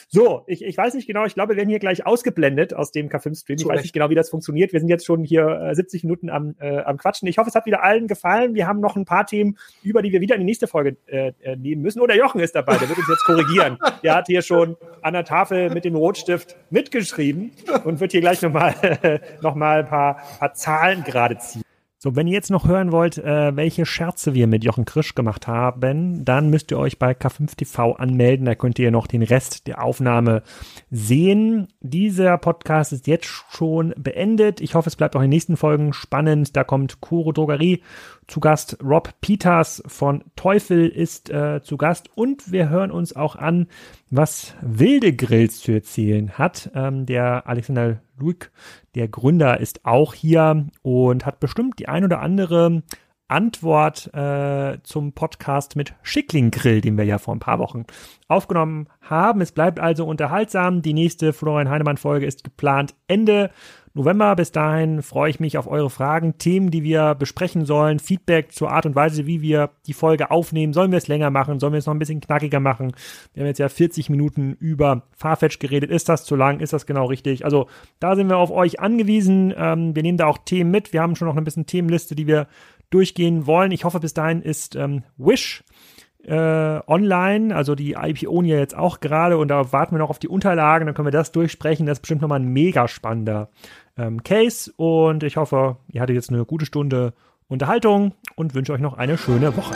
[0.09, 3.09] So, ich, ich weiß nicht genau, ich glaube, wir werden hier gleich ausgeblendet aus dem
[3.09, 3.59] K5-Stream.
[3.59, 4.73] Ich weiß nicht genau, wie das funktioniert.
[4.73, 7.29] Wir sind jetzt schon hier äh, 70 Minuten am, äh, am Quatschen.
[7.29, 8.55] Ich hoffe, es hat wieder allen gefallen.
[8.55, 11.33] Wir haben noch ein paar Themen, über die wir wieder in die nächste Folge äh,
[11.43, 12.01] äh nehmen müssen.
[12.01, 13.79] Oder Jochen ist dabei, der wird uns jetzt korrigieren.
[14.03, 17.53] der hat hier schon an der Tafel mit dem Rotstift mitgeschrieben
[17.85, 21.65] und wird hier gleich nochmal noch mal ein paar, paar Zahlen gerade ziehen.
[22.05, 25.47] So, wenn ihr jetzt noch hören wollt, äh, welche Scherze wir mit Jochen Krisch gemacht
[25.47, 28.45] haben, dann müsst ihr euch bei K5TV anmelden.
[28.45, 30.43] Da könnt ihr noch den Rest der Aufnahme
[30.91, 31.69] sehen.
[31.81, 34.61] Dieser Podcast ist jetzt schon beendet.
[34.61, 36.55] Ich hoffe, es bleibt auch in den nächsten Folgen spannend.
[36.55, 37.81] Da kommt Kuro Drogerie
[38.27, 38.79] zu Gast.
[38.83, 42.09] Rob Peters von Teufel ist äh, zu Gast.
[42.17, 43.69] Und wir hören uns auch an,
[44.11, 46.71] was Wilde Grills zu erzählen hat.
[46.75, 48.51] Ähm, der Alexander Luik,
[48.95, 52.83] der Gründer, ist auch hier und hat bestimmt die ein oder andere
[53.29, 57.85] Antwort äh, zum Podcast mit Schickling Grill, den wir ja vor ein paar Wochen
[58.29, 59.41] aufgenommen haben.
[59.41, 60.83] Es bleibt also unterhaltsam.
[60.83, 63.51] Die nächste Florian Heinemann Folge ist geplant Ende
[63.95, 64.35] November.
[64.35, 68.73] Bis dahin freue ich mich auf eure Fragen, Themen, die wir besprechen sollen, Feedback zur
[68.73, 70.73] Art und Weise, wie wir die Folge aufnehmen.
[70.73, 71.61] Sollen wir es länger machen?
[71.61, 72.93] Sollen wir es noch ein bisschen knackiger machen?
[73.33, 75.91] Wir haben jetzt ja 40 Minuten über Farfetch geredet.
[75.91, 76.59] Ist das zu lang?
[76.59, 77.45] Ist das genau richtig?
[77.45, 77.69] Also
[78.01, 79.55] da sind wir auf euch angewiesen.
[79.57, 80.93] Ähm, wir nehmen da auch Themen mit.
[80.93, 82.49] Wir haben schon noch ein bisschen Themenliste, die wir
[82.91, 83.71] durchgehen wollen.
[83.71, 85.63] Ich hoffe, bis dahin ist ähm, Wish
[86.27, 90.19] äh, online, also die IPO ja jetzt auch gerade und da warten wir noch auf
[90.19, 91.87] die Unterlagen, dann können wir das durchsprechen.
[91.87, 93.51] Das ist bestimmt nochmal ein mega spannender
[93.97, 94.73] ähm, Case.
[94.77, 97.15] Und ich hoffe, ihr hattet jetzt eine gute Stunde
[97.49, 99.75] Unterhaltung und wünsche euch noch eine schöne Woche.